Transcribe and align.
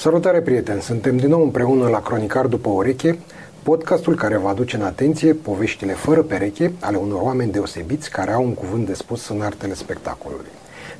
Salutare 0.00 0.40
prieteni! 0.40 0.82
Suntem 0.82 1.16
din 1.16 1.28
nou 1.28 1.42
împreună 1.42 1.88
la 1.88 2.02
Cronicar 2.02 2.46
după 2.46 2.68
ureche, 2.68 3.18
podcastul 3.62 4.14
care 4.14 4.36
va 4.36 4.48
aduce 4.48 4.76
în 4.76 4.82
atenție 4.82 5.32
poveștile 5.32 5.92
fără 5.92 6.22
pereche 6.22 6.72
ale 6.80 6.96
unor 6.96 7.20
oameni 7.20 7.52
deosebiți 7.52 8.10
care 8.10 8.32
au 8.32 8.44
un 8.44 8.54
cuvânt 8.54 8.86
de 8.86 8.94
spus 8.94 9.28
în 9.28 9.40
artele 9.40 9.74
spectacolului. 9.74 10.50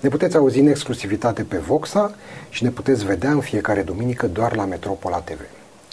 Ne 0.00 0.08
puteți 0.08 0.37
auzi 0.37 0.58
în 0.58 0.66
exclusivitate 0.66 1.42
pe 1.42 1.56
Voxa 1.56 2.14
și 2.48 2.62
ne 2.62 2.71
puteți 2.71 3.04
vedea 3.04 3.30
în 3.30 3.40
fiecare 3.40 3.82
duminică 3.82 4.26
doar 4.26 4.56
la 4.56 4.64
Metropola 4.64 5.19
TV. 5.19 5.40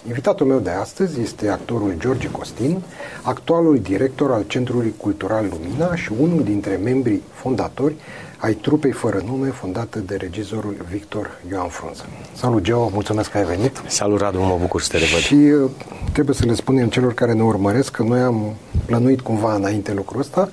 Invitatul 0.07 0.45
meu 0.45 0.59
de 0.59 0.69
astăzi 0.69 1.21
este 1.21 1.47
actorul 1.47 1.93
George 1.97 2.31
Costin, 2.31 2.81
actualul 3.21 3.79
director 3.79 4.31
al 4.31 4.43
Centrului 4.47 4.93
Cultural 4.97 5.45
Lumina 5.49 5.95
și 5.95 6.11
unul 6.19 6.43
dintre 6.43 6.75
membrii 6.75 7.23
fondatori 7.33 7.95
ai 8.37 8.53
trupei 8.53 8.91
fără 8.91 9.23
nume 9.25 9.47
fondată 9.47 9.99
de 9.99 10.15
regizorul 10.15 10.75
Victor 10.91 11.41
Ioan 11.51 11.67
Frunză. 11.67 12.05
Salut, 12.35 12.61
Geo, 12.61 12.89
mulțumesc 12.93 13.31
că 13.31 13.37
ai 13.37 13.45
venit. 13.45 13.81
Salut, 13.87 14.19
Radu, 14.19 14.39
mă 14.39 14.57
bucur 14.61 14.81
să 14.81 14.89
te 14.91 14.97
revăd. 14.97 15.19
Și 15.19 15.33
uh, 15.33 15.69
trebuie 16.11 16.35
să 16.35 16.45
le 16.45 16.53
spunem 16.53 16.87
celor 16.89 17.13
care 17.13 17.33
ne 17.33 17.43
urmăresc 17.43 17.91
că 17.91 18.03
noi 18.03 18.19
am 18.19 18.53
plănuit 18.85 19.21
cumva 19.21 19.55
înainte 19.55 19.93
lucrul 19.93 20.19
ăsta 20.19 20.49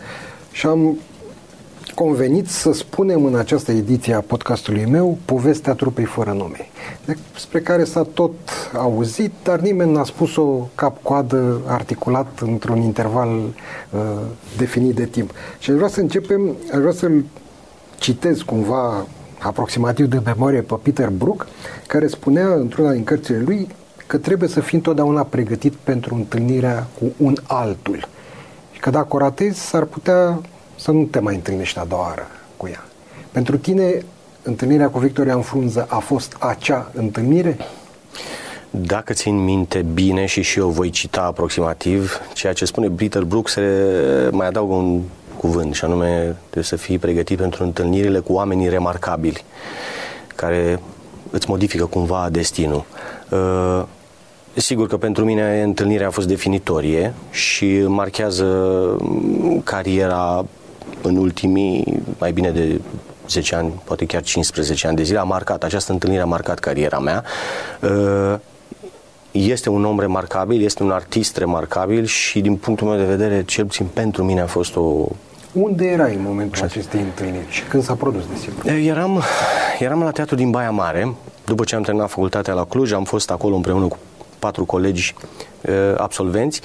și 0.53 0.67
am 0.67 0.99
convenit 1.95 2.49
să 2.49 2.73
spunem 2.73 3.25
în 3.25 3.35
această 3.35 3.73
ediție 3.73 4.15
a 4.15 4.21
podcastului 4.21 4.85
meu 4.85 5.19
povestea 5.25 5.73
trupei 5.73 6.05
fără 6.05 6.33
nume, 6.33 6.69
despre 7.33 7.61
care 7.61 7.85
s-a 7.85 8.03
tot 8.03 8.33
auzit, 8.75 9.33
dar 9.43 9.59
nimeni 9.61 9.93
n-a 9.93 10.05
spus-o 10.05 10.69
cap-coadă 10.75 11.61
articulat 11.67 12.39
într-un 12.41 12.81
interval 12.81 13.29
uh, 13.39 14.01
definit 14.57 14.95
de 14.95 15.05
timp. 15.05 15.31
Și 15.59 15.71
aș 15.71 15.77
vrea 15.77 15.89
să 15.89 16.01
începem, 16.01 16.57
aș 16.73 16.79
vrea 16.79 16.93
să-l 16.93 17.25
citez 18.03 18.41
cumva 18.41 19.07
aproximativ 19.39 20.07
de 20.07 20.21
memorie 20.25 20.61
pe 20.61 20.75
Peter 20.83 21.09
Brook, 21.09 21.47
care 21.87 22.07
spunea 22.07 22.55
într-una 22.55 22.93
din 22.93 23.05
cărțile 23.05 23.39
lui 23.39 23.69
că 24.07 24.17
trebuie 24.19 24.49
să 24.49 24.61
fii 24.61 24.77
întotdeauna 24.77 25.23
pregătit 25.23 25.73
pentru 25.73 26.15
întâlnirea 26.15 26.87
cu 26.99 27.05
un 27.17 27.35
altul. 27.47 28.09
Și 28.73 28.81
că 28.81 28.91
dacă 28.91 29.07
o 29.09 29.19
ratezi, 29.19 29.61
s-ar 29.61 29.85
putea 29.85 30.41
să 30.77 30.91
nu 30.91 31.03
te 31.03 31.19
mai 31.19 31.35
întâlnești 31.35 31.79
a 31.79 31.85
doua 31.85 32.03
oară 32.03 32.27
cu 32.57 32.69
ea. 32.69 32.85
Pentru 33.33 33.59
tine, 33.59 34.05
întâlnirea 34.43 34.89
cu 34.89 34.99
Victoria 34.99 35.35
în 35.35 35.43
frunză 35.43 35.87
a 35.89 35.99
fost 35.99 36.37
acea 36.39 36.91
întâlnire? 36.95 37.57
Dacă 38.71 39.13
țin 39.13 39.45
minte 39.45 39.85
bine 39.95 40.27
și 40.27 40.43
și 40.43 40.59
eu 40.59 40.69
voi 40.69 40.91
cita 40.91 41.23
aproximativ 41.23 42.21
ceea 42.33 42.53
ce 42.53 42.65
spune 42.65 42.89
Peter 42.89 43.23
Brooks, 43.23 43.57
mai 44.31 44.47
adaugă 44.47 44.75
un 44.75 45.01
cuvânt 45.43 45.75
și 45.75 45.85
anume 45.85 46.37
trebuie 46.41 46.65
să 46.65 46.77
fii 46.77 46.99
pregătit 46.99 47.39
pentru 47.39 47.65
întâlnirile 47.65 48.19
cu 48.19 48.33
oamenii 48.33 48.69
remarcabili 48.69 49.45
care 50.35 50.81
îți 51.31 51.51
modifică 51.51 51.85
cumva 51.85 52.29
destinul. 52.31 52.85
Uh, 53.29 53.83
sigur 54.55 54.89
că 54.89 54.97
pentru 54.97 55.25
mine 55.25 55.63
întâlnirea 55.63 56.07
a 56.07 56.11
fost 56.11 56.27
definitorie 56.27 57.15
și 57.31 57.85
marchează 57.87 58.47
cariera 59.65 60.45
în 61.03 61.17
ultimii 61.17 62.03
mai 62.19 62.33
bine 62.33 62.51
de 62.51 62.81
10 63.29 63.55
ani, 63.55 63.73
poate 63.85 64.07
chiar 64.07 64.23
15 64.23 64.87
ani 64.87 64.97
de 64.97 65.03
zile, 65.03 65.19
a 65.19 65.23
marcat, 65.23 65.65
această 65.65 65.93
întâlnire 65.93 66.23
a 66.23 66.27
marcat 66.27 66.59
cariera 66.59 66.99
mea. 66.99 67.25
Uh, 67.81 68.35
este 69.31 69.69
un 69.69 69.85
om 69.85 70.01
remarcabil, 70.01 70.63
este 70.63 70.83
un 70.83 70.91
artist 70.91 71.37
remarcabil 71.37 72.05
și 72.05 72.41
din 72.41 72.57
punctul 72.57 72.87
meu 72.89 72.97
de 72.97 73.05
vedere, 73.05 73.45
cel 73.45 73.65
puțin 73.65 73.87
pentru 73.93 74.25
mine 74.25 74.41
a 74.41 74.47
fost 74.47 74.77
o 74.77 75.09
unde 75.53 75.85
erai 75.85 76.15
în 76.15 76.23
momentul 76.23 76.55
Așa. 76.55 76.65
acestei 76.65 77.01
întâlniri 77.01 77.47
și 77.49 77.63
când 77.63 77.83
s-a 77.83 77.95
produs, 77.95 78.23
desigur? 78.27 78.67
Eram, 78.67 79.23
eram 79.79 80.03
la 80.03 80.11
teatru 80.11 80.35
din 80.35 80.51
Baia 80.51 80.71
Mare. 80.71 81.15
După 81.45 81.65
ce 81.65 81.75
am 81.75 81.83
terminat 81.83 82.09
facultatea 82.09 82.55
la 82.55 82.65
Cluj, 82.65 82.93
am 82.93 83.05
fost 83.05 83.31
acolo 83.31 83.55
împreună 83.55 83.87
cu 83.87 83.99
patru 84.39 84.65
colegi 84.65 85.15
uh, 85.61 85.73
absolvenți 85.97 86.61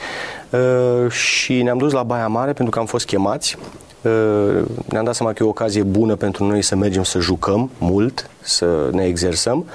uh, 0.49 1.11
și 1.11 1.61
ne-am 1.61 1.77
dus 1.77 1.91
la 1.91 2.03
Baia 2.03 2.27
Mare 2.27 2.53
pentru 2.53 2.73
că 2.73 2.79
am 2.79 2.85
fost 2.85 3.05
chemați. 3.05 3.57
Uh, 4.01 4.65
ne-am 4.85 5.03
dat 5.03 5.15
seama 5.15 5.33
că 5.33 5.43
e 5.43 5.45
o 5.45 5.49
ocazie 5.49 5.83
bună 5.83 6.15
pentru 6.15 6.45
noi 6.45 6.61
să 6.61 6.75
mergem 6.75 7.03
să 7.03 7.19
jucăm 7.19 7.69
mult, 7.77 8.29
să 8.39 8.89
ne 8.91 9.03
exersăm. 9.03 9.65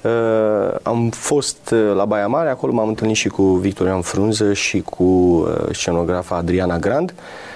Uh, 0.00 0.10
am 0.82 1.08
fost 1.10 1.74
la 1.94 2.04
Baia 2.04 2.26
Mare, 2.26 2.48
acolo 2.48 2.72
m-am 2.72 2.88
întâlnit 2.88 3.16
și 3.16 3.28
cu 3.28 3.42
Victorian 3.42 4.00
Frunză 4.00 4.52
și 4.52 4.80
cu 4.80 5.04
uh, 5.04 5.54
scenografa 5.72 6.36
Adriana 6.36 6.78
Grand. 6.78 7.14
Uh, 7.16 7.22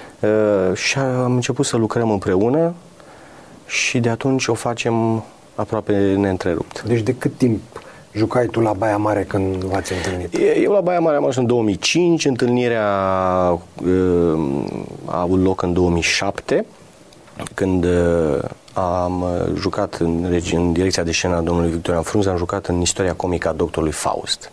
și 0.73 0.97
am 0.97 1.33
început 1.33 1.65
să 1.65 1.77
lucrăm 1.77 2.11
împreună 2.11 2.73
și 3.65 3.99
de 3.99 4.09
atunci 4.09 4.47
o 4.47 4.53
facem 4.53 5.23
aproape 5.55 6.15
neîntrerupt. 6.17 6.83
Deci 6.83 7.01
de 7.01 7.15
cât 7.15 7.37
timp 7.37 7.61
jucai 8.13 8.45
tu 8.45 8.59
la 8.59 8.73
Baia 8.73 8.97
Mare 8.97 9.23
când 9.23 9.63
v-ați 9.63 9.93
întâlnit? 9.93 10.37
Eu 10.63 10.71
la 10.71 10.81
Baia 10.81 10.99
Mare 10.99 11.15
am 11.15 11.21
ajuns 11.21 11.35
în 11.35 11.45
2005, 11.45 12.25
întâlnirea 12.25 12.87
uh, 13.85 14.39
a 15.05 15.21
avut 15.21 15.43
loc 15.43 15.61
în 15.61 15.73
2007, 15.73 16.65
când 17.53 17.83
uh, 17.83 18.39
am 18.73 19.25
jucat 19.55 19.93
în, 19.93 20.41
în 20.51 20.73
direcția 20.73 21.03
de 21.03 21.11
scenă 21.11 21.35
a 21.35 21.41
domnului 21.41 21.71
Victorian 21.71 22.03
Frunze, 22.03 22.29
am 22.29 22.37
jucat 22.37 22.65
în 22.65 22.81
istoria 22.81 23.13
comică 23.13 23.49
a 23.49 23.51
doctorului 23.51 23.93
Faust 23.93 24.51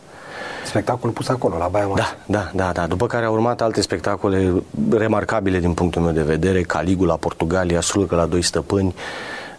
spectacol 0.64 1.10
pus 1.10 1.28
acolo, 1.28 1.56
la 1.56 1.68
Baia 1.68 1.86
Mare. 1.86 2.00
Da, 2.00 2.16
da, 2.26 2.50
da, 2.54 2.72
da. 2.72 2.86
După 2.86 3.06
care 3.06 3.24
au 3.24 3.32
urmat 3.32 3.60
alte 3.60 3.80
spectacole 3.80 4.52
remarcabile 4.90 5.58
din 5.58 5.72
punctul 5.72 6.02
meu 6.02 6.12
de 6.12 6.22
vedere, 6.22 6.62
Caligula, 6.62 7.14
Portugalia, 7.14 7.80
Sulcă 7.80 8.14
la 8.16 8.26
doi 8.26 8.42
stăpâni, 8.42 8.94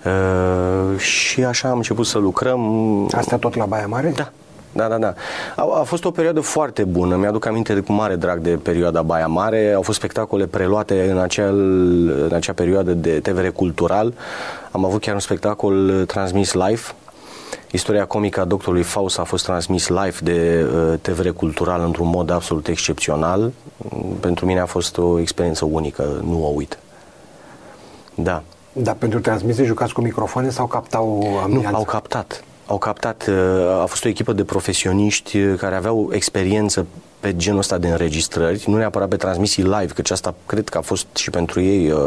Uh, 0.06 1.00
și 1.00 1.44
așa 1.44 1.70
am 1.70 1.76
început 1.76 2.06
să 2.06 2.18
lucrăm. 2.18 2.62
Astea 3.12 3.38
tot 3.38 3.56
la 3.56 3.66
Baia 3.66 3.88
Mare? 3.88 4.14
Da, 4.16 4.32
da, 4.72 4.88
da, 4.88 4.98
da. 4.98 5.14
A, 5.56 5.80
a 5.80 5.84
fost 5.84 6.06
o 6.06 6.12
perioadă 6.12 6.40
foarte 6.40 6.84
bună. 6.84 7.16
Mi-aduc 7.16 7.46
aminte 7.46 7.74
de 7.74 7.80
cu 7.80 7.92
mare 7.92 8.16
drag 8.16 8.40
de 8.40 8.50
perioada 8.50 9.02
Baia 9.02 9.28
Mare. 9.28 9.74
Au 9.76 9.82
fost 9.82 9.98
spectacole 9.98 10.46
preluate 10.46 11.10
în, 11.12 11.18
acel, 11.20 11.56
în 12.30 12.32
acea 12.34 12.54
perioadă 12.54 12.92
de 12.92 13.20
TVR 13.20 13.48
cultural. 13.48 14.14
Am 14.72 14.86
avut 14.86 15.02
chiar 15.02 15.14
un 15.14 15.20
spectacol 15.20 16.04
transmis 16.08 16.54
live 16.54 16.82
Istoria 17.72 18.06
comică 18.06 18.40
a 18.42 18.46
doctorului 18.46 18.84
Faust 18.84 19.20
a 19.20 19.24
fost 19.24 19.46
transmis 19.46 19.88
live 19.88 20.18
de 20.24 20.68
uh, 20.74 21.00
TVR 21.02 21.28
Cultural 21.28 21.82
într-un 21.82 22.08
mod 22.08 22.30
absolut 22.30 22.68
excepțional. 22.68 23.52
Pentru 24.20 24.46
mine 24.46 24.60
a 24.60 24.66
fost 24.66 24.98
o 24.98 25.20
experiență 25.20 25.66
unică, 25.66 26.22
nu 26.24 26.46
o 26.46 26.48
uit. 26.48 26.80
Da. 28.16 28.44
Dar 28.74 28.96
pentru 28.96 29.20
transmisie 29.20 29.64
jucați 29.64 29.94
cu 29.94 30.02
microfoane 30.02 30.50
sau 30.50 30.68
captau 30.68 31.40
ambianța? 31.44 31.70
Nu, 31.70 31.76
au 31.76 31.84
captat. 31.84 32.44
Au 32.66 32.78
captat. 32.78 33.28
Uh, 33.28 33.82
a 33.82 33.86
fost 33.86 34.06
o 34.06 34.08
echipă 34.08 34.34
de 34.34 34.44
profesioniști 34.44 35.38
uh, 35.38 35.58
care 35.58 35.76
aveau 35.76 36.10
experiență 36.12 36.86
pe 37.20 37.36
genul 37.36 37.60
ăsta 37.60 37.78
de 37.78 37.88
înregistrări, 37.88 38.64
nu 38.68 38.78
neapărat 38.78 39.08
pe 39.08 39.16
transmisii 39.16 39.64
live, 39.64 39.94
căci 39.96 40.12
asta 40.12 40.34
cred 40.46 40.70
că 40.70 40.78
a 40.78 40.82
fost 40.82 41.06
și 41.16 41.30
pentru 41.30 41.62
ei 41.62 41.92
uh, 41.92 42.00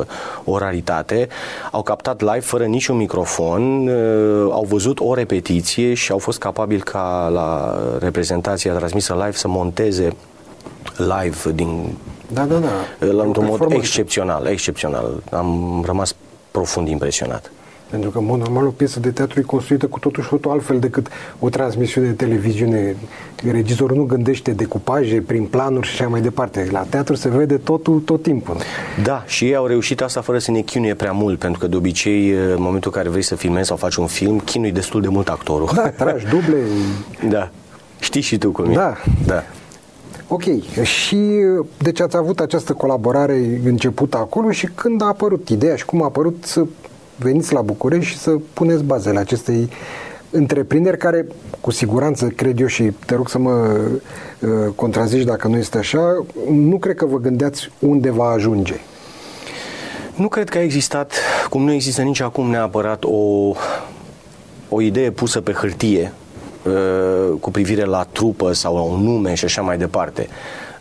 o 0.45 0.59
raritate. 0.59 1.29
Au 1.71 1.83
captat 1.83 2.21
live 2.21 2.41
fără 2.41 2.65
niciun 2.65 2.97
microfon, 2.97 3.89
uh, 3.89 4.49
au 4.51 4.65
văzut 4.69 5.01
o 5.01 5.15
repetiție 5.15 5.95
și 5.95 6.13
au 6.13 6.19
fost 6.19 6.39
capabili 6.39 6.81
ca 6.81 7.29
la 7.33 7.79
reprezentația 7.99 8.75
transmisă 8.75 9.13
live 9.13 9.37
să 9.37 9.49
monteze 9.49 10.17
live 10.97 11.53
din 11.55 11.97
da, 12.29 12.45
da, 12.45 12.59
da. 12.59 13.07
la 13.07 13.23
un 13.23 13.35
mod 13.41 13.73
excepțional, 13.73 14.47
excepțional. 14.47 15.23
Am 15.31 15.83
rămas 15.87 16.15
profund 16.51 16.89
impresionat. 16.89 17.51
Pentru 17.93 18.11
că, 18.11 18.19
în 18.19 18.25
mod 18.25 18.39
normal, 18.39 18.67
o 18.67 18.71
piesă 18.71 19.01
de 19.01 19.11
teatru 19.11 19.41
e 19.41 19.43
construită 19.43 19.87
cu 19.87 19.99
totul 19.99 20.23
și 20.23 20.29
totul 20.29 20.51
altfel 20.51 20.79
decât 20.79 21.07
o 21.39 21.49
transmisiune 21.49 22.07
de 22.07 22.13
televiziune. 22.13 22.97
Regizorul 23.51 23.97
nu 23.97 24.05
gândește 24.05 24.51
decupaje 24.51 25.21
prin 25.27 25.45
planuri 25.45 25.87
și 25.87 25.93
așa 26.01 26.11
mai 26.11 26.21
departe. 26.21 26.69
La 26.71 26.87
teatru 26.89 27.15
se 27.15 27.29
vede 27.29 27.57
totul 27.57 28.01
tot 28.01 28.23
timpul. 28.23 28.57
Da, 29.03 29.25
și 29.27 29.45
ei 29.45 29.55
au 29.55 29.67
reușit 29.67 30.01
asta 30.01 30.21
fără 30.21 30.39
să 30.39 30.51
ne 30.51 30.61
chinuie 30.61 30.95
prea 30.95 31.13
mult, 31.13 31.39
pentru 31.39 31.61
că 31.61 31.67
de 31.67 31.77
obicei, 31.77 32.31
în 32.31 32.63
momentul 32.63 32.91
în 32.95 32.99
care 32.99 33.09
vrei 33.09 33.23
să 33.23 33.35
filmezi 33.35 33.67
sau 33.67 33.77
faci 33.77 33.95
un 33.95 34.07
film, 34.07 34.39
chinui 34.39 34.73
destul 34.73 35.01
de 35.01 35.09
mult 35.09 35.29
actorul. 35.29 35.71
Da, 35.75 35.89
tragi 35.89 36.27
duble. 36.27 36.59
da. 37.37 37.51
Știi 37.99 38.21
și 38.21 38.39
tu 38.39 38.51
cum 38.51 38.73
da. 38.73 38.89
e. 38.89 39.11
Da. 39.27 39.43
Ok, 40.29 40.43
și 40.83 41.17
deci 41.79 42.01
ați 42.01 42.17
avut 42.17 42.41
această 42.41 42.73
colaborare 42.73 43.61
începută 43.65 44.17
acolo 44.17 44.51
și 44.51 44.67
când 44.75 45.03
a 45.03 45.07
apărut 45.07 45.49
ideea 45.49 45.77
și 45.77 45.85
cum 45.85 46.03
a 46.03 46.05
apărut 46.05 46.45
să 46.45 46.65
veniți 47.17 47.53
la 47.53 47.61
București 47.61 48.11
și 48.11 48.19
să 48.19 48.37
puneți 48.53 48.85
bazele 48.85 49.19
acestei 49.19 49.69
întreprinderi 50.31 50.99
care, 50.99 51.27
cu 51.61 51.71
siguranță, 51.71 52.27
cred 52.27 52.61
eu 52.61 52.67
și 52.67 52.93
te 53.07 53.15
rog 53.15 53.29
să 53.29 53.39
mă 53.39 53.79
uh, 54.41 54.51
contrazici 54.75 55.25
dacă 55.25 55.49
nu 55.49 55.57
este 55.57 55.79
așa, 55.79 56.25
nu 56.51 56.79
cred 56.79 56.97
că 56.97 57.07
vă 57.07 57.19
gândeați 57.19 57.71
unde 57.79 58.11
va 58.11 58.25
ajunge. 58.25 58.75
Nu 60.15 60.29
cred 60.29 60.49
că 60.49 60.59
a 60.59 60.63
existat, 60.63 61.15
cum 61.49 61.65
nu 61.65 61.73
există 61.73 62.03
nici 62.03 62.21
acum 62.21 62.51
neapărat 62.51 63.05
o, 63.05 63.53
o 64.69 64.81
idee 64.81 65.11
pusă 65.11 65.41
pe 65.41 65.53
hârtie 65.53 66.13
uh, 66.67 67.39
cu 67.41 67.51
privire 67.51 67.85
la 67.85 68.07
trupă 68.13 68.53
sau 68.53 68.75
la 68.75 68.81
un 68.81 69.03
nume 69.03 69.35
și 69.35 69.45
așa 69.45 69.63
mai 69.63 69.79
departe. 69.79 70.29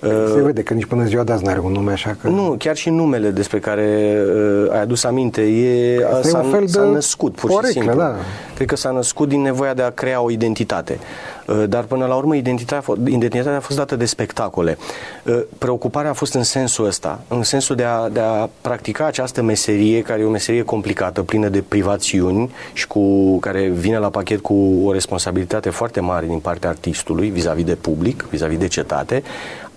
Se 0.07 0.41
vede 0.41 0.63
că 0.63 0.73
nici 0.73 0.85
până 0.85 1.03
ziua 1.05 1.23
de 1.23 1.31
azi 1.31 1.43
n-are 1.43 1.59
un 1.59 1.71
nume 1.71 1.91
așa 1.91 2.15
că... 2.21 2.27
Nu, 2.27 2.55
chiar 2.57 2.75
și 2.75 2.89
numele 2.89 3.29
despre 3.29 3.59
care 3.59 4.17
uh, 4.35 4.71
ai 4.71 4.79
adus 4.81 5.03
aminte 5.03 5.41
e, 5.41 6.05
Asta 6.05 6.27
e 6.27 6.29
s-a, 6.29 6.37
un 6.39 6.49
fel 6.49 6.67
s-a 6.67 6.83
de 6.83 6.87
născut 6.89 7.35
pur 7.35 7.49
poreclă, 7.49 7.71
și 7.71 7.77
simplu. 7.77 7.99
da. 7.99 8.15
Cred 8.55 8.67
că 8.67 8.75
s-a 8.75 8.91
născut 8.91 9.27
din 9.27 9.41
nevoia 9.41 9.73
de 9.73 9.81
a 9.81 9.89
crea 9.89 10.21
o 10.21 10.31
identitate. 10.31 10.99
Uh, 11.47 11.63
Dar 11.69 11.83
până 11.83 12.05
la 12.05 12.15
urmă 12.15 12.35
identitatea, 12.35 12.77
a 12.77 12.81
fost- 12.81 12.99
identitatea 13.07 13.57
a 13.57 13.59
fost 13.59 13.77
dată 13.77 13.95
de 13.95 14.05
spectacole. 14.05 14.77
Uh, 15.23 15.39
Preocuparea 15.57 16.09
a 16.09 16.13
fost 16.13 16.33
în 16.33 16.43
sensul 16.43 16.85
ăsta, 16.85 17.19
în 17.27 17.43
sensul 17.43 17.75
de 17.75 17.83
a, 17.83 18.09
de 18.09 18.19
a 18.19 18.49
practica 18.61 19.05
această 19.05 19.41
meserie, 19.41 20.01
care 20.01 20.21
e 20.21 20.25
o 20.25 20.29
meserie 20.29 20.61
complicată, 20.63 21.21
plină 21.23 21.47
de 21.47 21.63
privațiuni 21.67 22.51
și 22.73 22.87
cu 22.87 23.37
care 23.39 23.67
vine 23.67 23.97
la 23.97 24.09
pachet 24.09 24.39
cu 24.41 24.81
o 24.83 24.91
responsabilitate 24.91 25.69
foarte 25.69 25.99
mare 25.99 26.25
din 26.25 26.39
partea 26.39 26.69
artistului 26.69 27.29
vis-a-vis 27.29 27.65
de 27.65 27.75
public, 27.75 28.25
vis-a-vis 28.29 28.57
de 28.57 28.67
cetate, 28.67 29.23
uh, 29.25 29.69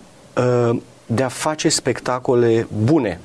de 1.07 1.23
a 1.23 1.29
face 1.29 1.69
spectacole 1.69 2.67
bune, 2.85 3.21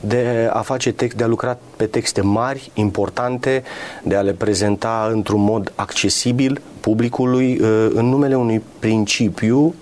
de 0.00 0.50
a 0.52 0.60
face 0.60 0.92
text, 0.92 1.16
de 1.16 1.24
a 1.24 1.26
lucra 1.26 1.58
pe 1.76 1.86
texte 1.86 2.20
mari, 2.20 2.70
importante, 2.74 3.62
de 4.02 4.14
a 4.14 4.20
le 4.20 4.32
prezenta 4.32 5.10
într-un 5.12 5.40
mod 5.40 5.72
accesibil 5.74 6.60
publicului 6.80 7.58
uh, 7.60 7.90
în 7.94 8.06
numele 8.06 8.36
unui 8.36 8.62
principiu, 8.78 9.74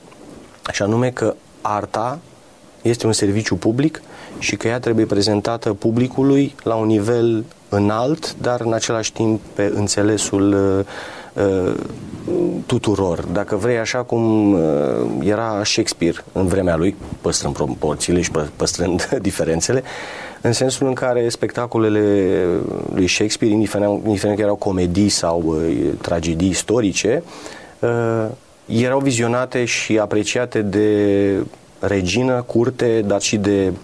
și 0.73 0.83
anume 0.83 1.11
că 1.11 1.35
arta 1.61 2.19
este 2.83 3.07
un 3.07 3.13
serviciu 3.13 3.55
public 3.55 4.03
și 4.39 4.57
că 4.57 4.69
ea 4.69 4.81
trebuie 4.81 5.05
prezentată 5.05 5.73
publicului 5.73 6.55
la 6.63 6.75
un 6.75 6.87
nivel 6.87 7.45
înalt, 7.69 8.37
dar 8.41 8.61
în 8.61 8.73
același 8.73 9.13
timp 9.13 9.41
pe 9.55 9.73
înțelesul 9.75 10.53
uh, 10.53 10.79
uh, 10.79 10.87
tuturor. 12.67 13.25
Dacă 13.33 13.57
vrei, 13.57 13.79
așa 13.79 13.99
cum 13.99 14.53
uh, 14.53 14.61
era 15.23 15.63
Shakespeare 15.65 16.25
în 16.33 16.47
vremea 16.47 16.77
lui, 16.77 16.97
păstrând 17.21 17.55
proporțiile 17.55 18.21
și 18.21 18.31
pă- 18.31 18.49
păstrând 18.57 19.09
diferențele, 19.29 19.83
în 20.41 20.53
sensul 20.53 20.87
în 20.87 20.93
care 20.93 21.29
spectacolele 21.29 22.45
lui 22.95 23.09
Shakespeare, 23.09 23.55
indiferent, 23.55 24.05
indiferent 24.05 24.37
că 24.37 24.43
erau 24.43 24.55
comedii 24.55 25.09
sau 25.09 25.43
uh, 25.47 25.93
tragedii 26.01 26.49
istorice, 26.49 27.23
uh, 27.79 28.27
erau 28.67 28.99
vizionate 28.99 29.65
și 29.65 29.99
apreciate 29.99 30.63
de 30.63 31.33
regină, 31.79 32.43
curte, 32.47 33.01
dar 33.07 33.21
și 33.21 33.37
de 33.37 33.69
uh, 33.69 33.77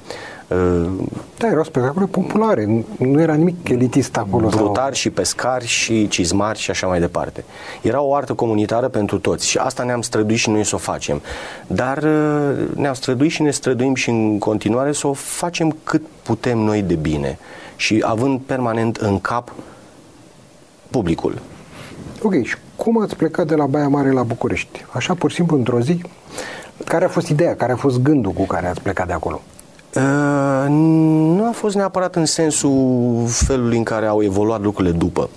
Da, 1.39 1.47
erau 1.49 1.65
spectacole 1.65 2.07
populare, 2.07 2.65
nu- 2.65 2.85
nu 2.99 3.21
era 3.21 3.35
nimic 3.35 3.69
elitist 3.69 4.17
acolo. 4.17 4.51
sau- 4.51 4.59
brutari 4.65 4.97
și 4.97 5.11
pescari 5.11 5.67
și 5.67 6.09
cizmari 6.09 6.59
și 6.59 6.71
așa 6.71 6.87
mai 6.87 7.01
departe. 7.01 7.45
Era 7.83 8.01
o 8.01 8.15
artă 8.15 8.33
comunitară 8.35 8.89
pentru 8.89 9.19
toți 9.19 9.49
și 9.49 9.59
asta 9.59 9.83
ne-am 9.83 10.03
străduit 10.03 10.39
și 10.39 10.51
noi 10.51 10.65
să 10.65 10.75
o 10.75 10.79
facem. 10.79 11.21
Dar 11.67 11.97
uh, 11.99 12.69
ne-am 12.77 12.95
străduit 12.95 13.31
și 13.31 13.43
ne 13.43 13.51
străduim 13.51 13.95
și 13.95 14.11
în 14.11 14.39
continuare 14.39 14.93
să 14.93 15.07
o 15.07 15.13
facem 15.13 15.77
cât 15.85 16.03
putem 16.23 16.59
noi 16.59 16.83
de 16.83 16.95
bine 16.95 17.39
și 17.77 18.03
având 18.07 18.41
permanent 18.47 18.97
în 18.97 19.21
cap 19.21 19.53
publicul. 20.91 21.39
Ok, 22.23 22.43
și 22.45 22.57
cum 22.77 23.01
ați 23.01 23.17
plecat 23.17 23.47
de 23.47 23.55
la 23.55 23.67
Baia 23.67 23.89
Mare 23.89 24.11
la 24.11 24.23
București? 24.23 24.85
Așa, 24.93 25.15
pur 25.15 25.31
și 25.31 25.37
simplu, 25.37 25.57
într-o 25.57 25.81
zi? 25.81 26.01
Care 26.85 27.05
a 27.05 27.09
fost 27.09 27.29
ideea, 27.29 27.57
care 27.57 27.73
a 27.73 27.77
fost 27.77 28.01
gândul 28.01 28.33
cu 28.33 28.47
care 28.47 28.67
ați 28.67 28.81
plecat 28.81 29.07
de 29.07 29.13
acolo? 29.13 29.41
Uh, 29.97 30.65
nu 30.69 31.47
a 31.49 31.51
fost 31.51 31.75
neapărat 31.75 32.17
în 32.17 32.25
sensul 32.25 33.27
felului 33.29 33.77
în 33.77 33.83
care 33.83 34.07
au 34.07 34.23
evoluat 34.23 34.61
lucrurile 34.61 34.95
după. 34.95 35.29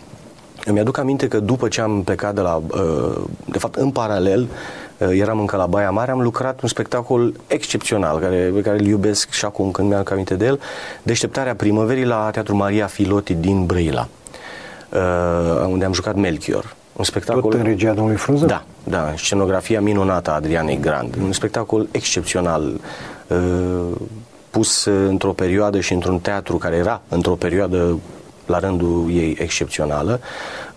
Îmi 0.65 0.79
aduc 0.79 0.97
aminte 0.97 1.27
că 1.27 1.39
după 1.39 1.67
ce 1.67 1.81
am 1.81 2.03
plecat 2.03 2.35
de 2.35 2.41
la, 2.41 2.61
uh, 2.71 3.21
de 3.45 3.57
fapt 3.57 3.75
în 3.75 3.89
paralel, 3.89 4.47
uh, 4.97 5.07
eram 5.11 5.39
încă 5.39 5.55
la 5.55 5.65
Baia 5.65 5.89
Mare, 5.89 6.11
am 6.11 6.21
lucrat 6.21 6.61
un 6.61 6.67
spectacol 6.67 7.33
excepțional, 7.47 8.19
care, 8.19 8.51
pe 8.53 8.61
care 8.61 8.77
îl 8.77 8.85
iubesc 8.85 9.31
și 9.31 9.45
acum 9.45 9.71
când 9.71 9.87
mi-am 9.87 10.03
aminte 10.11 10.35
de 10.35 10.45
el, 10.45 10.59
Deșteptarea 11.03 11.55
primăverii 11.55 12.05
la 12.05 12.29
Teatrul 12.31 12.57
Maria 12.57 12.85
Filoti 12.85 13.33
din 13.33 13.65
Brăila, 13.65 14.07
uh, 14.93 15.65
unde 15.67 15.85
am 15.85 15.93
jucat 15.93 16.15
Melchior. 16.15 16.75
Un 16.93 17.03
spectacol... 17.03 17.41
Tot 17.41 17.53
în 17.53 17.63
regia 17.63 17.93
domnului 17.93 18.19
Frunză? 18.19 18.45
Da, 18.45 18.63
da, 18.83 19.13
scenografia 19.17 19.81
minunată 19.81 20.31
a 20.31 20.33
Adrianei 20.33 20.79
Grand. 20.79 21.15
Un 21.23 21.31
spectacol 21.31 21.87
excepțional, 21.91 22.73
uh, 23.27 23.95
pus 24.55 24.85
uh, 24.85 25.05
într-o 25.07 25.31
perioadă 25.31 25.79
și 25.79 25.93
într-un 25.93 26.19
teatru 26.19 26.57
care 26.57 26.75
era 26.75 27.01
într-o 27.09 27.33
perioadă 27.33 27.99
la 28.45 28.59
rândul 28.59 29.09
ei 29.11 29.37
excepțională. 29.39 30.19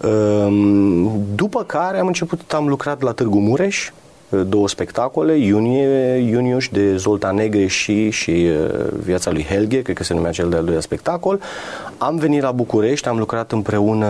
Uh, 0.00 1.06
După 1.34 1.62
care 1.62 1.98
am 1.98 2.06
început, 2.06 2.52
am 2.52 2.69
lucrat 2.69 3.02
la 3.02 3.12
Târgu 3.12 3.38
Mureș, 3.38 3.90
uh, 4.28 4.40
două 4.46 4.69
spectacole, 4.69 5.36
Iunie, 5.36 6.16
Iuniuș 6.16 6.69
de 6.69 6.96
Zoltan 6.96 7.34
Negre 7.34 7.66
și, 7.66 8.10
și 8.10 8.30
uh, 8.30 8.84
Viața 9.02 9.30
lui 9.30 9.44
Helge, 9.44 9.82
cred 9.82 9.96
că 9.96 10.04
se 10.04 10.14
numea 10.14 10.30
cel 10.30 10.48
de-al 10.48 10.62
doilea 10.62 10.80
spectacol. 10.80 11.40
Am 11.98 12.16
venit 12.16 12.42
la 12.42 12.50
București, 12.50 13.08
am 13.08 13.19
lucrat 13.19 13.52
împreună 13.52 14.06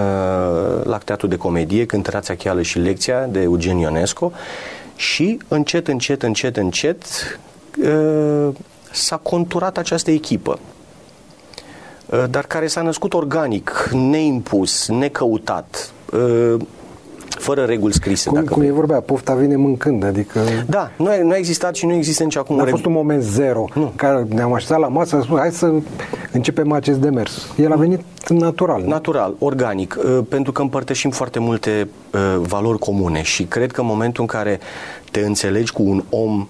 la 0.85 0.99
Teatru 0.99 1.26
de 1.26 1.37
Comedie, 1.37 1.87
Cântărația 1.87 2.37
Cheală 2.37 2.62
și 2.62 2.79
Lecția 2.79 3.26
de 3.26 3.41
Eugen 3.41 3.76
Ionesco 3.76 4.32
și 4.97 5.38
încet, 5.49 5.88
încet, 5.88 6.23
încet, 6.23 6.56
încet 6.56 7.05
uh, 7.82 8.49
s-a 8.93 9.17
conturat 9.17 9.79
această 9.79 10.11
echipă 10.11 10.58
uh, 12.06 12.25
dar 12.31 12.44
care 12.44 12.67
s-a 12.67 12.82
născut 12.82 13.14
organic, 13.14 13.90
neimpus, 13.93 14.88
necăutat, 14.88 15.93
uh, 16.12 16.55
fără 17.38 17.64
reguli 17.64 17.93
scrise. 17.93 18.29
Cum, 18.29 18.38
dacă 18.38 18.52
cum 18.52 18.62
e 18.62 18.64
vrei. 18.64 18.76
vorbea, 18.76 19.00
pofta 19.00 19.35
vine 19.35 19.56
mâncând, 19.56 20.05
adică... 20.05 20.40
Da, 20.67 20.90
nu 20.96 21.06
a, 21.06 21.23
nu 21.23 21.31
a 21.31 21.37
existat 21.37 21.75
și 21.75 21.87
nu 21.87 21.93
există 21.93 22.23
nici 22.23 22.37
acum 22.37 22.56
Nu 22.56 22.62
a 22.62 22.64
o 22.64 22.69
fost 22.69 22.85
un 22.85 22.93
moment 22.93 23.23
zero 23.23 23.64
Nu. 23.75 23.82
în 23.82 23.94
care 23.94 24.26
ne-am 24.29 24.52
așezat 24.52 24.79
la 24.79 24.88
masă 24.88 25.17
și 25.17 25.23
spus, 25.23 25.38
hai 25.38 25.50
să 25.50 25.73
începem 26.32 26.73
acest 26.73 26.99
demers. 26.99 27.46
El 27.56 27.73
a 27.73 27.76
venit 27.76 28.00
natural. 28.29 28.81
nu? 28.82 28.88
Natural, 28.88 29.34
organic, 29.38 29.99
uh, 30.05 30.19
pentru 30.29 30.52
că 30.52 30.62
împărtășim 30.62 31.11
foarte 31.11 31.38
multe 31.38 31.88
uh, 32.12 32.20
valori 32.41 32.79
comune 32.79 33.23
și 33.23 33.44
cred 33.44 33.73
că 33.73 33.81
în 33.81 33.87
momentul 33.87 34.23
în 34.23 34.29
care 34.29 34.61
te 35.11 35.20
înțelegi 35.20 35.73
cu 35.73 35.82
un 35.82 36.05
om 36.08 36.41
uh, 36.41 36.46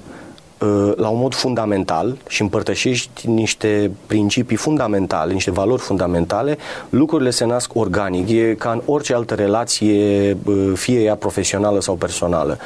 la 0.97 1.09
un 1.09 1.19
mod 1.19 1.35
fundamental 1.35 2.17
și 2.29 2.43
împărtășești 2.43 3.29
niște 3.29 3.91
principii 4.07 4.57
fundamentale, 4.57 5.33
niște 5.33 5.51
valori 5.51 5.81
fundamentale, 5.81 6.59
lucrurile 6.91 7.31
se 7.31 7.45
nasc 7.45 7.75
organic. 7.75 8.29
E 8.29 8.55
ca 8.59 8.71
în 8.71 8.83
orice 8.85 9.15
altă 9.15 9.35
relație, 9.35 10.37
uh, 10.45 10.73
fie 10.75 11.01
ea 11.01 11.15
profesională 11.15 11.81
sau 11.81 11.95
personală. 11.95 12.59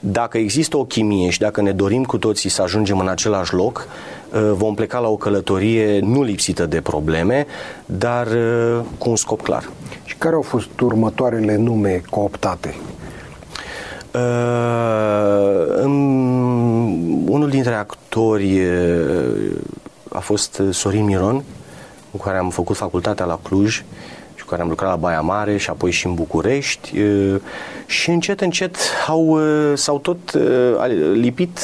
Dacă 0.00 0.38
există 0.38 0.76
o 0.76 0.84
chimie 0.84 1.30
și 1.30 1.38
dacă 1.38 1.60
ne 1.60 1.72
dorim 1.72 2.04
cu 2.04 2.18
toții 2.18 2.50
să 2.50 2.62
ajungem 2.62 2.98
în 2.98 3.08
același 3.08 3.54
loc, 3.54 3.88
uh, 4.32 4.50
vom 4.54 4.74
pleca 4.74 4.98
la 4.98 5.08
o 5.08 5.16
călătorie 5.16 5.98
nu 5.98 6.22
lipsită 6.22 6.66
de 6.66 6.80
probleme, 6.80 7.46
dar 7.86 8.26
uh, 8.26 8.80
cu 8.98 9.10
un 9.10 9.16
scop 9.16 9.42
clar. 9.42 9.68
Și 10.04 10.14
care 10.18 10.34
au 10.34 10.42
fost 10.42 10.80
următoarele 10.80 11.56
nume 11.56 12.02
cooptate? 12.10 12.74
Uh, 14.14 15.66
în- 15.76 17.24
unul 17.28 17.48
dintre 17.50 17.74
actori 17.74 18.60
uh, 18.60 19.56
a 20.08 20.18
fost 20.18 20.62
Sorin 20.70 21.04
Miron, 21.04 21.42
cu 22.10 22.16
care 22.16 22.38
am 22.38 22.50
făcut 22.50 22.76
facultatea 22.76 23.24
la 23.24 23.38
Cluj 23.42 23.84
și 24.34 24.42
cu 24.44 24.50
care 24.50 24.62
am 24.62 24.68
lucrat 24.68 24.90
la 24.90 24.96
Baia 24.96 25.20
Mare 25.20 25.56
și 25.56 25.70
apoi 25.70 25.90
și 25.90 26.06
în 26.06 26.14
București 26.14 26.98
uh, 27.00 27.36
și 27.86 28.10
încet, 28.10 28.40
încet 28.40 28.76
au, 29.06 29.26
uh, 29.26 29.72
s-au 29.74 29.98
tot 29.98 30.32
uh, 30.32 30.42
lipit, 31.12 31.60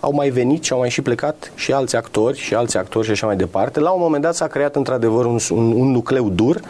au 0.00 0.12
mai 0.12 0.28
venit 0.28 0.64
și 0.64 0.72
au 0.72 0.78
mai 0.78 0.90
și 0.90 1.02
plecat 1.02 1.52
și 1.54 1.72
alți 1.72 1.96
actori 1.96 2.38
și 2.38 2.54
alți 2.54 2.76
actori 2.76 3.04
și 3.06 3.10
așa 3.12 3.26
mai 3.26 3.36
departe. 3.36 3.80
La 3.80 3.90
un 3.90 4.00
moment 4.00 4.22
dat 4.22 4.34
s-a 4.34 4.46
creat 4.46 4.76
într-adevăr 4.76 5.24
un, 5.24 5.38
un, 5.50 5.72
un 5.72 5.90
nucleu 5.90 6.28
dur 6.30 6.60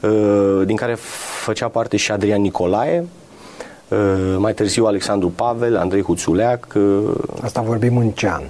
uh, 0.00 0.62
din 0.64 0.76
care 0.76 0.94
făcea 1.44 1.68
parte 1.68 1.96
și 1.96 2.12
Adrian 2.12 2.40
Nicolae, 2.40 2.98
Uh, 3.00 3.25
mai 4.38 4.54
târziu 4.54 4.86
Alexandru 4.86 5.28
Pavel, 5.28 5.76
Andrei 5.76 6.02
Huțuleac. 6.02 6.66
uh, 6.74 7.14
Asta 7.42 7.60
vorbim 7.60 7.96
în 7.96 8.10
ce 8.10 8.28
an? 8.28 8.42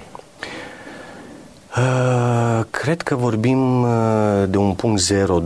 uh, 1.77 2.63
Cred 2.69 3.01
că 3.01 3.15
vorbim 3.15 3.81
uh, 3.81 3.89
de 4.49 4.57
un 4.57 4.73
punct 4.73 5.01
zero, 5.01 5.39
2010-2011. 5.39 5.43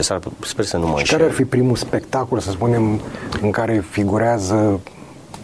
S-ar- 0.00 0.20
Sper 0.40 0.64
să 0.64 0.76
nu 0.76 0.86
mă 0.86 0.92
Și 0.92 0.98
înșel. 0.98 1.18
care 1.18 1.28
ar 1.30 1.34
fi 1.36 1.44
primul 1.44 1.76
spectacol, 1.76 2.38
să 2.38 2.50
spunem, 2.50 3.00
în 3.42 3.50
care 3.50 3.84
figurează 3.90 4.80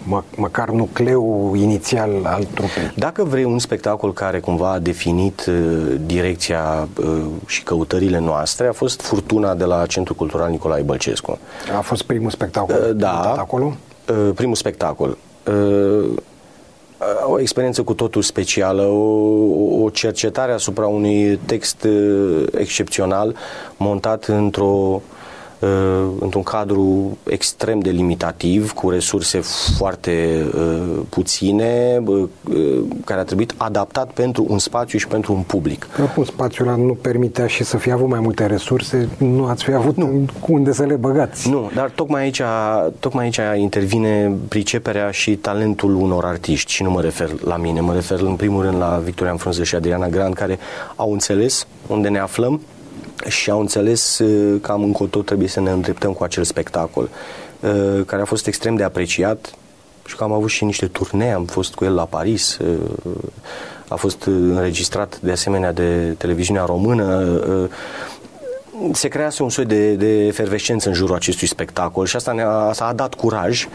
mă, 0.07 0.23
măcar 0.37 0.69
nucleul 0.69 1.57
inițial 1.57 2.11
al 2.23 2.45
trupei? 2.45 2.93
Dacă 2.97 3.25
vrei 3.25 3.45
un 3.45 3.59
spectacol 3.59 4.13
care 4.13 4.41
cumva 4.41 4.73
a 4.73 4.79
definit 4.79 5.47
uh, 5.49 5.95
direcția 6.07 6.89
uh, 7.01 7.23
și 7.47 7.63
căutările 7.63 8.19
noastre, 8.19 8.67
a 8.67 8.73
fost 8.73 9.01
Furtuna 9.01 9.55
de 9.55 9.65
la 9.65 9.87
Centrul 9.87 10.17
Cultural 10.17 10.51
Nicolae 10.51 10.83
Bălcescu. 10.83 11.39
A 11.77 11.81
fost 11.81 12.03
primul 12.03 12.31
spectacol 12.31 12.77
Uh, 12.89 12.97
da. 12.97 13.11
montat 13.11 13.39
acolo? 13.39 13.75
Uh, 14.11 14.31
primul 14.35 14.55
spectacol. 14.55 15.19
Uh, 15.47 16.11
o 17.27 17.41
experiență 17.41 17.83
cu 17.83 17.95
totul 17.95 18.23
specială, 18.23 18.83
o, 18.83 19.83
o 19.83 19.91
cercetare 19.91 20.53
asupra 20.53 20.87
unui 20.87 21.41
text 21.47 21.83
uh, 21.85 22.43
excepțional 22.59 23.37
montat 23.77 24.25
într-o 24.25 24.65
uh, 24.95 25.01
într-un 26.19 26.43
cadru 26.43 27.19
extrem 27.25 27.79
de 27.79 27.91
limitativ, 27.91 28.73
cu 28.73 28.91
resurse 28.91 29.41
foarte 29.77 30.45
uh, 30.55 31.01
puține, 31.09 32.03
uh, 32.07 32.29
care 33.05 33.21
a 33.21 33.25
trebuit 33.25 33.55
adaptat 33.57 34.11
pentru 34.11 34.47
un 34.49 34.59
spațiu 34.59 34.99
și 34.99 35.07
pentru 35.07 35.33
un 35.33 35.41
public. 35.41 35.87
Oricum, 36.01 36.25
spațiul 36.25 36.69
ăla 36.69 36.77
nu 36.77 36.93
permitea 36.93 37.47
și 37.47 37.65
să 37.65 37.77
fie 37.77 37.93
avut 37.93 38.09
mai 38.09 38.21
multe 38.21 38.47
resurse, 38.47 39.09
nu 39.19 39.45
ați 39.45 39.65
fi 39.65 39.73
avut 39.73 39.97
nu. 39.97 40.25
unde 40.49 40.73
să 40.73 40.85
le 40.85 40.95
băgați. 40.95 41.51
Nu, 41.51 41.71
dar 41.75 41.91
tocmai 41.91 42.23
aici, 42.23 42.43
tocmai 42.99 43.25
aici 43.25 43.41
intervine 43.61 44.33
priceperea 44.49 45.11
și 45.11 45.37
talentul 45.37 45.95
unor 45.95 46.25
artiști 46.25 46.73
și 46.73 46.83
nu 46.83 46.91
mă 46.91 47.01
refer 47.01 47.31
la 47.45 47.57
mine, 47.57 47.81
mă 47.81 47.93
refer 47.93 48.21
în 48.21 48.35
primul 48.35 48.63
rând 48.63 48.79
la 48.79 49.01
Victoria 49.05 49.37
Frunză 49.37 49.65
și 49.65 49.75
Adriana 49.75 50.09
Grand, 50.09 50.35
care 50.35 50.59
au 50.97 51.13
înțeles 51.13 51.67
unde 51.87 52.09
ne 52.09 52.19
aflăm 52.19 52.61
și 53.29 53.51
au 53.51 53.61
înțeles 53.61 54.19
uh, 54.19 54.61
cam 54.61 54.83
încotro 54.83 55.21
trebuie 55.21 55.49
să 55.49 55.61
ne 55.61 55.71
îndreptăm 55.71 56.13
cu 56.13 56.23
acel 56.23 56.45
spectacol, 56.45 57.09
uh, 57.61 58.05
care 58.07 58.23
a 58.23 58.25
fost 58.25 58.47
extrem 58.47 58.77
de 58.77 58.83
apreciat 58.83 59.55
și 60.07 60.17
că 60.17 60.25
am 60.25 60.33
avut 60.33 60.51
și 60.51 60.65
niște 60.65 60.87
turnee, 60.87 61.33
am 61.33 61.45
fost 61.45 61.75
cu 61.75 61.85
el 61.85 61.95
la 61.95 62.05
Paris, 62.05 62.59
uh, 62.59 62.79
a 63.89 63.95
fost 63.95 64.23
înregistrat 64.25 65.21
de 65.21 65.31
asemenea 65.31 65.73
de 65.73 66.15
televiziunea 66.19 66.65
română, 66.65 67.69
se 68.93 69.09
crease 69.09 69.43
un 69.43 69.51
soi 69.51 69.65
de, 69.65 69.95
de 69.95 70.27
efervescență 70.27 70.89
în 70.89 70.95
jurul 70.95 71.15
acestui 71.15 71.47
spectacol 71.47 72.07
și 72.07 72.17
asta 72.17 72.33
ne-a 72.33 72.73
a 72.79 72.93
dat 72.93 73.15
curaj 73.15 73.67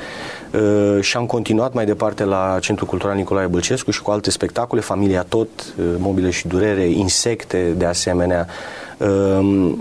uh, 0.53 1.01
și 1.01 1.17
am 1.17 1.25
continuat 1.25 1.73
mai 1.73 1.85
departe 1.85 2.23
la 2.23 2.57
Centrul 2.61 2.87
Cultural 2.87 3.15
Nicolae 3.15 3.47
Bălcescu 3.47 3.91
și 3.91 4.01
cu 4.01 4.11
alte 4.11 4.31
spectacole, 4.31 4.81
Familia 4.81 5.23
Tot, 5.23 5.49
uh, 5.59 5.85
Mobile 5.97 6.29
și 6.29 6.47
Durere, 6.47 6.87
Insecte 6.87 7.73
de 7.77 7.85
asemenea. 7.85 8.47
Uh, 8.97 9.73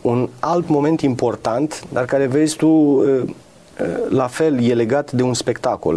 un 0.00 0.28
alt 0.38 0.68
moment 0.68 1.00
important, 1.00 1.84
dar 1.92 2.04
care 2.04 2.26
vezi 2.26 2.56
tu, 2.56 2.66
uh, 2.66 3.22
uh 3.22 3.32
la 4.08 4.26
fel, 4.26 4.62
e 4.62 4.74
legat 4.74 5.12
de 5.12 5.22
un 5.22 5.34
spectacol, 5.34 5.94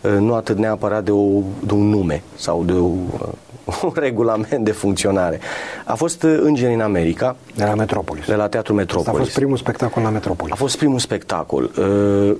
uh, 0.00 0.10
nu 0.18 0.34
atât 0.34 0.58
neapărat 0.58 1.04
de, 1.04 1.10
o, 1.10 1.42
de 1.66 1.72
un 1.72 1.88
nume 1.88 2.22
sau 2.36 2.64
de 2.64 2.72
o 2.72 2.86
uh, 2.86 3.28
un 3.82 3.92
regulament 3.94 4.64
de 4.64 4.72
funcționare. 4.72 5.40
A 5.84 5.94
fost 5.94 6.22
uh, 6.22 6.38
Îngeri 6.42 6.74
în 6.74 6.80
America. 6.80 7.36
De 7.54 7.64
la 7.64 7.74
Metropolis. 7.74 8.26
De 8.26 8.34
la 8.34 8.48
Teatrul 8.48 8.76
Metropolis. 8.76 9.18
a 9.18 9.22
fost 9.22 9.34
primul 9.34 9.56
spectacol 9.56 10.02
la 10.02 10.10
Metropolis. 10.10 10.52
A 10.52 10.56
fost 10.56 10.76
primul 10.76 10.98
spectacol. 10.98 11.70
Uh, 11.78 12.36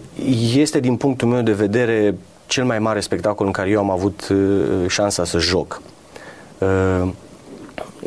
este, 0.57 0.81
din 0.81 0.97
punctul 0.97 1.29
meu 1.29 1.43
de 1.43 1.53
vedere, 1.53 2.15
cel 2.47 2.65
mai 2.65 2.79
mare 2.79 3.01
spectacol 3.01 3.47
în 3.47 3.53
care 3.53 3.71
eu 3.71 3.79
am 3.79 3.91
avut 3.91 4.29
uh, 4.31 4.89
șansa 4.89 5.25
să 5.25 5.39
joc 5.39 5.83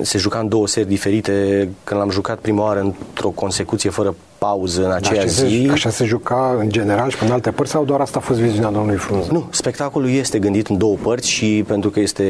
se 0.01 0.17
juca 0.17 0.39
în 0.39 0.47
două 0.47 0.67
seri 0.67 0.87
diferite. 0.87 1.69
Când 1.83 1.99
l-am 1.99 2.09
jucat 2.09 2.39
prima 2.39 2.63
oară 2.63 2.79
într-o 2.79 3.29
consecuție 3.29 3.89
fără 3.89 4.15
pauză 4.45 4.85
în 4.85 4.91
aceea 4.91 5.21
da, 5.21 5.27
zi. 5.27 5.63
Se, 5.65 5.71
așa 5.71 5.89
se 5.89 6.05
juca 6.05 6.55
în 6.59 6.69
general 6.69 7.09
și 7.09 7.23
în 7.23 7.31
alte 7.31 7.51
părți 7.51 7.71
sau 7.71 7.85
doar 7.85 7.99
asta 7.99 8.19
a 8.19 8.21
fost 8.21 8.39
viziunea 8.39 8.69
domnului 8.69 8.97
Frunză? 8.97 9.31
Nu, 9.31 9.47
spectacolul 9.51 10.09
este 10.09 10.39
gândit 10.39 10.67
în 10.67 10.77
două 10.77 10.95
părți 11.01 11.29
și 11.29 11.63
pentru 11.67 11.89
că 11.89 11.99
este 11.99 12.23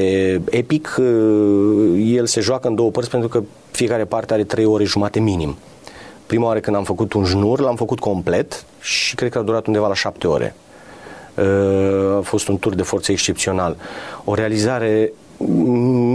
epic, 0.50 0.96
uh, 1.00 1.06
el 2.06 2.26
se 2.26 2.42
joacă 2.42 2.68
în 2.68 2.76
două 2.76 2.90
părți 2.90 3.10
pentru 3.10 3.30
că 3.30 3.44
fiecare 3.72 4.06
parte 4.06 4.34
are 4.34 4.44
trei 4.44 4.66
ore 4.66 4.84
jumate 4.84 5.20
minim. 5.20 5.58
Prima 6.26 6.46
oară 6.46 6.60
când 6.60 6.76
am 6.76 6.84
făcut 6.84 7.14
un 7.14 7.24
jnur, 7.24 7.60
l-am 7.60 7.76
făcut 7.76 8.00
complet 8.00 8.66
și 8.80 9.16
cred 9.16 9.32
că 9.32 9.38
a 9.38 9.42
durat 9.42 9.68
undeva 9.68 9.88
la 9.88 9.96
șapte 9.96 10.28
ore. 10.28 10.56
Uh, 11.36 12.18
a 12.18 12.22
fost 12.24 12.48
un 12.48 12.58
tur 12.58 12.76
de 12.76 12.84
forță 12.84 13.12
excepțional. 13.12 13.76
O 14.24 14.34
realizare 14.34 15.12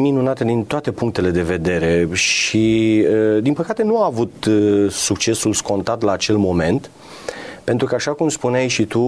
minunată 0.00 0.45
din 0.45 0.64
toate 0.64 0.90
punctele 0.90 1.30
de 1.30 1.42
vedere 1.42 2.09
și, 2.12 3.06
din 3.40 3.52
păcate, 3.52 3.83
nu 3.83 4.02
a 4.02 4.04
avut 4.04 4.49
succesul 4.90 5.52
scontat 5.52 6.02
la 6.02 6.12
acel 6.12 6.37
moment, 6.37 6.90
pentru 7.64 7.87
că, 7.87 7.95
așa 7.95 8.11
cum 8.11 8.28
spuneai 8.28 8.68
și 8.68 8.85
tu, 8.85 9.00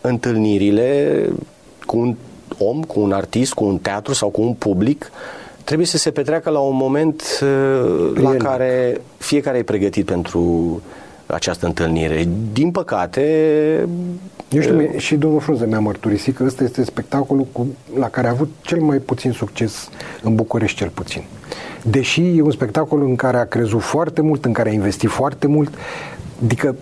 întâlnirile 0.00 1.22
cu 1.86 1.98
un 1.98 2.16
om, 2.58 2.82
cu 2.82 3.00
un 3.00 3.12
artist, 3.12 3.52
cu 3.52 3.64
un 3.64 3.78
teatru 3.78 4.12
sau 4.12 4.28
cu 4.28 4.40
un 4.42 4.52
public 4.52 5.10
trebuie 5.64 5.86
să 5.86 5.96
se 5.96 6.10
petreacă 6.10 6.50
la 6.50 6.58
un 6.58 6.76
moment 6.76 7.44
la 8.14 8.34
care 8.38 9.00
fiecare 9.16 9.58
e 9.58 9.62
pregătit 9.62 10.04
pentru 10.04 10.82
această 11.26 11.66
întâlnire. 11.66 12.28
Din 12.52 12.70
păcate... 12.70 13.88
Eu 14.50 14.60
știu, 14.60 14.80
e... 14.80 14.98
și 14.98 15.16
domnul 15.16 15.40
Frunze 15.40 15.66
mi-a 15.66 15.80
mărturisit 15.80 16.36
că 16.36 16.44
ăsta 16.44 16.64
este 16.64 16.84
spectacolul 16.84 17.46
cu, 17.52 17.66
la 17.98 18.08
care 18.08 18.26
a 18.26 18.30
avut 18.30 18.50
cel 18.60 18.80
mai 18.80 18.98
puțin 18.98 19.32
succes 19.32 19.88
în 20.22 20.34
București, 20.34 20.76
cel 20.76 20.88
puțin. 20.88 21.22
Deși 21.82 22.36
e 22.36 22.42
un 22.42 22.50
spectacol 22.50 23.02
în 23.02 23.16
care 23.16 23.36
a 23.36 23.44
crezut 23.44 23.80
foarte 23.80 24.20
mult, 24.20 24.44
în 24.44 24.52
care 24.52 24.68
a 24.68 24.72
investit 24.72 25.10
foarte 25.10 25.46
mult, 25.46 25.74
adică 26.44 26.76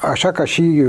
așa 0.00 0.32
ca 0.32 0.44
și 0.44 0.84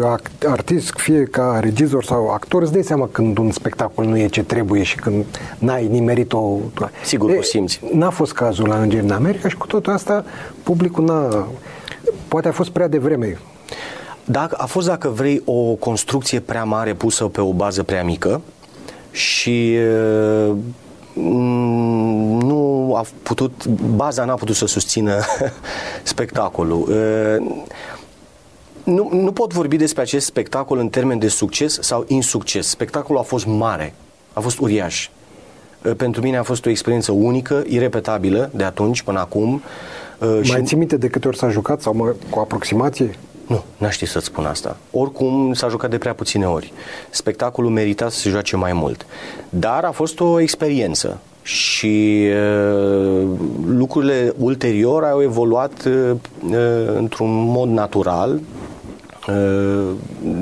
artist, 0.47 0.93
fie 0.97 1.23
ca 1.23 1.59
regizor 1.61 2.03
sau 2.03 2.29
actor, 2.29 2.61
îți 2.61 2.71
dai 2.71 2.83
seama 2.83 3.09
când 3.11 3.37
un 3.37 3.51
spectacol 3.51 4.05
nu 4.05 4.17
e 4.17 4.27
ce 4.27 4.43
trebuie 4.43 4.83
și 4.83 4.95
când 4.95 5.25
n-ai 5.57 5.87
nimerit-o... 5.87 6.57
Sigur 7.03 7.29
e, 7.29 7.37
o 7.37 7.41
simți. 7.41 7.81
N-a 7.93 8.09
fost 8.09 8.33
cazul 8.33 8.67
la 8.67 8.81
Îngeri 8.81 9.03
în 9.03 9.11
America 9.11 9.49
și 9.49 9.57
cu 9.57 9.67
totul 9.67 9.93
asta 9.93 10.25
publicul 10.63 11.03
n-a 11.03 11.47
Poate 12.27 12.47
a 12.47 12.51
fost 12.51 12.69
prea 12.69 12.87
devreme. 12.87 13.39
Dacă, 14.25 14.55
a 14.59 14.65
fost, 14.65 14.87
dacă 14.87 15.07
vrei, 15.07 15.41
o 15.45 15.73
construcție 15.73 16.39
prea 16.39 16.63
mare 16.63 16.93
pusă 16.93 17.25
pe 17.25 17.41
o 17.41 17.53
bază 17.53 17.83
prea 17.83 18.03
mică 18.03 18.41
și 19.11 19.77
uh, 20.47 20.55
nu 22.43 22.93
a 22.95 23.05
putut, 23.23 23.65
baza 23.95 24.25
n-a 24.25 24.33
putut 24.33 24.55
să 24.55 24.65
susțină 24.65 25.19
spectacolul. 26.03 26.81
Uh, 26.81 27.51
nu, 28.83 29.09
nu 29.13 29.31
pot 29.31 29.53
vorbi 29.53 29.77
despre 29.77 30.01
acest 30.01 30.25
spectacol 30.25 30.77
în 30.77 30.89
termen 30.89 31.19
de 31.19 31.27
succes 31.27 31.77
sau 31.81 32.03
insucces. 32.07 32.67
Spectacolul 32.67 33.21
a 33.21 33.23
fost 33.23 33.45
mare, 33.45 33.93
a 34.33 34.39
fost 34.39 34.59
uriaș. 34.59 35.09
Uh, 35.83 35.95
pentru 35.95 36.21
mine 36.21 36.37
a 36.37 36.43
fost 36.43 36.65
o 36.65 36.69
experiență 36.69 37.11
unică, 37.11 37.63
irepetabilă 37.67 38.49
de 38.53 38.63
atunci 38.63 39.01
până 39.01 39.19
acum. 39.19 39.61
Uh, 40.19 40.27
Mai 40.27 40.43
și... 40.43 40.63
ții 40.63 40.77
minte 40.77 40.97
de 40.97 41.07
câte 41.07 41.27
ori 41.27 41.37
s-a 41.37 41.49
jucat 41.49 41.81
sau 41.81 41.93
mă, 41.93 42.13
cu 42.29 42.39
aproximație? 42.39 43.17
Nu, 43.51 43.63
n-aș 43.77 43.93
ști 43.93 44.05
să-ți 44.05 44.25
spun 44.25 44.45
asta. 44.45 44.77
Oricum 44.91 45.53
s-a 45.53 45.67
jucat 45.67 45.89
de 45.89 45.97
prea 45.97 46.13
puține 46.13 46.45
ori. 46.47 46.73
Spectacolul 47.09 47.71
merita 47.71 48.09
să 48.09 48.19
se 48.19 48.29
joace 48.29 48.55
mai 48.55 48.73
mult. 48.73 49.05
Dar 49.49 49.83
a 49.83 49.91
fost 49.91 50.19
o 50.19 50.39
experiență 50.39 51.19
și 51.41 52.27
uh, 52.29 53.27
lucrurile 53.67 54.33
ulterior 54.37 55.03
au 55.03 55.21
evoluat 55.21 55.71
uh, 55.85 56.11
uh, 56.49 56.57
într-un 56.95 57.29
mod 57.31 57.69
natural. 57.69 58.39
Uh, 59.27 59.89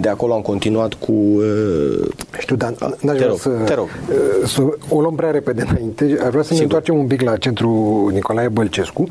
de 0.01 0.09
acolo 0.09 0.33
am 0.33 0.41
continuat 0.41 0.93
cu... 0.93 1.11
Uh, 1.11 2.07
Știu, 2.39 2.55
dar 2.55 2.73
n-aș 3.01 3.15
vrea 3.15 3.27
rog, 3.27 3.37
să, 3.37 3.49
te 3.49 3.73
rog. 3.73 3.87
Uh, 4.09 4.47
să 4.47 4.61
o 4.89 5.01
luăm 5.01 5.15
prea 5.15 5.31
repede 5.31 5.65
înainte. 5.69 6.03
Aș 6.03 6.29
vrea 6.29 6.41
să 6.41 6.47
Sigur. 6.47 6.57
ne 6.57 6.63
întoarcem 6.63 6.97
un 6.97 7.07
pic 7.07 7.21
la 7.21 7.37
centrul 7.37 8.11
Nicolae 8.13 8.47
Bălcescu. 8.47 9.09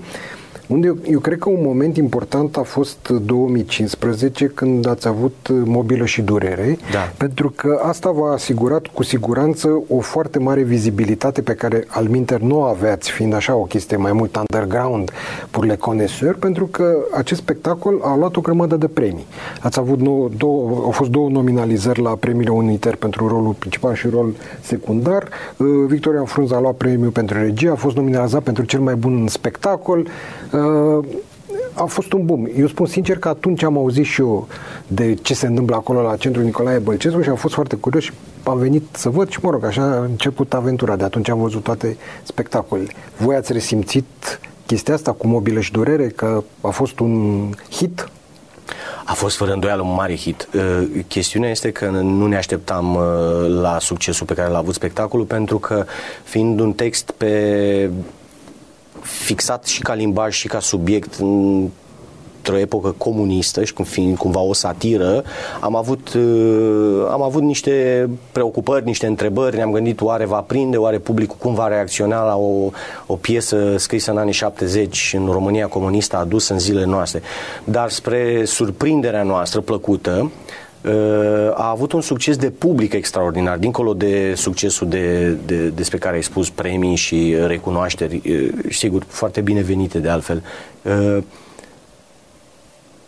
Unde 0.69 0.87
eu, 0.87 0.97
eu 1.11 1.19
cred 1.19 1.39
că 1.39 1.49
un 1.49 1.63
moment 1.63 1.97
important 1.97 2.57
a 2.57 2.63
fost 2.63 3.09
2015 3.09 4.47
când 4.47 4.89
ați 4.89 5.09
avut 5.09 5.49
mobilă 5.51 6.05
și 6.05 6.23
durere, 6.23 6.79
da. 6.93 7.13
pentru 7.17 7.53
că 7.57 7.81
asta 7.83 8.11
v-a 8.11 8.33
asigurat 8.33 8.87
cu 8.87 9.03
siguranță 9.03 9.83
o 9.89 10.01
foarte 10.01 10.39
mare 10.39 10.63
vizibilitate 10.63 11.43
pe 11.43 11.55
care 11.55 11.85
al 11.89 12.05
minter 12.05 12.41
nu 12.41 12.59
o 12.59 12.63
aveați, 12.63 13.11
fiind 13.11 13.35
așa 13.35 13.55
o 13.55 13.63
chestie 13.63 13.97
mai 13.97 14.13
mult 14.13 14.37
underground 14.37 15.11
pour 15.51 15.65
le 15.65 15.77
connoisseurs, 15.77 16.39
pentru 16.39 16.67
că 16.67 16.97
acest 17.15 17.41
spectacol 17.41 18.01
a 18.05 18.17
luat 18.17 18.37
o 18.37 18.41
grămadă 18.41 18.77
de 18.77 18.89
premii. 18.89 19.27
Ați 19.61 19.79
avut 19.79 20.01
nou, 20.01 20.31
două, 20.37 20.83
au 20.85 20.91
fost 20.91 21.11
două 21.11 21.29
nominalizări 21.29 22.03
la 22.03 22.11
premiile 22.11 22.51
Uniter 22.51 22.97
pentru 22.97 23.29
rolul 23.29 23.53
principal 23.59 23.95
și 23.95 24.09
rol 24.09 24.35
secundar. 24.61 25.29
Uh, 25.57 25.67
Victoria 25.87 26.23
Frunza 26.25 26.57
a 26.57 26.61
luat 26.61 26.75
premiul 26.75 27.11
pentru 27.11 27.39
regie, 27.39 27.71
a 27.71 27.75
fost 27.75 27.97
nominalizat 27.97 28.43
pentru 28.43 28.65
cel 28.65 28.81
mai 28.81 28.95
bun 28.95 29.27
spectacol 29.27 30.07
a 31.73 31.85
fost 31.85 32.13
un 32.13 32.25
boom. 32.25 32.47
Eu 32.57 32.67
spun 32.67 32.87
sincer 32.87 33.19
că 33.19 33.29
atunci 33.29 33.63
am 33.63 33.77
auzit 33.77 34.05
și 34.05 34.21
eu 34.21 34.49
de 34.87 35.15
ce 35.15 35.35
se 35.35 35.47
întâmplă 35.47 35.77
acolo 35.77 36.03
la 36.03 36.17
centrul 36.17 36.45
Nicolae 36.45 36.79
Bălcescu 36.79 37.23
și 37.23 37.29
am 37.29 37.37
fost 37.37 37.55
foarte 37.55 37.77
curios 37.77 38.03
și 38.03 38.13
am 38.43 38.59
venit 38.59 38.85
să 38.93 39.09
văd 39.09 39.29
și 39.29 39.39
mă 39.43 39.51
rog, 39.51 39.65
așa 39.65 39.83
a 39.83 40.03
început 40.03 40.55
aventura. 40.55 40.97
De 40.97 41.05
atunci 41.05 41.29
am 41.29 41.39
văzut 41.39 41.63
toate 41.63 41.97
spectacolele. 42.23 42.91
Voi 43.17 43.37
ați 43.37 43.53
resimțit 43.53 44.41
chestia 44.67 44.95
asta 44.95 45.13
cu 45.13 45.27
mobilă 45.27 45.61
și 45.61 45.73
durere, 45.73 46.09
că 46.09 46.43
a 46.61 46.69
fost 46.69 46.99
un 46.99 47.45
hit? 47.71 48.09
A 49.05 49.13
fost 49.13 49.37
fără 49.37 49.53
îndoială 49.53 49.83
un 49.83 49.95
mare 49.95 50.17
hit. 50.17 50.49
Uh, 50.55 50.89
chestiunea 51.07 51.51
este 51.51 51.71
că 51.71 51.87
nu 51.91 52.27
ne 52.27 52.37
așteptam 52.37 52.95
uh, 52.95 53.03
la 53.61 53.79
succesul 53.81 54.27
pe 54.27 54.35
care 54.35 54.51
l-a 54.51 54.59
avut 54.59 54.75
spectacolul 54.75 55.27
pentru 55.27 55.59
că 55.59 55.85
fiind 56.25 56.61
un 56.61 56.73
text 56.73 57.11
pe 57.11 57.91
fixat 59.03 59.65
și 59.65 59.83
ca 59.83 59.95
limbaj 59.95 60.35
și 60.35 60.49
ca 60.49 60.61
subiect 60.61 61.15
într-o 62.49 62.59
epocă 62.59 62.95
comunistă 62.99 63.65
și 63.65 63.75
fiind 63.83 64.17
cumva 64.17 64.41
o 64.41 64.53
satiră, 64.53 65.25
am 65.61 65.77
avut, 65.77 66.13
uh, 66.15 67.09
am 67.11 67.23
avut 67.23 67.43
niște 67.43 68.09
preocupări, 68.33 68.85
niște 68.85 69.07
întrebări, 69.07 69.57
ne-am 69.57 69.73
gândit 69.73 70.01
oare 70.01 70.25
va 70.25 70.41
prinde, 70.41 70.77
oare 70.77 70.99
publicul 70.99 71.37
cum 71.39 71.55
va 71.55 71.69
reacționa 71.69 72.27
la 72.27 72.37
o, 72.37 72.71
o 73.07 73.15
piesă 73.15 73.77
scrisă 73.77 74.11
în 74.11 74.19
anii 74.19 74.33
70 74.33 75.15
în 75.17 75.29
România 75.33 75.67
comunistă 75.67 76.17
adusă 76.17 76.53
în 76.53 76.59
zilele 76.59 76.87
noastre. 76.87 77.23
Dar 77.65 77.91
spre 77.91 78.45
surprinderea 78.45 79.23
noastră 79.23 79.61
plăcută, 79.61 80.31
a 81.55 81.71
avut 81.71 81.93
un 81.93 82.01
succes 82.01 82.37
de 82.37 82.51
public 82.51 82.93
extraordinar, 82.93 83.59
dincolo 83.59 83.95
de 83.95 84.35
succesul 84.37 84.89
de, 84.89 85.29
de, 85.47 85.69
despre 85.69 85.99
care 85.99 86.17
ai 86.17 86.23
spus, 86.23 86.51
premii 86.51 86.95
și 86.95 87.37
recunoașteri, 87.47 88.23
sigur, 88.71 89.05
foarte 89.09 89.41
binevenite 89.41 89.99
de 89.99 90.09
altfel. 90.09 90.43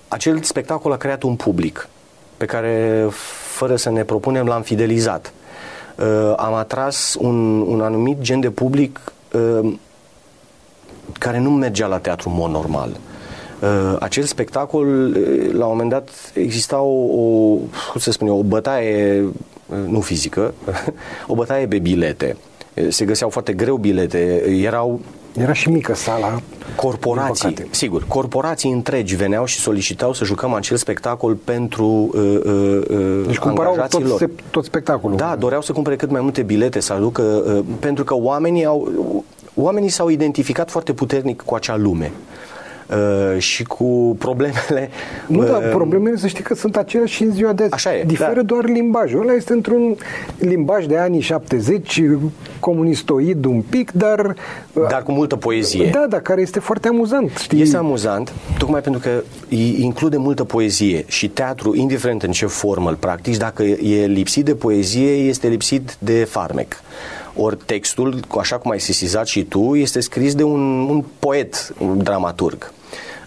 Acel 0.08 0.42
spectacol 0.42 0.92
a 0.92 0.96
creat 0.96 1.22
un 1.22 1.36
public 1.36 1.88
pe 2.36 2.44
care, 2.44 3.06
fără 3.52 3.76
să 3.76 3.90
ne 3.90 4.04
propunem, 4.04 4.46
l-am 4.46 4.62
fidelizat. 4.62 5.32
Am 6.36 6.54
atras 6.54 7.16
un, 7.18 7.60
un 7.60 7.80
anumit 7.80 8.20
gen 8.20 8.40
de 8.40 8.50
public 8.50 9.12
care 11.18 11.38
nu 11.38 11.50
mergea 11.50 11.86
la 11.86 11.98
teatru 11.98 12.28
în 12.28 12.34
mod 12.34 12.50
normal. 12.50 12.96
Uh, 13.62 13.96
acel 14.00 14.24
spectacol, 14.24 14.86
uh, 14.86 15.52
la 15.52 15.64
un 15.64 15.70
moment 15.70 15.90
dat, 15.90 16.10
exista 16.34 16.80
o, 16.80 17.20
o 17.20 17.54
cum 17.90 18.00
să 18.00 18.10
spun 18.10 18.26
eu, 18.26 18.38
o 18.38 18.42
bătaie, 18.42 19.24
uh, 19.66 19.76
nu 19.88 20.00
fizică, 20.00 20.54
o 21.26 21.34
bătaie 21.34 21.66
pe 21.66 21.78
bilete. 21.78 22.36
Se 22.88 23.04
găseau 23.04 23.30
foarte 23.30 23.52
greu 23.52 23.76
bilete, 23.76 24.44
erau 24.62 25.00
era 25.36 25.52
și 25.52 25.70
mică 25.70 25.94
sala. 25.94 26.40
Corporații, 26.76 27.54
sigur, 27.70 28.04
corporații 28.08 28.70
întregi 28.70 29.16
veneau 29.16 29.44
și 29.44 29.58
solicitau 29.58 30.12
să 30.12 30.24
jucăm 30.24 30.52
acel 30.52 30.76
spectacol 30.76 31.34
pentru 31.34 32.10
uh, 32.14 32.40
uh, 32.44 33.26
deci 33.26 33.38
cumpărau 33.38 33.86
tot, 33.88 34.18
se, 34.18 34.30
tot 34.50 34.64
spectacolul. 34.64 35.16
Da, 35.16 35.36
doreau 35.38 35.62
să 35.62 35.72
cumpere 35.72 35.96
cât 35.96 36.10
mai 36.10 36.20
multe 36.20 36.42
bilete, 36.42 36.80
să 36.80 36.92
aducă, 36.92 37.22
uh, 37.22 37.64
pentru 37.78 38.04
că 38.04 38.14
oamenii 38.14 38.64
au, 38.64 39.24
oamenii 39.54 39.88
s-au 39.88 40.08
identificat 40.08 40.70
foarte 40.70 40.92
puternic 40.92 41.42
cu 41.42 41.54
acea 41.54 41.76
lume. 41.76 42.12
Uh, 42.14 42.50
și 43.38 43.64
cu 43.64 44.16
problemele... 44.18 44.90
Nu, 45.26 45.44
dar 45.44 45.62
uh, 45.62 45.68
problemele 45.70 46.16
să 46.16 46.26
știi 46.26 46.44
că 46.44 46.54
sunt 46.54 46.76
aceleași 46.76 47.14
și 47.14 47.23
în 47.23 47.32
ziua 47.32 47.52
de 47.52 47.62
azi. 47.62 47.73
Așa 47.73 47.97
e, 47.97 48.04
Diferă 48.04 48.35
da. 48.35 48.42
doar 48.42 48.64
limbajul. 48.64 49.20
Ăla 49.20 49.32
este 49.32 49.52
într-un 49.52 49.97
limbaj 50.38 50.87
de 50.87 50.97
anii 50.97 51.20
70, 51.20 52.02
comunistoid 52.61 53.44
un 53.44 53.62
pic, 53.70 53.90
dar... 53.90 54.35
Uh, 54.73 54.87
dar 54.88 55.02
cu 55.02 55.12
multă 55.12 55.37
poezie. 55.37 55.90
Da, 55.92 56.06
dar 56.09 56.20
care 56.20 56.40
este 56.40 56.61
foarte 56.61 56.88
amuzant. 56.88 57.30
Știi? 57.37 57.61
Este 57.61 57.76
amuzant, 57.76 58.32
tocmai 58.59 58.80
pentru 58.80 59.00
că 59.00 59.23
include 59.80 60.16
multă 60.16 60.44
poezie 60.44 61.04
și 61.09 61.28
teatru, 61.28 61.75
indiferent 61.76 62.23
în 62.23 62.30
ce 62.30 62.47
formă 62.47 62.88
îl 62.88 62.97
practici, 62.97 63.37
dacă 63.37 63.62
e 63.62 64.06
lipsit 64.06 64.44
de 64.44 64.54
poezie, 64.54 65.11
este 65.11 65.49
lipsit 65.49 65.97
de 65.99 66.25
farmec. 66.25 66.82
Ori 67.35 67.56
textul, 67.66 68.20
așa 68.38 68.56
cum 68.56 68.70
ai 68.70 68.80
sesizat 68.80 69.26
și 69.26 69.44
tu, 69.44 69.75
este 69.75 70.00
scris 70.00 70.35
de 70.35 70.42
un, 70.42 70.88
un 70.88 71.04
poet, 71.18 71.75
un 71.78 72.02
dramaturg. 72.02 72.73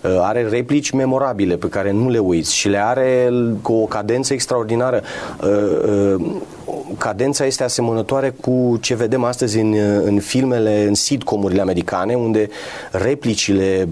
Uh, 0.04 0.18
are 0.22 0.48
replici 0.50 0.92
memorabile 0.92 1.56
pe 1.56 1.68
care 1.68 1.92
nu 1.92 2.10
le 2.10 2.18
uiți 2.18 2.56
și 2.56 2.68
le 2.68 2.84
are 2.84 3.34
cu 3.62 3.74
o 3.74 3.86
cadență 3.86 4.34
extraordinară. 4.34 5.02
Uh, 5.44 6.16
uh, 6.16 6.26
cadența 6.98 7.46
este 7.46 7.64
asemănătoare 7.64 8.30
cu 8.42 8.78
ce 8.82 8.96
vedem 8.96 9.24
astăzi 9.24 9.60
în, 9.60 9.76
în 10.04 10.20
filmele, 10.20 10.86
în 10.88 10.94
sitcomurile 10.94 11.62
americane, 11.62 12.16
unde 12.16 12.50
replicile 12.92 13.88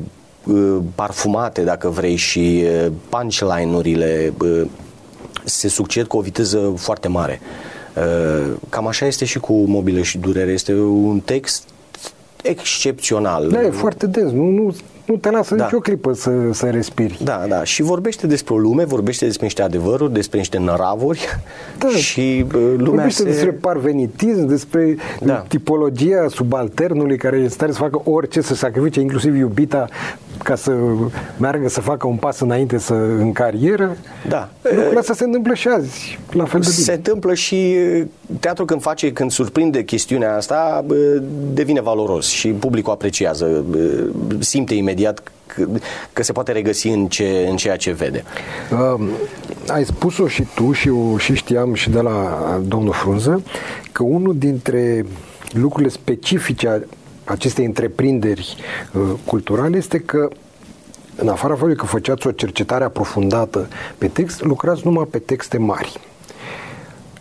parfumate, 0.96 1.62
dacă 1.62 1.90
vrei, 1.90 2.16
și 2.16 2.64
punchline-urile 3.10 4.34
se 5.44 5.68
succed 5.68 6.06
cu 6.08 6.18
o 6.18 6.22
viteză 6.22 6.74
foarte 6.78 7.08
mare. 7.08 7.42
Cam 8.70 8.88
așa 8.88 9.06
este 9.06 9.26
și 9.26 9.40
cu 9.40 9.54
Mobilă 9.54 10.02
și 10.02 10.18
Durere. 10.18 10.52
Este 10.52 10.74
un 10.80 11.20
text 11.20 11.64
excepțional. 12.44 13.50
Da, 13.50 13.62
e 13.62 13.70
foarte 13.70 14.08
dens. 14.08 14.32
Nu, 14.32 14.50
nu 14.50 14.76
nu 15.12 15.18
te 15.18 15.30
lasă 15.30 15.56
da. 15.56 15.64
nicio 15.64 15.80
clipă 15.80 16.14
să, 16.14 16.32
să 16.52 16.70
respiri. 16.70 17.20
Da, 17.24 17.46
da. 17.48 17.64
Și 17.64 17.82
vorbește 17.82 18.28
despre 18.28 18.54
o 18.54 18.58
lume, 18.58 18.84
vorbește 18.84 19.26
despre 19.26 19.46
niște 19.46 19.62
adevăruri, 19.62 20.14
despre 20.14 20.38
niște 20.38 20.58
năravuri 20.58 21.26
da. 21.78 21.88
și 21.88 22.46
uh, 22.46 22.62
lumea 22.78 22.86
Vorbește 22.86 23.22
se... 23.22 23.30
despre 23.30 23.52
parvenitism, 23.52 24.46
despre 24.46 24.96
da. 25.22 25.46
tipologia 25.48 26.26
subalternului 26.30 27.18
care 27.18 27.38
este 27.38 27.50
stare 27.50 27.72
să 27.72 27.78
facă 27.78 28.02
orice, 28.04 28.42
să 28.42 28.56
sacrifice 28.56 29.00
inclusiv 29.00 29.36
iubita 29.36 29.88
ca 30.44 30.56
să 30.56 30.78
meargă 31.38 31.70
să 31.70 31.82
facă 31.82 32.08
un 32.08 32.16
pas 32.16 32.40
înainte 32.40 32.78
să, 32.78 32.94
în 32.94 33.32
carieră. 33.32 33.98
Da. 34.28 34.50
Lucrurile 34.62 35.00
astea 35.00 35.16
se 35.16 35.24
întâmplă 35.24 35.54
și 35.54 35.68
azi, 35.68 36.20
la 36.32 36.46
fel 36.46 36.60
de 36.60 36.68
bine. 36.70 36.84
Se 36.84 36.94
întâmplă 36.94 37.34
și 37.34 37.76
uh, 37.96 38.04
teatrul 38.40 38.66
când 38.66 38.82
face, 38.82 39.12
când 39.12 39.32
surprinde 39.32 39.84
chestiunea 39.84 40.36
asta, 40.36 40.86
uh, 40.88 40.98
devine 41.54 41.82
valoros 41.82 42.28
și 42.28 42.48
publicul 42.50 42.94
apreciază, 42.94 43.66
simte 44.40 44.74
imediat 44.74 44.90
imediat 44.92 45.24
că, 45.46 45.68
că 46.14 46.24
se 46.24 46.32
poate 46.32 46.52
regăsi 46.52 46.88
în, 46.88 47.08
ce, 47.08 47.48
în 47.50 47.56
ceea 47.56 47.76
ce 47.76 47.92
vede. 47.92 48.24
Uh, 48.72 49.08
ai 49.68 49.86
spus-o 49.86 50.28
și 50.28 50.46
tu 50.56 50.72
și 50.72 50.88
eu 50.88 51.18
și 51.18 51.36
știam 51.36 51.74
și 51.74 51.90
de 51.90 52.00
la 52.00 52.60
domnul 52.66 52.94
Frunză 52.94 53.44
că 53.92 54.04
unul 54.04 54.38
dintre 54.38 55.06
lucrurile 55.52 55.90
specifice 55.90 56.88
acestei 57.32 57.66
întreprinderi 57.66 58.56
uh, 58.94 59.02
culturale 59.26 59.78
este 59.78 60.00
că 60.00 60.30
în 61.16 61.28
afara 61.28 61.54
faptului 61.54 61.76
că 61.76 61.86
făceați 61.86 62.28
o 62.28 62.32
cercetare 62.32 62.84
aprofundată 62.84 63.68
pe 63.98 64.08
text, 64.08 64.44
lucrați 64.44 64.82
numai 64.84 65.08
pe 65.10 65.20
texte 65.20 65.58
mari 65.58 66.00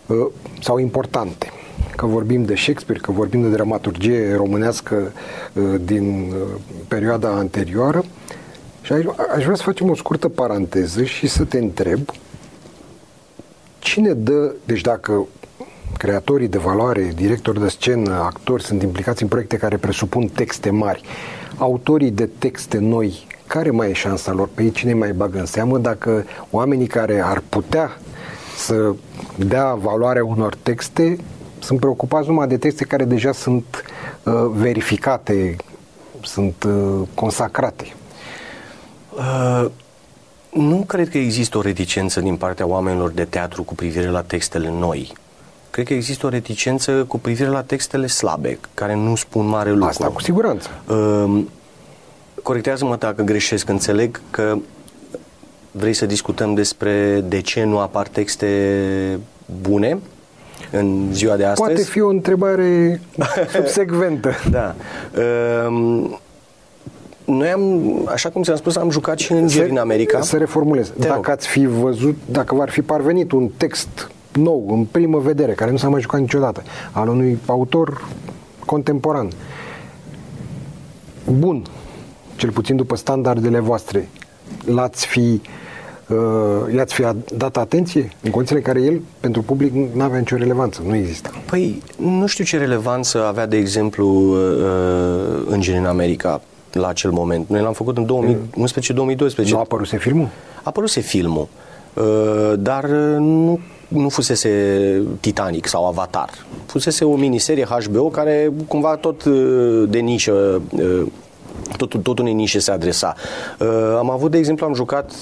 uh, 0.06 0.26
sau 0.60 0.78
importante 0.78 1.52
că 1.96 2.06
vorbim 2.06 2.44
de 2.44 2.54
Shakespeare, 2.54 3.00
că 3.00 3.12
vorbim 3.12 3.42
de 3.42 3.48
dramaturgie 3.48 4.34
românească 4.34 5.12
uh, 5.52 5.80
din 5.84 6.32
uh, 6.32 6.60
perioada 6.88 7.28
anterioară. 7.28 8.04
Și 8.82 8.92
aș, 8.92 9.04
aș 9.36 9.42
vrea 9.42 9.56
să 9.56 9.62
facem 9.62 9.90
o 9.90 9.94
scurtă 9.94 10.28
paranteză 10.28 11.04
și 11.04 11.26
să 11.26 11.44
te 11.44 11.58
întreb 11.58 12.00
cine 13.78 14.12
dă, 14.12 14.54
deci 14.64 14.80
dacă 14.80 15.26
creatorii 15.96 16.48
de 16.48 16.58
valoare, 16.58 17.12
directori 17.14 17.60
de 17.60 17.68
scenă, 17.68 18.12
actori 18.12 18.62
sunt 18.62 18.82
implicați 18.82 19.22
în 19.22 19.28
proiecte 19.28 19.56
care 19.56 19.76
presupun 19.76 20.26
texte 20.26 20.70
mari, 20.70 21.02
autorii 21.58 22.10
de 22.10 22.28
texte 22.38 22.78
noi, 22.78 23.26
care 23.46 23.70
mai 23.70 23.90
e 23.90 23.92
șansa 23.92 24.32
lor? 24.32 24.48
Pe 24.54 24.62
ei 24.62 24.70
cine 24.70 24.94
mai 24.94 25.12
bagă 25.12 25.38
în 25.38 25.46
seamă 25.46 25.78
dacă 25.78 26.24
oamenii 26.50 26.86
care 26.86 27.20
ar 27.24 27.42
putea 27.48 27.98
să 28.56 28.94
dea 29.36 29.74
valoare 29.74 30.20
unor 30.20 30.54
texte 30.62 31.16
sunt 31.58 31.80
preocupați 31.80 32.28
numai 32.28 32.48
de 32.48 32.56
texte 32.56 32.84
care 32.84 33.04
deja 33.04 33.32
sunt 33.32 33.84
uh, 34.22 34.32
verificate, 34.52 35.56
sunt 36.22 36.62
uh, 36.62 37.08
consacrate. 37.14 37.94
Uh, 39.16 39.70
nu 40.52 40.84
cred 40.86 41.08
că 41.08 41.18
există 41.18 41.58
o 41.58 41.60
reticență 41.60 42.20
din 42.20 42.36
partea 42.36 42.66
oamenilor 42.66 43.10
de 43.10 43.24
teatru 43.24 43.62
cu 43.62 43.74
privire 43.74 44.08
la 44.08 44.22
textele 44.22 44.70
noi. 44.70 45.12
Cred 45.70 45.86
că 45.86 45.94
există 45.94 46.26
o 46.26 46.28
reticență 46.28 47.04
cu 47.08 47.18
privire 47.18 47.48
la 47.48 47.62
textele 47.62 48.06
slabe, 48.06 48.58
care 48.74 48.94
nu 48.94 49.14
spun 49.14 49.46
mare 49.46 49.70
lucru. 49.70 49.86
Asta 49.86 50.06
cu 50.06 50.20
siguranță. 50.20 50.68
Uh, 50.88 51.42
corectează-mă 52.42 52.96
dacă 52.96 53.22
greșesc, 53.22 53.68
înțeleg 53.68 54.20
că 54.30 54.56
vrei 55.70 55.92
să 55.92 56.06
discutăm 56.06 56.54
despre 56.54 57.20
de 57.28 57.40
ce 57.40 57.64
nu 57.64 57.78
apar 57.78 58.08
texte 58.08 58.48
bune 59.62 59.98
în 60.70 61.08
ziua 61.12 61.36
de 61.36 61.44
astăzi? 61.44 61.68
Poate 61.68 61.82
fi 61.82 62.00
o 62.00 62.08
întrebare 62.08 63.00
subsecventă. 63.54 64.32
da. 64.50 64.74
Um, 65.66 66.20
noi 67.24 67.48
am, 67.48 67.92
așa 68.12 68.28
cum 68.28 68.42
ți-am 68.42 68.56
spus, 68.56 68.76
am 68.76 68.90
jucat 68.90 69.18
și 69.18 69.32
în 69.32 69.48
se, 69.48 69.66
în 69.70 69.76
America. 69.76 70.20
Să 70.20 70.36
reformulez. 70.36 70.88
Te 70.88 70.98
dacă 70.98 71.14
rog. 71.14 71.28
ați 71.28 71.46
fi 71.48 71.66
văzut, 71.66 72.16
dacă 72.26 72.54
v-ar 72.54 72.70
fi 72.70 72.82
parvenit 72.82 73.32
un 73.32 73.50
text 73.56 74.10
nou, 74.32 74.64
în 74.68 74.84
primă 74.84 75.18
vedere, 75.18 75.52
care 75.52 75.70
nu 75.70 75.76
s-a 75.76 75.88
mai 75.88 76.00
jucat 76.00 76.20
niciodată, 76.20 76.62
al 76.92 77.08
unui 77.08 77.38
autor 77.46 78.04
contemporan, 78.66 79.28
bun, 81.38 81.62
cel 82.36 82.50
puțin 82.50 82.76
după 82.76 82.96
standardele 82.96 83.58
voastre, 83.58 84.08
l-ați 84.64 85.06
fi 85.06 85.40
uh, 86.08 86.74
i-ați 86.74 86.94
fi 86.94 87.04
dat 87.36 87.56
atenție 87.56 88.10
în 88.22 88.30
condițiile 88.30 88.62
în 88.66 88.72
care 88.72 88.86
el, 88.86 89.00
pentru 89.20 89.42
public, 89.42 89.72
nu 89.94 90.02
avea 90.02 90.18
nicio 90.18 90.36
relevanță, 90.36 90.82
nu 90.86 90.94
există. 90.94 91.30
Păi, 91.46 91.82
nu 91.96 92.26
știu 92.26 92.44
ce 92.44 92.58
relevanță 92.58 93.26
avea, 93.26 93.46
de 93.46 93.56
exemplu, 93.56 94.06
uh, 94.06 94.38
Îngeri 95.46 95.78
în 95.78 95.84
America 95.84 96.40
la 96.72 96.88
acel 96.88 97.10
moment. 97.10 97.48
Noi 97.48 97.60
l-am 97.60 97.72
făcut 97.72 97.96
în 97.96 98.06
2011-2012. 98.06 99.48
Nu 99.48 99.56
a 99.56 99.58
apăruse 99.58 99.96
filmul? 99.98 100.28
A 100.56 100.60
apăruse 100.62 101.00
filmul, 101.00 101.48
uh, 101.94 102.52
dar 102.58 102.84
nu 103.18 103.60
nu 103.90 104.08
fusese 104.08 104.50
Titanic 105.20 105.66
sau 105.66 105.86
Avatar. 105.86 106.30
Fusese 106.66 107.04
o 107.04 107.16
miniserie 107.16 107.64
HBO 107.64 108.08
care 108.08 108.52
cumva 108.68 108.96
tot 108.96 109.24
uh, 109.24 109.84
de 109.88 109.98
nișă 109.98 110.62
uh, 110.70 111.06
tot, 111.76 112.02
tot 112.02 112.18
unei 112.18 112.32
nișe 112.32 112.58
se 112.58 112.70
adresa. 112.70 113.14
Uh, 113.58 113.68
am 113.98 114.10
avut, 114.10 114.30
de 114.30 114.38
exemplu, 114.38 114.66
am 114.66 114.74
jucat 114.74 115.12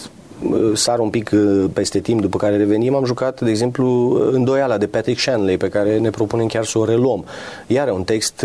uh, 0.50 0.70
sar 0.74 0.98
un 0.98 1.11
pic 1.11 1.31
uh, 1.35 1.64
peste 1.72 1.98
timp 1.98 2.20
după 2.20 2.38
care 2.38 2.57
revenim, 2.57 2.94
am 2.94 3.04
jucat, 3.04 3.40
de 3.40 3.50
exemplu, 3.50 4.18
Îndoiala 4.33 4.78
de 4.78 4.87
Patrick 4.87 5.20
Shanley, 5.20 5.57
pe 5.57 5.68
care 5.68 5.98
ne 5.98 6.11
propunem 6.11 6.46
chiar 6.46 6.64
să 6.64 6.78
o 6.78 6.85
reluăm. 6.85 7.24
Iar 7.66 7.90
un 7.90 8.04
text 8.04 8.44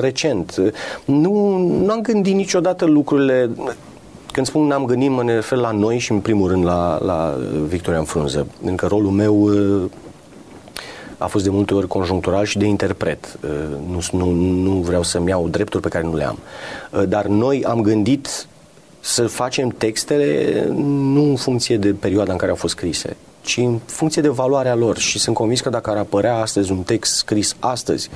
recent. 0.00 0.72
Nu, 1.04 1.56
nu 1.58 1.92
am 1.92 2.00
gândit 2.00 2.34
niciodată 2.34 2.84
lucrurile 2.84 3.50
când 4.38 4.50
spun 4.50 4.66
n-am 4.66 4.84
gândit, 4.84 5.10
mă 5.10 5.22
refer 5.22 5.58
la 5.58 5.70
noi 5.70 5.98
și 5.98 6.12
în 6.12 6.20
primul 6.20 6.48
rând 6.48 6.64
la, 6.64 6.98
la 7.02 7.38
Victoria 7.66 7.98
în 7.98 8.04
frunză. 8.04 8.46
Încă 8.62 8.86
rolul 8.86 9.10
meu 9.10 9.50
a 11.16 11.26
fost 11.26 11.44
de 11.44 11.50
multe 11.50 11.74
ori 11.74 11.86
conjunctural 11.86 12.44
și 12.44 12.58
de 12.58 12.66
interpret. 12.66 13.38
Nu, 13.90 14.00
nu, 14.12 14.30
nu 14.62 14.70
vreau 14.70 15.02
să-mi 15.02 15.28
iau 15.28 15.48
drepturi 15.48 15.82
pe 15.82 15.88
care 15.88 16.04
nu 16.04 16.16
le 16.16 16.24
am. 16.24 16.38
Dar 17.08 17.26
noi 17.26 17.64
am 17.64 17.80
gândit 17.80 18.46
să 19.00 19.26
facem 19.26 19.68
textele 19.68 20.64
nu 20.86 21.22
în 21.22 21.36
funcție 21.36 21.76
de 21.76 21.92
perioada 21.92 22.32
în 22.32 22.38
care 22.38 22.50
au 22.50 22.56
fost 22.56 22.74
scrise, 22.74 23.16
ci 23.40 23.56
în 23.56 23.78
funcție 23.86 24.22
de 24.22 24.28
valoarea 24.28 24.74
lor. 24.74 24.98
Și 24.98 25.18
sunt 25.18 25.36
convins 25.36 25.60
că 25.60 25.68
dacă 25.68 25.90
ar 25.90 25.96
apărea 25.96 26.36
astăzi 26.36 26.72
un 26.72 26.82
text 26.82 27.16
scris 27.16 27.56
astăzi, 27.58 28.10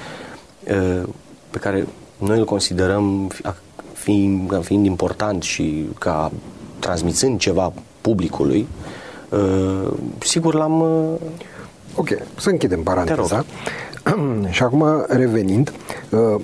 pe 1.51 1.59
care 1.61 1.87
noi 2.19 2.39
îl 2.39 2.45
considerăm 2.45 3.31
fiind, 4.03 4.65
fiind 4.65 4.87
important 4.87 5.43
și 5.43 5.87
ca 5.99 6.33
transmițând 6.79 7.39
ceva 7.39 7.73
publicului, 8.01 8.67
sigur 10.19 10.55
l-am 10.55 10.83
Ok, 11.95 12.09
să 12.39 12.51
închidem 12.51 12.83
paranteza. 12.83 13.45
și 14.51 14.63
acum, 14.63 15.05
revenind, 15.09 15.73
uh, 16.11 16.43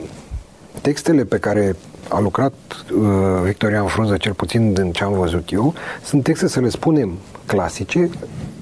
textele 0.82 1.24
pe 1.24 1.38
care 1.38 1.76
a 2.08 2.20
lucrat 2.20 2.52
uh, 2.94 3.42
Victoria 3.44 3.80
în 3.80 3.86
frunză, 3.86 4.16
cel 4.16 4.32
puțin 4.32 4.72
din 4.72 4.92
ce 4.92 5.04
am 5.04 5.12
văzut 5.12 5.52
eu, 5.52 5.74
sunt 6.04 6.22
texte, 6.22 6.48
să 6.48 6.60
le 6.60 6.68
spunem, 6.68 7.12
clasice, 7.46 8.10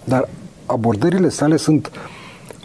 dar 0.05 0.29
abordările 0.67 1.29
sale 1.29 1.57
sunt 1.57 1.87
uh, 1.87 2.16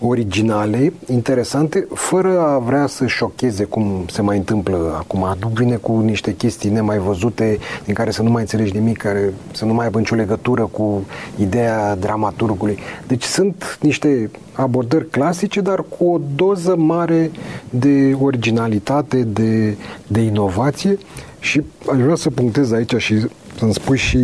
originale, 0.01 0.93
interesante, 1.11 1.87
fără 1.93 2.39
a 2.39 2.57
vrea 2.57 2.87
să 2.87 3.05
șocheze 3.05 3.63
cum 3.63 4.05
se 4.07 4.21
mai 4.21 4.37
întâmplă 4.37 4.95
acum. 4.97 5.35
Nu 5.39 5.51
vine 5.53 5.75
cu 5.75 5.99
niște 5.99 6.35
chestii 6.35 6.69
nemai 6.69 6.97
văzute, 6.97 7.57
din 7.85 7.93
care 7.93 8.11
să 8.11 8.21
nu 8.21 8.29
mai 8.29 8.41
înțelegi 8.41 8.77
nimic, 8.77 8.97
care 8.97 9.33
să 9.51 9.65
nu 9.65 9.73
mai 9.73 9.85
aibă 9.85 9.97
nicio 9.97 10.15
legătură 10.15 10.65
cu 10.71 11.05
ideea 11.39 11.95
dramaturgului. 11.95 12.77
Deci 13.07 13.23
sunt 13.23 13.77
niște 13.81 14.29
abordări 14.53 15.09
clasice, 15.09 15.61
dar 15.61 15.83
cu 15.97 16.05
o 16.05 16.19
doză 16.35 16.75
mare 16.75 17.31
de 17.69 18.17
originalitate, 18.21 19.17
de, 19.23 19.77
de 20.07 20.21
inovație 20.21 20.97
și 21.39 21.61
aș 21.91 21.99
vrea 21.99 22.15
să 22.15 22.29
punctez 22.29 22.71
aici 22.71 22.95
și 22.95 23.27
să-mi 23.57 23.73
spui 23.73 23.97
și 23.97 24.19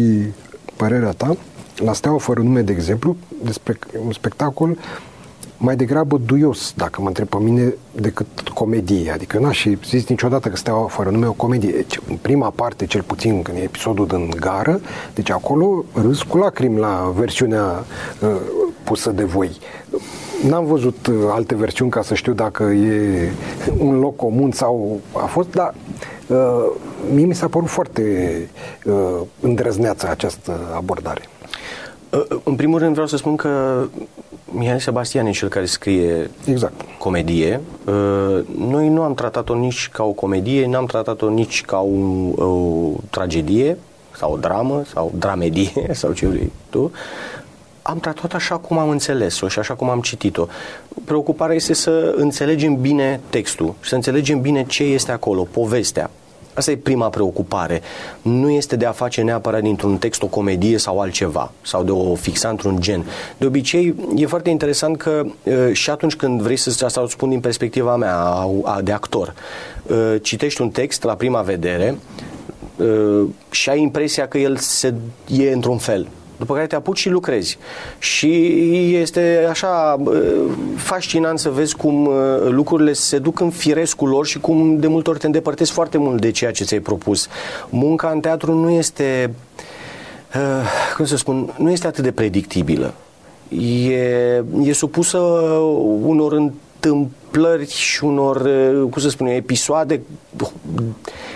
părerea 0.75 1.11
ta, 1.11 1.37
la 1.77 1.93
Steaua 1.93 2.17
fără 2.17 2.41
nume, 2.41 2.61
de 2.61 2.71
exemplu, 2.71 3.15
despre 3.43 3.79
un 4.05 4.11
spectacol 4.11 4.77
mai 5.57 5.75
degrabă 5.75 6.17
duios, 6.17 6.73
dacă 6.75 7.01
mă 7.01 7.07
întreb 7.07 7.27
pe 7.27 7.37
mine, 7.39 7.73
decât 7.91 8.27
comedie. 8.53 9.11
Adică 9.11 9.39
n-aș 9.39 9.61
fi 9.61 9.77
zis 9.85 10.07
niciodată 10.07 10.49
că 10.49 10.55
Steaua 10.55 10.87
fără 10.87 11.09
nume 11.09 11.27
o 11.27 11.31
comedie. 11.31 11.71
Deci, 11.71 11.99
în 12.09 12.15
prima 12.21 12.49
parte, 12.49 12.85
cel 12.85 13.01
puțin, 13.01 13.41
când 13.41 13.57
e 13.57 13.61
episodul 13.61 14.07
din 14.07 14.33
gară, 14.39 14.81
deci 15.13 15.29
acolo 15.29 15.83
râs 15.93 16.21
cu 16.21 16.37
lacrimi 16.37 16.79
la 16.79 17.13
versiunea 17.15 17.85
uh, 18.21 18.35
pusă 18.83 19.11
de 19.11 19.23
voi. 19.23 19.57
N-am 20.47 20.65
văzut 20.65 21.07
uh, 21.07 21.15
alte 21.29 21.55
versiuni 21.55 21.91
ca 21.91 22.01
să 22.01 22.13
știu 22.13 22.33
dacă 22.33 22.63
e 22.63 23.31
un 23.77 23.99
loc 23.99 24.15
comun 24.15 24.51
sau 24.51 24.99
a 25.13 25.25
fost, 25.25 25.51
dar 25.51 25.73
uh, 26.27 26.65
mie 27.13 27.25
mi 27.25 27.35
s-a 27.35 27.47
părut 27.47 27.69
foarte 27.69 28.01
uh, 28.85 29.19
îndrăzneață 29.39 30.09
această 30.09 30.59
abordare. 30.75 31.21
Uh, 32.09 32.37
în 32.43 32.55
primul 32.55 32.79
rând 32.79 32.91
vreau 32.91 33.07
să 33.07 33.17
spun 33.17 33.35
că 33.35 33.83
Mihai 34.51 34.81
Sebastian 34.81 35.25
e 35.25 35.31
cel 35.31 35.49
care 35.49 35.65
scrie 35.65 36.29
exact. 36.45 36.81
comedie. 36.97 37.61
Uh, 37.85 38.39
noi 38.57 38.89
nu 38.89 39.01
am 39.01 39.13
tratat-o 39.13 39.55
nici 39.55 39.89
ca 39.89 40.03
o 40.03 40.11
comedie, 40.11 40.67
n-am 40.67 40.85
tratat-o 40.85 41.29
nici 41.29 41.61
ca 41.61 41.77
o, 41.77 42.43
o 42.45 42.91
tragedie 43.09 43.77
sau 44.17 44.33
o 44.33 44.37
dramă 44.37 44.83
sau 44.93 45.11
dramedie 45.15 45.89
sau 46.01 46.11
ce 46.11 46.27
vrei 46.27 46.51
tu. 46.69 46.91
Am 47.81 47.99
tratat 47.99 48.33
așa 48.33 48.57
cum 48.57 48.77
am 48.77 48.89
înțeles-o 48.89 49.47
și 49.47 49.59
așa 49.59 49.73
cum 49.73 49.89
am 49.89 50.01
citit-o. 50.01 50.45
Preocuparea 51.05 51.55
este 51.55 51.73
să 51.73 52.13
înțelegem 52.17 52.75
bine 52.81 53.19
textul, 53.29 53.73
să 53.79 53.95
înțelegem 53.95 54.41
bine 54.41 54.65
ce 54.65 54.83
este 54.83 55.11
acolo, 55.11 55.47
povestea. 55.51 56.09
Asta 56.57 56.71
e 56.71 56.77
prima 56.77 57.09
preocupare. 57.09 57.81
Nu 58.21 58.49
este 58.49 58.75
de 58.75 58.85
a 58.85 58.91
face 58.91 59.21
neapărat 59.21 59.61
dintr-un 59.61 59.97
text 59.97 60.21
o 60.21 60.27
comedie 60.27 60.77
sau 60.77 60.99
altceva, 60.99 61.51
sau 61.61 61.83
de 61.83 61.91
o 61.91 62.15
fixa 62.15 62.49
într-un 62.49 62.77
gen. 62.79 63.05
De 63.37 63.45
obicei, 63.45 63.95
e 64.15 64.25
foarte 64.25 64.49
interesant 64.49 64.97
că 64.97 65.25
și 65.71 65.89
atunci 65.89 66.15
când 66.15 66.41
vrei 66.41 66.57
să 66.57 66.85
asta 66.85 67.01
o 67.01 67.07
spun 67.07 67.29
din 67.29 67.39
perspectiva 67.39 67.95
mea 67.95 68.47
de 68.83 68.91
actor, 68.91 69.33
citești 70.21 70.61
un 70.61 70.69
text 70.69 71.03
la 71.03 71.15
prima 71.15 71.41
vedere 71.41 71.97
și 73.49 73.69
ai 73.69 73.81
impresia 73.81 74.27
că 74.27 74.37
el 74.37 74.57
se, 74.57 74.93
e 75.27 75.51
într-un 75.51 75.77
fel 75.77 76.07
după 76.37 76.53
care 76.53 76.67
te 76.67 76.75
apuci 76.75 76.97
și 76.97 77.09
lucrezi. 77.09 77.57
Și 77.99 78.59
este 78.95 79.47
așa 79.49 79.97
fascinant 80.75 81.39
să 81.39 81.49
vezi 81.49 81.75
cum 81.75 82.09
lucrurile 82.49 82.93
se 82.93 83.19
duc 83.19 83.39
în 83.39 83.49
firescul 83.49 84.09
lor 84.09 84.25
și 84.25 84.39
cum 84.39 84.79
de 84.79 84.87
multe 84.87 85.09
ori 85.09 85.19
te 85.19 85.25
îndepărtezi 85.25 85.71
foarte 85.71 85.97
mult 85.97 86.21
de 86.21 86.31
ceea 86.31 86.51
ce 86.51 86.63
ți-ai 86.63 86.79
propus. 86.79 87.27
Munca 87.69 88.09
în 88.09 88.19
teatru 88.19 88.53
nu 88.53 88.69
este, 88.69 89.33
cum 90.95 91.05
să 91.05 91.17
spun, 91.17 91.53
nu 91.57 91.71
este 91.71 91.87
atât 91.87 92.03
de 92.03 92.11
predictibilă. 92.11 92.93
E, 93.89 94.43
e 94.63 94.73
supusă 94.73 95.17
unor 96.03 96.33
întâmplări 96.33 97.15
și 97.67 98.03
unor, 98.03 98.41
cum 98.89 99.01
să 99.01 99.09
spun, 99.09 99.27
episoade 99.27 100.01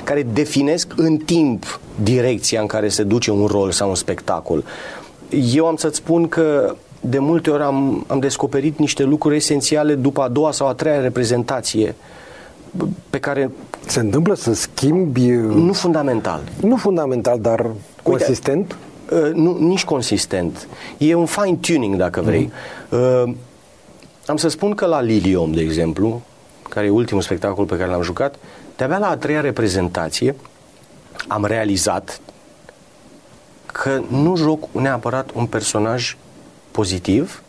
care 0.04 0.24
definesc 0.34 0.94
în 0.96 1.18
timp 1.18 1.80
direcția 2.04 2.62
în 2.62 2.68
care 2.68 2.88
se 2.88 3.04
duce 3.04 3.32
un 3.32 3.46
rol 3.46 3.72
sau 3.72 3.90
un 3.90 3.96
spectacol. 3.96 4.64
Eu 5.54 5.68
am 5.68 5.76
să-ți 5.76 5.98
spun 5.98 6.28
că 6.28 6.76
de 7.02 7.20
multe 7.20 7.50
ori 7.50 7.64
am, 7.64 8.06
am 8.08 8.20
descoperit 8.20 8.78
niște 8.78 9.04
lucruri 9.04 9.36
esențiale 9.36 9.96
după 9.96 10.22
a 10.22 10.28
doua 10.28 10.52
sau 10.52 10.68
a 10.68 10.74
treia 10.74 11.02
reprezentație 11.02 11.96
pe 13.10 13.20
care... 13.20 13.52
Se 13.86 14.00
întâmplă 14.00 14.34
să 14.36 14.54
schimbi... 14.54 15.30
Nu 15.30 15.74
fundamental. 15.74 16.42
Nu 16.62 16.76
fundamental, 16.76 17.40
dar 17.40 17.60
Uite, 17.60 17.76
consistent? 18.04 18.78
Uh, 19.12 19.32
nu, 19.34 19.58
nici 19.60 19.86
consistent. 19.86 20.68
E 20.98 21.14
un 21.14 21.26
fine-tuning, 21.26 21.96
dacă 21.96 22.22
vrei. 22.22 22.52
Mm. 22.90 23.00
Uh, 23.00 23.34
am 24.26 24.38
să 24.38 24.48
spun 24.48 24.76
că 24.76 24.86
la 24.86 25.02
Lilium, 25.02 25.52
de 25.52 25.62
exemplu, 25.62 26.22
care 26.70 26.86
e 26.86 26.90
ultimul 26.90 27.22
spectacol 27.22 27.66
pe 27.66 27.78
care 27.78 27.90
l-am 27.90 28.02
jucat, 28.02 28.36
de-abia 28.76 28.98
la 28.98 29.10
a 29.10 29.18
treia 29.18 29.42
reprezentație 29.42 30.36
am 31.28 31.46
realizat 31.46 32.22
că 33.66 34.02
nu 34.08 34.36
joc 34.36 34.68
neapărat 34.72 35.30
un 35.34 35.46
personaj 35.46 36.18
pozitiv, 36.72 37.42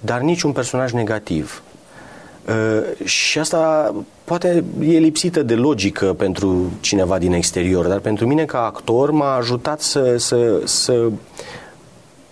dar 0.00 0.20
nici 0.20 0.42
un 0.42 0.52
personaj 0.52 0.92
negativ. 0.92 1.62
Uh, 2.48 3.06
și 3.06 3.38
asta 3.38 3.94
poate 4.24 4.64
e 4.80 4.98
lipsită 4.98 5.42
de 5.42 5.54
logică 5.54 6.12
pentru 6.12 6.70
cineva 6.80 7.18
din 7.18 7.32
exterior, 7.32 7.86
dar 7.86 7.98
pentru 7.98 8.26
mine 8.26 8.44
ca 8.44 8.64
actor 8.64 9.10
m-a 9.10 9.34
ajutat 9.34 9.80
să, 9.80 10.16
să, 10.16 10.60
să 10.64 11.10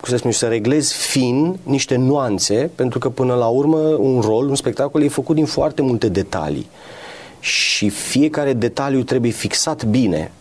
cum 0.01 0.09
să 0.09 0.17
spun, 0.17 0.31
să 0.31 0.47
reglez 0.47 0.93
fin 0.93 1.59
niște 1.63 1.97
nuanțe, 1.97 2.71
pentru 2.75 2.99
că 2.99 3.09
până 3.09 3.35
la 3.35 3.47
urmă 3.47 3.79
un 3.79 4.21
rol, 4.21 4.49
un 4.49 4.55
spectacol 4.55 5.03
e 5.03 5.09
făcut 5.09 5.35
din 5.35 5.47
foarte 5.47 5.83
multe 5.83 6.09
detalii 6.09 6.69
și 7.41 7.89
fiecare 7.89 8.53
detaliu 8.53 9.03
trebuie 9.03 9.31
fixat 9.31 9.85
bine. 9.85 10.33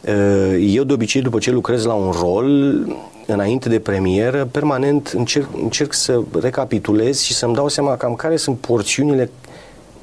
Uh, 0.00 0.56
eu 0.60 0.84
de 0.84 0.92
obicei, 0.92 1.22
după 1.22 1.38
ce 1.38 1.50
lucrez 1.50 1.84
la 1.84 1.92
un 1.92 2.10
rol, 2.10 2.74
înainte 3.26 3.68
de 3.68 3.78
premieră, 3.78 4.48
permanent 4.50 5.12
încerc, 5.16 5.48
încerc 5.62 5.92
să 5.92 6.20
recapitulez 6.40 7.20
și 7.20 7.34
să-mi 7.34 7.54
dau 7.54 7.68
seama 7.68 7.96
cam 7.96 8.14
care 8.14 8.36
sunt 8.36 8.58
porțiunile 8.58 9.30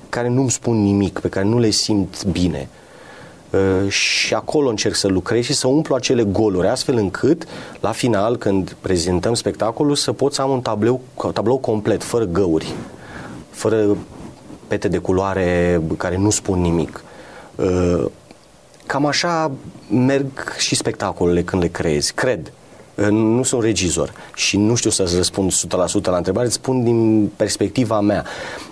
care 0.09 0.29
nu-mi 0.29 0.51
spun 0.51 0.81
nimic, 0.81 1.19
pe 1.19 1.29
care 1.29 1.45
nu 1.45 1.59
le 1.59 1.69
simt 1.69 2.25
bine. 2.25 2.67
Uh, 3.53 3.89
și 3.89 4.33
acolo 4.33 4.69
încerc 4.69 4.95
să 4.95 5.07
lucrez 5.07 5.43
și 5.43 5.53
să 5.53 5.67
umplu 5.67 5.95
acele 5.95 6.23
goluri, 6.23 6.67
astfel 6.67 6.97
încât, 6.97 7.47
la 7.79 7.91
final, 7.91 8.37
când 8.37 8.75
prezentăm 8.81 9.33
spectacolul, 9.33 9.95
să 9.95 10.13
pot 10.13 10.33
să 10.33 10.41
am 10.41 10.49
un 10.49 10.61
tablou, 10.61 11.01
tablou 11.33 11.57
complet, 11.57 12.03
fără 12.03 12.23
găuri, 12.23 12.73
fără 13.49 13.97
pete 14.67 14.87
de 14.87 14.97
culoare 14.97 15.81
care 15.97 16.17
nu 16.17 16.29
spun 16.29 16.61
nimic. 16.61 17.03
Uh, 17.55 18.05
cam 18.85 19.05
așa 19.05 19.51
merg 19.89 20.55
și 20.57 20.75
spectacolele 20.75 21.43
când 21.43 21.61
le 21.61 21.67
creezi, 21.67 22.13
cred. 22.13 22.53
Uh, 22.95 23.07
nu 23.07 23.43
sunt 23.43 23.63
regizor 23.63 24.13
și 24.35 24.57
nu 24.57 24.75
știu 24.75 24.89
să-ți 24.89 25.15
răspund 25.15 25.51
100% 25.51 26.03
la 26.03 26.17
întrebare, 26.17 26.45
îți 26.45 26.55
spun 26.55 26.83
din 26.83 27.29
perspectiva 27.35 27.99
mea. 27.99 28.25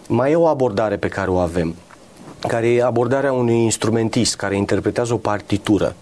Mai 0.08 0.32
e 0.32 0.36
o 0.36 0.48
abordare 0.48 0.98
pe 0.98 1.08
care 1.08 1.30
o 1.30 1.38
avem. 1.38 1.76
Care 2.47 2.67
e 2.67 2.84
abordarea 2.84 3.34
unui 3.34 3.63
instrumentist 3.63 4.36
care 4.36 4.56
interpretează 4.56 5.13
o 5.13 5.17
partitură. 5.17 5.95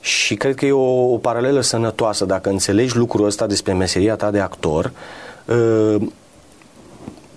Și 0.00 0.34
cred 0.34 0.54
că 0.54 0.66
e 0.66 0.72
o, 0.72 1.12
o 1.12 1.16
paralelă 1.16 1.60
sănătoasă. 1.60 2.24
Dacă 2.24 2.48
înțelegi 2.48 2.96
lucrul 2.96 3.26
ăsta 3.26 3.46
despre 3.46 3.72
meseria 3.72 4.16
ta 4.16 4.30
de 4.30 4.40
actor, 4.40 4.92
uh, 5.44 5.96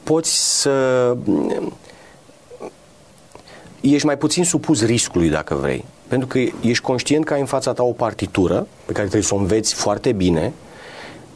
poți 0.03 0.61
să 0.61 1.15
ești 3.81 4.05
mai 4.05 4.17
puțin 4.17 4.43
supus 4.43 4.85
riscului, 4.85 5.29
dacă 5.29 5.55
vrei. 5.55 5.85
Pentru 6.07 6.27
că 6.27 6.39
ești 6.61 6.83
conștient 6.83 7.25
că 7.25 7.33
ai 7.33 7.39
în 7.39 7.45
fața 7.45 7.73
ta 7.73 7.83
o 7.83 7.91
partitură 7.91 8.67
pe 8.85 8.91
care 8.91 9.07
trebuie 9.07 9.27
să 9.27 9.35
o 9.35 9.37
înveți 9.37 9.73
foarte 9.73 10.11
bine 10.11 10.53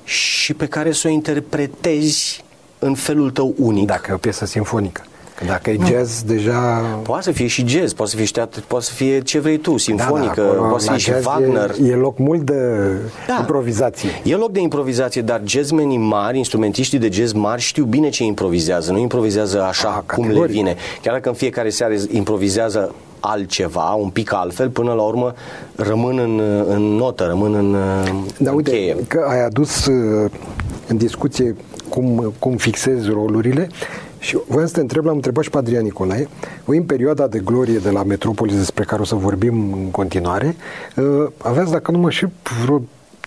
și 0.04 0.54
pe 0.54 0.68
care 0.68 0.92
să 0.92 1.08
o 1.08 1.12
interpretezi 1.12 2.44
în 2.80 2.96
felul 2.96 3.32
tău 3.32 3.54
unic. 3.58 3.86
Dacă 3.86 4.08
e 4.12 4.14
o 4.14 4.18
piesă 4.18 4.46
sinfonică. 4.46 5.04
Că 5.38 5.46
dacă 5.46 5.70
e 5.70 5.78
jazz, 5.86 6.22
deja... 6.22 6.80
Poate 7.04 7.24
să 7.24 7.32
fie 7.32 7.48
și 7.48 7.68
jazz, 7.68 7.94
poate 7.94 8.12
să 8.12 8.18
fie, 8.18 8.26
și 8.26 8.32
teatru, 8.32 8.62
poate 8.68 8.86
să 8.86 8.94
fie 8.94 9.20
ce 9.20 9.40
vrei 9.40 9.58
tu, 9.58 9.78
sinfonică, 9.78 10.42
da, 10.42 10.62
da, 10.62 10.68
poate 10.68 10.84
să 10.84 10.92
fie 10.92 11.00
și 11.00 11.12
Wagner. 11.26 11.76
E, 11.84 11.88
e 11.88 11.96
loc 11.96 12.18
mult 12.18 12.42
de 12.42 12.56
da. 13.28 13.36
improvizație. 13.40 14.10
E 14.24 14.36
loc 14.36 14.52
de 14.52 14.60
improvizație, 14.60 15.22
dar 15.22 15.42
jazzmenii 15.46 15.98
mari, 15.98 16.38
instrumentiștii 16.38 17.00
de 17.00 17.10
jazz 17.12 17.32
mari 17.32 17.62
știu 17.62 17.84
bine 17.84 18.10
ce 18.10 18.24
improvizează, 18.24 18.92
nu 18.92 18.98
improvizează 18.98 19.64
așa 19.64 19.88
A, 19.88 20.14
cum 20.14 20.24
categoric. 20.24 20.56
le 20.56 20.58
vine. 20.58 20.76
Chiar 21.02 21.14
dacă 21.14 21.30
în 21.30 21.36
fiecare 21.36 21.70
seară 21.70 21.94
improvizează 22.12 22.96
altceva, 23.20 23.90
un 23.90 24.10
pic 24.10 24.34
altfel, 24.34 24.70
până 24.70 24.94
la 24.94 25.02
urmă 25.02 25.34
rămân 25.76 26.18
în, 26.18 26.42
în 26.68 26.82
notă, 26.82 27.24
rămân 27.24 27.54
în, 27.54 27.72
da, 28.38 28.50
în 28.50 28.56
uite, 28.56 28.72
cheie. 28.72 28.96
că 29.08 29.26
ai 29.30 29.46
adus 29.46 29.86
uh, 29.86 30.32
în 30.88 30.98
discuție 30.98 31.56
cum, 31.90 32.34
cum 32.40 32.56
fixezi 32.56 33.10
rolurile 33.10 33.70
și 34.28 34.38
voiam 34.48 34.68
să 34.68 34.74
te 34.74 34.80
întreb, 34.80 35.06
l-am 35.06 35.16
întrebat 35.16 35.44
și 35.44 35.50
pe 35.50 35.58
Adrian 35.58 35.84
Nicolae, 35.84 36.28
voi 36.66 36.78
în 36.78 36.84
perioada 36.84 37.28
de 37.28 37.40
glorie 37.40 37.78
de 37.78 37.90
la 37.90 38.04
Metropolis 38.04 38.56
despre 38.58 38.84
care 38.84 39.02
o 39.02 39.06
să 39.06 39.16
vorbim 39.16 39.74
în 39.74 39.92
continuare, 39.92 40.56
uh, 40.96 41.28
aveați, 41.38 41.72
dacă 41.72 41.92
nu 41.92 41.98
mă 41.98 42.10
și 42.10 42.26
vreo 42.64 42.82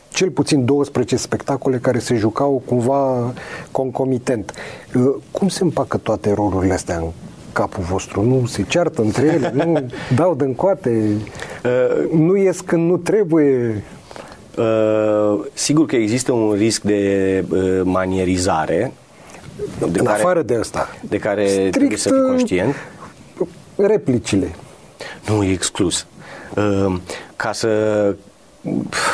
cel 0.08 0.30
puțin 0.30 0.64
12 0.64 1.16
spectacole 1.16 1.78
care 1.78 1.98
se 1.98 2.14
jucau 2.14 2.62
cumva 2.66 3.32
concomitent. 3.70 4.52
Uh, 4.94 5.14
cum 5.30 5.48
se 5.48 5.62
împacă 5.62 5.96
toate 5.96 6.32
rolurile 6.34 6.72
astea 6.72 6.96
în 6.96 7.06
capul 7.52 7.82
vostru? 7.82 8.22
Nu 8.22 8.46
se 8.46 8.62
ceartă 8.62 9.02
între 9.02 9.26
ele? 9.26 9.52
nu 9.54 9.86
dau 10.20 10.34
de 10.34 10.44
încoate? 10.44 11.16
Uh, 11.64 12.18
nu 12.18 12.36
ies 12.36 12.60
când 12.60 12.90
nu 12.90 12.96
trebuie? 12.96 13.84
Uh, 14.58 15.40
sigur 15.52 15.86
că 15.86 15.96
există 15.96 16.32
un 16.32 16.52
risc 16.52 16.82
de 16.82 17.44
uh, 17.50 17.80
manierizare 17.84 18.92
de 19.78 19.98
în 19.98 20.04
care, 20.04 20.20
afară 20.22 20.42
de 20.42 20.54
asta. 20.54 20.88
De 21.00 21.18
care 21.18 21.48
Strict, 21.48 21.70
trebuie 21.70 21.96
să 21.96 22.08
fii 22.08 22.22
conștient. 22.26 22.74
Replicile. 23.76 24.54
Nu, 25.28 25.42
e 25.42 25.52
exclus. 25.52 26.06
Uh, 26.56 26.96
ca 27.36 27.52
să 27.52 27.68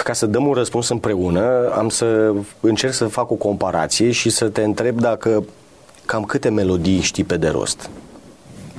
ca 0.05 0.13
să 0.13 0.27
dăm 0.27 0.47
un 0.47 0.53
răspuns 0.53 0.89
împreună, 0.89 1.73
am 1.77 1.89
să 1.89 2.33
încerc 2.61 2.93
să 2.93 3.07
fac 3.07 3.31
o 3.31 3.35
comparație 3.35 4.11
și 4.11 4.31
să 4.31 4.49
te 4.49 4.63
întreb 4.63 5.01
dacă 5.01 5.45
cam 6.05 6.25
câte 6.25 6.49
melodii 6.49 7.01
știi 7.01 7.25
pe 7.25 7.37
de 7.37 7.49
rost. 7.49 7.91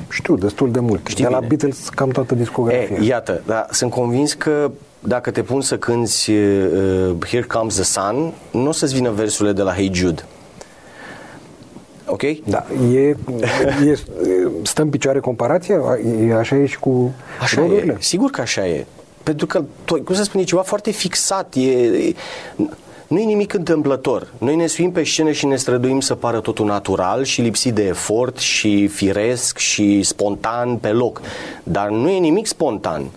Știu, 0.10 0.36
destul 0.36 0.72
de 0.72 0.80
mult. 0.80 1.08
Știi 1.08 1.24
de 1.24 1.30
la 1.30 1.40
bine. 1.40 1.48
Beatles 1.48 1.90
cam 1.90 2.10
toată 2.10 2.36
discografia. 2.36 2.96
E, 2.96 3.06
iată, 3.06 3.42
dar 3.46 3.68
sunt 3.72 3.92
convins 3.92 4.34
că 4.34 4.72
dacă 5.00 5.32
te 5.32 5.42
pun 5.42 5.62
să 5.62 5.78
cânti 5.78 6.32
uh, 6.32 7.12
Here 7.30 7.46
Comes 7.48 7.74
the 7.74 7.84
Sun, 7.84 8.34
nu 8.52 8.68
o 8.68 8.72
să-ți 8.72 8.94
vină 8.94 9.12
versurile 9.12 9.54
de 9.54 9.62
la 9.62 9.74
Hey 9.74 9.92
Jude. 9.94 10.26
Ok? 12.08 12.22
Da, 12.44 12.66
e, 12.94 13.00
e, 13.00 13.16
stă 14.64 14.82
în 14.82 14.90
picioare 14.90 15.20
comparația? 15.20 15.82
E, 16.28 16.34
așa 16.34 16.56
e 16.56 16.66
și 16.66 16.80
cu 16.80 17.14
Așa 17.42 17.62
rolurile? 17.62 17.96
e, 18.00 18.02
sigur 18.02 18.30
că 18.30 18.42
așa 18.42 18.68
e. 18.68 18.86
Pentru 19.24 19.46
că, 19.46 19.64
cum 19.86 20.16
să 20.16 20.24
spun, 20.24 20.42
e 20.42 20.44
ceva 20.44 20.62
foarte 20.62 20.92
fixat, 20.92 21.54
e, 21.56 21.72
e 21.72 22.16
nu 23.08 23.20
e 23.20 23.24
nimic 23.24 23.54
întâmplător. 23.54 24.28
Noi 24.38 24.56
ne 24.56 24.68
suim 24.68 24.92
pe 24.92 25.04
scenă 25.04 25.32
și 25.32 25.46
ne 25.46 25.56
străduim 25.56 26.00
să 26.00 26.16
pară 26.16 26.40
totul 26.40 26.66
natural 26.66 27.24
și 27.24 27.42
lipsit 27.42 27.74
de 27.74 27.84
efort 27.84 28.38
și 28.38 28.88
firesc 28.88 29.58
și 29.58 30.04
spontan 30.04 30.78
pe 30.78 30.88
loc. 30.88 31.22
Dar 31.64 31.90
nu 31.90 32.10
e 32.10 32.20
nimic 32.20 32.46
spontan. 32.48 33.10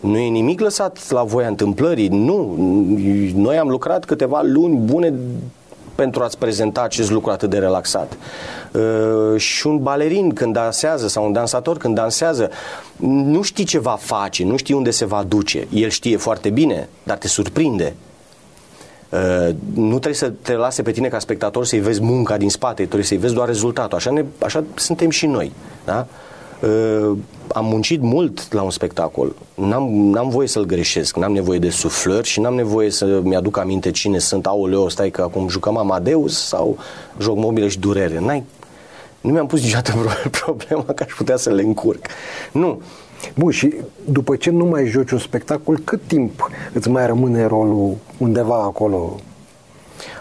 Nu 0.00 0.18
e 0.18 0.28
nimic 0.28 0.60
lăsat 0.60 1.10
la 1.10 1.22
voia 1.22 1.48
întâmplării. 1.48 2.08
Nu. 2.08 2.54
Noi 3.34 3.58
am 3.58 3.68
lucrat 3.68 4.04
câteva 4.04 4.40
luni 4.44 4.76
bune 4.76 5.14
pentru 5.96 6.22
a-ți 6.22 6.38
prezenta 6.38 6.82
acest 6.82 7.10
lucru 7.10 7.30
atât 7.30 7.50
de 7.50 7.58
relaxat. 7.58 8.16
Uh, 8.72 9.40
și 9.40 9.66
un 9.66 9.82
balerin 9.82 10.32
când 10.32 10.52
dansează 10.52 11.08
sau 11.08 11.24
un 11.24 11.32
dansator 11.32 11.76
când 11.76 11.94
dansează, 11.94 12.50
nu 12.96 13.42
știi 13.42 13.64
ce 13.64 13.78
va 13.78 13.96
face, 14.00 14.44
nu 14.44 14.56
știi 14.56 14.74
unde 14.74 14.90
se 14.90 15.04
va 15.04 15.24
duce. 15.28 15.66
El 15.72 15.88
știe 15.88 16.16
foarte 16.16 16.50
bine, 16.50 16.88
dar 17.02 17.16
te 17.16 17.28
surprinde. 17.28 17.94
Uh, 19.08 19.54
nu 19.74 19.88
trebuie 19.88 20.14
să 20.14 20.32
te 20.42 20.52
lase 20.52 20.82
pe 20.82 20.90
tine 20.90 21.08
ca 21.08 21.18
spectator 21.18 21.64
să-i 21.64 21.78
vezi 21.78 22.02
munca 22.02 22.36
din 22.36 22.50
spate, 22.50 22.82
trebuie 22.82 23.04
să-i 23.04 23.16
vezi 23.16 23.34
doar 23.34 23.46
rezultatul. 23.46 23.96
Așa, 23.96 24.10
ne, 24.10 24.24
așa 24.42 24.64
suntem 24.74 25.10
și 25.10 25.26
noi. 25.26 25.52
Da? 25.84 26.06
Uh, 26.10 26.25
am 27.56 27.64
muncit 27.64 28.00
mult 28.00 28.52
la 28.52 28.62
un 28.62 28.70
spectacol. 28.70 29.34
N-am, 29.54 29.82
n-am 29.92 30.28
voie 30.28 30.46
să-l 30.48 30.64
greșesc, 30.64 31.16
n-am 31.16 31.32
nevoie 31.32 31.58
de 31.58 31.70
suflări 31.70 32.26
și 32.26 32.40
n-am 32.40 32.54
nevoie 32.54 32.90
să 32.90 33.20
mi-aduc 33.22 33.58
aminte 33.58 33.90
cine 33.90 34.18
sunt. 34.18 34.46
Aoleo, 34.46 34.88
stai 34.88 35.10
că 35.10 35.22
acum 35.22 35.48
jucăm 35.48 35.76
Amadeus 35.76 36.46
sau 36.46 36.78
joc 37.20 37.36
mobile 37.36 37.68
și 37.68 37.78
durere. 37.78 38.20
N-ai, 38.20 38.44
nu 39.20 39.32
mi-am 39.32 39.46
pus 39.46 39.62
niciodată 39.62 39.92
problema 40.44 40.84
că 40.84 41.02
aș 41.06 41.12
putea 41.12 41.36
să 41.36 41.50
le 41.50 41.62
încurc. 41.62 42.06
Nu. 42.52 42.82
Bun, 43.34 43.50
și 43.50 43.74
după 44.04 44.36
ce 44.36 44.50
nu 44.50 44.64
mai 44.64 44.86
joci 44.86 45.10
un 45.10 45.18
spectacol, 45.18 45.78
cât 45.84 46.00
timp 46.06 46.50
îți 46.72 46.88
mai 46.88 47.06
rămâne 47.06 47.46
rolul 47.46 47.96
undeva 48.18 48.62
acolo? 48.62 49.20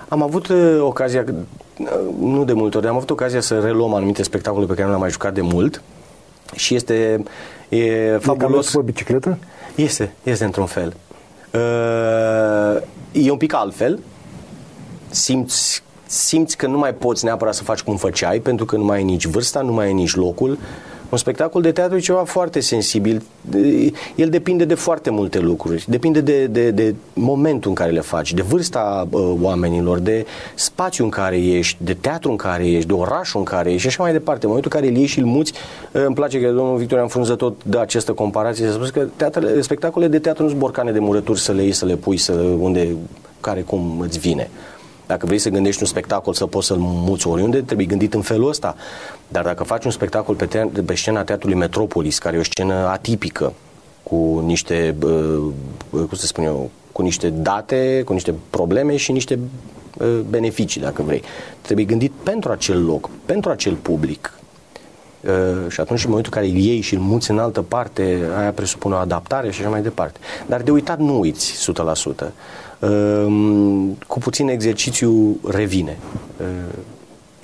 Am 0.08 0.24
avut 0.24 0.48
uh, 0.48 0.78
ocazia, 0.80 1.24
uh, 1.28 1.88
nu 2.19 2.43
de 2.43 2.54
multe 2.54 2.78
ori, 2.78 2.88
am 2.88 2.95
avut 2.95 3.10
ocazia 3.10 3.41
să 3.41 3.60
reluăm 3.60 3.93
anumite 3.93 4.24
spectacole 4.24 4.65
pe 4.65 4.71
care 4.71 4.84
nu 4.84 4.88
le-am 4.88 5.02
mai 5.02 5.10
jucat 5.10 5.34
de 5.34 5.41
mult 5.41 5.82
și 6.55 6.75
este 6.75 7.23
e 7.69 8.17
fabulos. 8.21 8.73
E 8.73 8.77
pe 8.77 8.83
bicicletă? 8.83 9.37
Este, 9.75 10.13
este 10.23 10.43
într-un 10.43 10.65
fel. 10.65 10.95
Uh, 11.53 12.81
e 13.11 13.31
un 13.31 13.37
pic 13.37 13.53
altfel. 13.53 13.99
Simți, 15.09 15.83
simți 16.05 16.57
că 16.57 16.67
nu 16.67 16.77
mai 16.77 16.93
poți 16.93 17.25
neapărat 17.25 17.53
să 17.53 17.63
faci 17.63 17.81
cum 17.81 17.95
făceai, 17.95 18.39
pentru 18.39 18.65
că 18.65 18.75
nu 18.75 18.83
mai 18.83 18.97
ai 18.97 19.03
nici 19.03 19.25
vârsta, 19.25 19.61
nu 19.61 19.71
mai 19.71 19.85
ai 19.85 19.93
nici 19.93 20.15
locul. 20.15 20.51
Uh, 20.51 20.57
un 21.15 21.21
spectacol 21.21 21.62
de 21.62 21.71
teatru 21.71 21.97
e 21.97 21.99
ceva 21.99 22.23
foarte 22.23 22.60
sensibil. 22.60 23.23
El 24.15 24.30
depinde 24.30 24.65
de 24.65 24.73
foarte 24.73 25.10
multe 25.10 25.39
lucruri. 25.39 25.86
Depinde 25.88 26.21
de, 26.21 26.45
de, 26.45 26.71
de 26.71 26.95
momentul 27.13 27.69
în 27.69 27.75
care 27.75 27.91
le 27.91 27.99
faci, 27.99 28.34
de 28.34 28.41
vârsta 28.41 29.08
uh, 29.10 29.34
oamenilor, 29.41 29.99
de 29.99 30.25
spațiu 30.56 31.04
în 31.04 31.10
care 31.10 31.38
ești, 31.38 31.78
de 31.84 31.93
teatru 31.93 32.30
în 32.30 32.36
care 32.36 32.67
ești, 32.67 32.88
de 32.88 32.93
orașul 32.93 33.39
în 33.39 33.45
care 33.45 33.69
ești 33.69 33.82
și 33.82 33.88
așa 33.88 34.04
mai 34.04 34.12
departe. 34.12 34.45
În 34.45 34.47
momentul 34.47 34.71
în 34.73 34.80
care 34.80 34.91
îl 34.91 34.97
iei 34.97 35.08
și 35.08 35.19
îl 35.19 35.25
muți, 35.25 35.54
uh, 35.91 36.04
îmi 36.06 36.15
place 36.15 36.41
că 36.41 36.47
domnul 36.47 36.78
Victorian 36.78 37.08
Frunză 37.08 37.36
tot 37.36 37.63
de 37.63 37.78
această 37.78 38.12
comparație. 38.13 38.65
S-a 38.65 38.71
spus 38.71 38.89
că 38.89 39.08
teatrele, 39.15 39.62
spectacole 39.62 40.08
de 40.08 40.19
teatru 40.19 40.43
nu 40.43 40.49
sunt 40.49 40.62
borcane 40.62 40.91
de 40.91 40.99
murături 40.99 41.39
să 41.39 41.51
le 41.51 41.62
iei, 41.62 41.71
să 41.71 41.86
le 41.86 41.95
pui, 41.95 42.17
să, 42.17 42.34
unde, 42.60 42.95
care 43.41 43.62
cum 43.62 43.99
îți 43.99 44.19
vine. 44.19 44.49
Dacă 45.07 45.25
vrei 45.25 45.37
să 45.37 45.49
gândești 45.49 45.81
un 45.81 45.87
spectacol 45.87 46.33
să 46.33 46.45
poți 46.45 46.67
să-l 46.67 46.77
muți 46.79 47.27
oriunde, 47.27 47.61
trebuie 47.61 47.85
gândit 47.85 48.13
în 48.13 48.21
felul 48.21 48.49
ăsta. 48.49 48.75
Dar 49.27 49.43
dacă 49.43 49.63
faci 49.63 49.85
un 49.85 49.91
spectacol 49.91 50.35
pe, 50.35 50.45
te- 50.45 50.81
pe 50.85 50.95
scena 50.95 51.23
Teatrului 51.23 51.57
Metropolis, 51.57 52.17
care 52.17 52.35
e 52.35 52.39
o 52.39 52.43
scenă 52.43 52.73
atipică, 52.73 53.53
cu 54.03 54.43
niște, 54.45 54.95
cum 55.89 56.09
să 56.11 56.25
spun 56.25 56.43
eu, 56.43 56.69
cu 56.91 57.01
niște 57.01 57.29
date, 57.29 58.01
cu 58.05 58.13
niște 58.13 58.33
probleme 58.49 58.95
și 58.95 59.11
niște 59.11 59.39
beneficii, 60.29 60.81
dacă 60.81 61.01
vrei. 61.01 61.21
Trebuie 61.61 61.85
gândit 61.85 62.11
pentru 62.23 62.51
acel 62.51 62.85
loc, 62.85 63.09
pentru 63.25 63.49
acel 63.49 63.73
public. 63.73 64.33
și 65.67 65.79
atunci, 65.79 66.03
în 66.03 66.09
momentul 66.09 66.33
în 66.35 66.41
care 66.41 66.53
îl 66.53 66.59
iei 66.63 66.81
și 66.81 66.93
îl 66.93 66.99
muți 66.99 67.31
în 67.31 67.39
altă 67.39 67.61
parte, 67.61 68.19
aia 68.37 68.51
presupune 68.51 68.95
o 68.95 68.97
adaptare 68.97 69.51
și 69.51 69.61
așa 69.61 69.69
mai 69.69 69.81
departe. 69.81 70.19
Dar 70.45 70.61
de 70.61 70.71
uitat 70.71 70.99
nu 70.99 71.19
uiți 71.19 71.71
100%. 72.23 72.31
Ehm, 72.86 73.98
cu 74.08 74.19
puțin 74.19 74.48
exercițiu 74.48 75.39
revine. 75.48 75.98
Uh, 76.39 76.45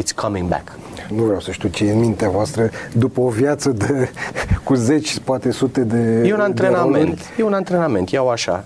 it's 0.03 0.15
coming 0.15 0.47
back. 0.47 0.71
Nu 1.15 1.23
vreau 1.23 1.39
să 1.39 1.51
știu 1.51 1.69
ce 1.69 1.85
e 1.85 1.91
în 1.91 1.99
mintea 1.99 2.29
voastră 2.29 2.69
după 2.93 3.21
o 3.21 3.27
viață 3.27 3.69
de, 3.69 4.09
cu 4.63 4.73
zeci, 4.73 5.19
poate 5.19 5.51
sute 5.51 5.81
de 5.81 6.27
E 6.27 6.33
un 6.33 6.39
antrenament. 6.39 7.19
E 7.37 7.43
un 7.43 7.53
antrenament. 7.53 8.09
Iau 8.09 8.29
așa. 8.29 8.65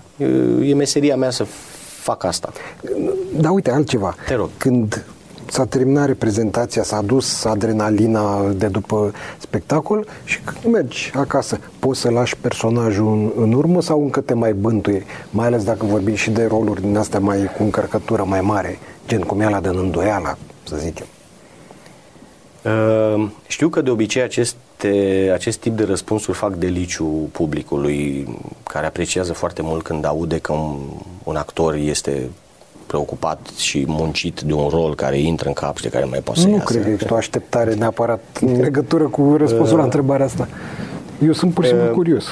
E 0.62 0.74
meseria 0.74 1.16
mea 1.16 1.30
să 1.30 1.46
fac 2.00 2.24
asta. 2.24 2.52
Da, 3.36 3.50
uite, 3.50 3.70
altceva. 3.70 4.14
Te 4.26 4.34
rog. 4.34 4.48
Când 4.56 5.04
s-a 5.46 5.64
terminat 5.64 6.06
reprezentația, 6.06 6.82
s-a 6.82 7.02
dus 7.02 7.44
adrenalina 7.44 8.48
de 8.56 8.66
după 8.66 9.12
spectacol 9.38 10.06
și 10.24 10.40
când 10.40 10.74
mergi 10.74 11.10
acasă, 11.14 11.58
poți 11.78 12.00
să 12.00 12.10
lași 12.10 12.36
personajul 12.36 13.06
în, 13.06 13.30
în 13.42 13.52
urmă 13.52 13.82
sau 13.82 14.02
încă 14.02 14.20
te 14.20 14.34
mai 14.34 14.52
bântuie? 14.52 15.04
Mai 15.30 15.46
ales 15.46 15.64
dacă 15.64 15.84
vorbim 15.84 16.14
și 16.14 16.30
de 16.30 16.46
roluri 16.46 16.80
din 16.80 16.96
astea 16.96 17.20
mai 17.20 17.50
cu 17.56 17.62
încărcătură 17.62 18.24
mai 18.24 18.40
mare, 18.40 18.78
gen 19.06 19.20
cum 19.20 19.40
e 19.40 19.58
de 19.62 19.68
îndoiala, 19.68 20.36
să 20.62 20.76
zicem. 20.76 21.06
Uh, 22.64 23.28
știu 23.46 23.68
că 23.68 23.80
de 23.80 23.90
obicei 23.90 24.22
acest 24.22 24.56
aceste, 24.76 25.30
acest 25.32 25.58
tip 25.58 25.76
de 25.76 25.84
răspunsuri 25.84 26.36
fac 26.36 26.54
deliciu 26.54 27.04
publicului 27.32 28.28
care 28.64 28.86
apreciază 28.86 29.32
foarte 29.32 29.62
mult 29.62 29.82
când 29.82 30.04
aude 30.04 30.38
că 30.38 30.52
un, 30.52 30.78
un 31.24 31.36
actor 31.36 31.74
este 31.74 32.30
preocupat 32.86 33.48
și 33.56 33.84
muncit 33.86 34.40
de 34.40 34.52
un 34.52 34.68
rol 34.68 34.94
care 34.94 35.18
intră 35.18 35.48
în 35.48 35.54
cap 35.54 35.76
și 35.76 35.82
de 35.82 35.88
care 35.88 36.04
nu 36.04 36.10
mai 36.10 36.20
poate 36.20 36.40
să 36.40 36.46
Nu 36.46 36.52
iasă. 36.52 36.64
cred 36.64 36.82
că 36.82 36.88
există 36.88 37.12
o 37.12 37.16
așteptare 37.16 37.74
neapărat 37.74 38.20
în 38.40 38.60
legătură 38.60 39.04
cu 39.08 39.34
răspunsul 39.38 39.76
la 39.76 39.82
întrebarea 39.82 40.26
asta. 40.26 40.48
Eu 41.24 41.32
sunt 41.32 41.54
pur 41.54 41.64
și 41.64 41.70
simplu 41.70 41.92
curios. 41.92 42.24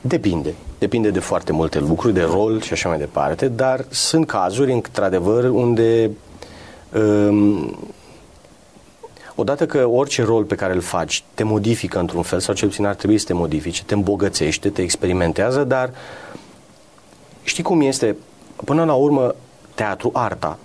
Depinde. 0.00 0.54
Depinde 0.78 1.10
de 1.10 1.18
foarte 1.18 1.52
multe 1.52 1.78
lucruri, 1.78 2.14
de 2.14 2.22
rol 2.22 2.60
și 2.60 2.72
așa 2.72 2.88
mai 2.88 2.98
departe, 2.98 3.48
dar 3.48 3.84
sunt 3.88 4.26
cazuri, 4.26 4.72
într-adevăr, 4.72 5.44
unde 5.44 6.10
um, 6.94 7.78
odată 9.34 9.66
că 9.66 9.86
orice 9.86 10.22
rol 10.22 10.44
pe 10.44 10.54
care 10.54 10.74
îl 10.74 10.80
faci 10.80 11.24
te 11.34 11.42
modifică 11.42 11.98
într-un 11.98 12.22
fel, 12.22 12.40
sau 12.40 12.54
cel 12.54 12.68
puțin 12.68 12.86
ar 12.86 12.94
trebui 12.94 13.18
să 13.18 13.24
te 13.26 13.32
modifice, 13.32 13.82
te 13.84 13.94
îmbogățește, 13.94 14.68
te 14.68 14.82
experimentează, 14.82 15.64
dar 15.64 15.90
știi 17.42 17.62
cum 17.62 17.80
este? 17.80 18.16
Până 18.64 18.84
la 18.84 18.94
urmă, 18.94 19.34
teatru, 19.74 20.10
arta, 20.14 20.58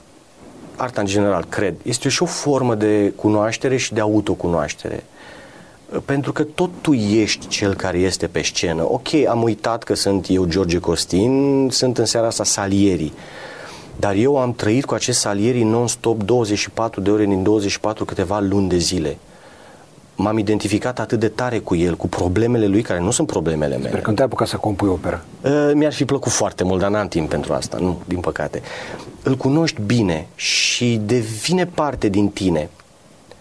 arta 0.76 1.02
în 1.02 1.08
general, 1.08 1.46
cred, 1.50 1.76
este 1.84 2.10
și 2.10 2.24
o 2.24 2.26
formă 2.26 2.76
de 2.76 3.14
cunoaștere 3.16 3.78
și 3.78 3.94
de 3.94 4.00
autocunoaștere. 4.00 5.04
Pentru 6.06 6.32
că 6.32 6.44
tot 6.44 6.70
tu 6.82 6.94
ești 6.94 7.48
cel 7.48 7.76
care 7.76 7.98
este 7.98 8.28
pe 8.28 8.42
scenă. 8.42 8.84
Ok, 8.84 9.14
am 9.30 9.44
uitat 9.44 9.84
că 9.84 9.94
sunt 9.94 10.26
eu 10.30 10.46
George 10.46 10.80
Costin, 10.80 11.68
sunt 11.72 11.98
în 11.98 12.06
seara 12.06 12.28
asta 12.28 12.44
salierii. 12.44 13.14
Dar 14.00 14.16
eu 14.16 14.38
am 14.38 14.54
trăit 14.54 14.86
cu 14.86 14.94
acest 14.94 15.20
salierii 15.20 15.64
non-stop 15.64 16.24
24 16.24 17.02
de 17.02 17.10
ore 17.12 17.26
din 17.26 17.44
24 17.44 18.06
câteva 18.06 18.40
luni 18.40 18.70
de 18.70 18.78
zile. 18.78 19.18
M-am 20.22 20.38
identificat 20.38 21.00
atât 21.00 21.20
de 21.20 21.28
tare 21.28 21.60
cu 21.60 21.76
el, 21.76 21.96
cu 21.96 22.08
problemele 22.08 22.66
lui, 22.66 22.82
care 22.82 23.00
nu 23.00 23.12
sunt 23.12 23.28
problemele 23.28 23.76
mele. 23.78 23.90
Sper 23.90 24.02
că 24.02 24.10
nu 24.10 24.16
te-ai 24.16 24.28
apucat 24.28 24.48
să 24.48 24.58
compui 24.58 24.88
opera. 24.88 25.22
Uh, 25.42 25.72
Mi-ar 25.74 25.94
fi 25.94 26.06
plăcut 26.06 26.32
foarte 26.32 26.64
mult, 26.64 26.80
dar 26.80 26.90
n-am 26.90 27.08
timp 27.08 27.30
pentru 27.30 27.54
asta, 27.54 27.78
nu, 27.80 28.02
din 28.06 28.20
păcate. 28.20 28.62
Îl 29.24 29.36
cunoști 29.36 29.82
bine 29.86 30.28
și 30.36 31.02
devine 31.06 31.66
parte 31.66 32.08
din 32.08 32.30
tine. 32.30 32.70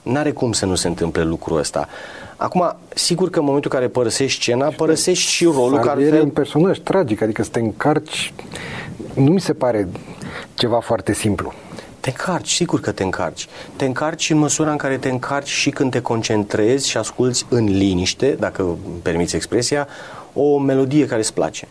N-are 0.02 0.30
cum 0.30 0.52
să 0.52 0.66
nu 0.66 0.74
se 0.74 0.88
întâmple 0.88 1.22
lucrul 1.24 1.58
ăsta. 1.58 1.88
Acum, 2.36 2.76
sigur 2.94 3.30
că 3.30 3.38
în 3.38 3.44
momentul 3.44 3.70
în 3.72 3.78
care 3.78 3.90
părăsești 3.90 4.42
scena, 4.42 4.68
părăsești 4.68 5.30
și 5.30 5.44
rolul 5.44 5.78
care 5.78 5.88
Salieri 5.88 6.02
e 6.02 6.04
altfel... 6.06 6.22
un 6.22 6.30
personaj 6.30 6.78
tragic, 6.78 7.22
adică 7.22 7.42
să 7.42 7.50
te 7.50 7.58
încarci, 7.58 8.32
nu 9.14 9.30
mi 9.30 9.40
se 9.40 9.52
pare 9.52 9.88
ceva 10.54 10.80
foarte 10.80 11.12
simplu. 11.12 11.52
Te 12.00 12.08
încarci, 12.08 12.52
sigur 12.52 12.80
că 12.80 12.92
te 12.92 13.02
încarci. 13.02 13.48
Te 13.76 13.84
încarci 13.84 14.30
în 14.30 14.38
măsura 14.38 14.70
în 14.70 14.76
care 14.76 14.98
te 14.98 15.08
încarci 15.08 15.48
și 15.48 15.70
când 15.70 15.90
te 15.90 16.00
concentrezi 16.00 16.88
și 16.88 16.96
asculți 16.96 17.46
în 17.48 17.64
liniște, 17.64 18.36
dacă 18.38 18.62
îmi 18.62 19.00
permiți 19.02 19.36
expresia, 19.36 19.88
o 20.32 20.58
melodie 20.58 21.06
care 21.06 21.20
îți 21.20 21.34
place. 21.34 21.68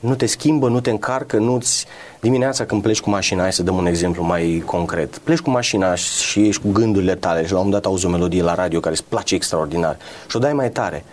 Nu 0.00 0.14
te 0.14 0.26
schimbă, 0.26 0.68
nu 0.68 0.80
te 0.80 0.90
încarcă, 0.90 1.36
nu-ți... 1.36 1.86
Dimineața 2.20 2.64
când 2.64 2.82
pleci 2.82 3.00
cu 3.00 3.10
mașina, 3.10 3.42
hai 3.42 3.52
să 3.52 3.62
dăm 3.62 3.76
un 3.76 3.86
exemplu 3.86 4.22
mai 4.22 4.62
concret. 4.66 5.18
Pleci 5.18 5.38
cu 5.38 5.50
mașina 5.50 5.94
și 5.94 6.46
ești 6.46 6.62
cu 6.62 6.70
gândurile 6.70 7.14
tale 7.14 7.46
și 7.46 7.52
la 7.52 7.58
un 7.58 7.64
moment 7.64 7.82
dat 7.82 7.92
auzi 7.92 8.06
o 8.06 8.08
melodie 8.08 8.42
la 8.42 8.54
radio 8.54 8.80
care 8.80 8.94
îți 8.94 9.04
place 9.04 9.34
extraordinar 9.34 9.96
și 10.28 10.36
o 10.36 10.38
dai 10.38 10.52
mai 10.52 10.70
tare. 10.70 11.04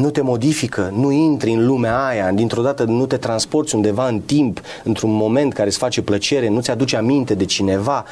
Nu 0.00 0.10
te 0.10 0.20
modifică, 0.20 0.92
nu 0.96 1.10
intri 1.10 1.50
în 1.50 1.66
lumea 1.66 2.06
aia, 2.06 2.30
dintr-o 2.30 2.62
dată 2.62 2.84
nu 2.84 3.06
te 3.06 3.16
transporti 3.16 3.74
undeva 3.74 4.08
în 4.08 4.20
timp, 4.20 4.60
într-un 4.84 5.12
moment 5.12 5.52
care 5.52 5.68
îți 5.68 5.78
face 5.78 6.02
plăcere, 6.02 6.48
nu-ți 6.48 6.70
aduce 6.70 6.96
aminte 6.96 7.34
de 7.34 7.44
cineva. 7.44 8.04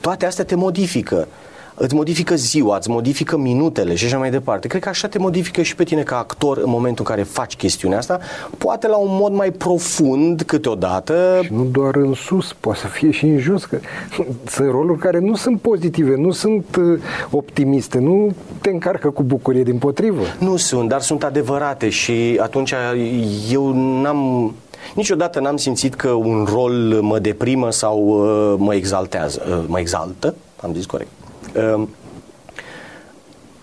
Toate 0.00 0.26
astea 0.26 0.44
te 0.44 0.54
modifică 0.54 1.28
îți 1.74 1.94
modifică 1.94 2.34
ziua, 2.34 2.76
îți 2.76 2.90
modifică 2.90 3.36
minutele 3.36 3.94
și 3.94 4.04
așa 4.04 4.18
mai 4.18 4.30
departe. 4.30 4.68
Cred 4.68 4.82
că 4.82 4.88
așa 4.88 5.08
te 5.08 5.18
modifică 5.18 5.62
și 5.62 5.74
pe 5.74 5.84
tine 5.84 6.02
ca 6.02 6.18
actor 6.18 6.56
în 6.56 6.70
momentul 6.70 7.04
în 7.08 7.14
care 7.14 7.26
faci 7.26 7.56
chestiunea 7.56 7.98
asta, 7.98 8.20
poate 8.58 8.88
la 8.88 8.96
un 8.96 9.08
mod 9.10 9.32
mai 9.32 9.50
profund 9.50 10.42
câteodată. 10.42 11.40
Și 11.44 11.52
nu 11.52 11.64
doar 11.64 11.96
în 11.96 12.14
sus, 12.14 12.52
poate 12.52 12.78
să 12.78 12.86
fie 12.86 13.10
și 13.10 13.24
în 13.24 13.38
jos, 13.38 13.64
că 13.64 13.78
sunt 14.54 14.70
roluri 14.70 14.98
care 14.98 15.18
nu 15.18 15.34
sunt 15.34 15.60
pozitive, 15.60 16.16
nu 16.16 16.30
sunt 16.30 16.76
uh, 16.76 17.00
optimiste, 17.30 17.98
nu 17.98 18.34
te 18.60 18.70
încarcă 18.70 19.10
cu 19.10 19.22
bucurie, 19.22 19.62
din 19.62 19.78
potrivă. 19.78 20.22
Nu 20.38 20.56
sunt, 20.56 20.88
dar 20.88 21.00
sunt 21.00 21.24
adevărate 21.24 21.88
și 21.88 22.38
atunci 22.40 22.74
eu 23.50 23.72
n-am... 24.00 24.54
Niciodată 24.94 25.40
n-am 25.40 25.56
simțit 25.56 25.94
că 25.94 26.08
un 26.08 26.46
rol 26.52 26.72
mă 27.00 27.18
deprimă 27.18 27.70
sau 27.70 27.98
uh, 27.98 28.54
mă 28.58 28.74
exaltează, 28.74 29.42
uh, 29.48 29.64
mă 29.66 29.78
exaltă, 29.78 30.34
am 30.60 30.74
zis 30.74 30.86
corect. 30.86 31.10
Uh, 31.56 31.88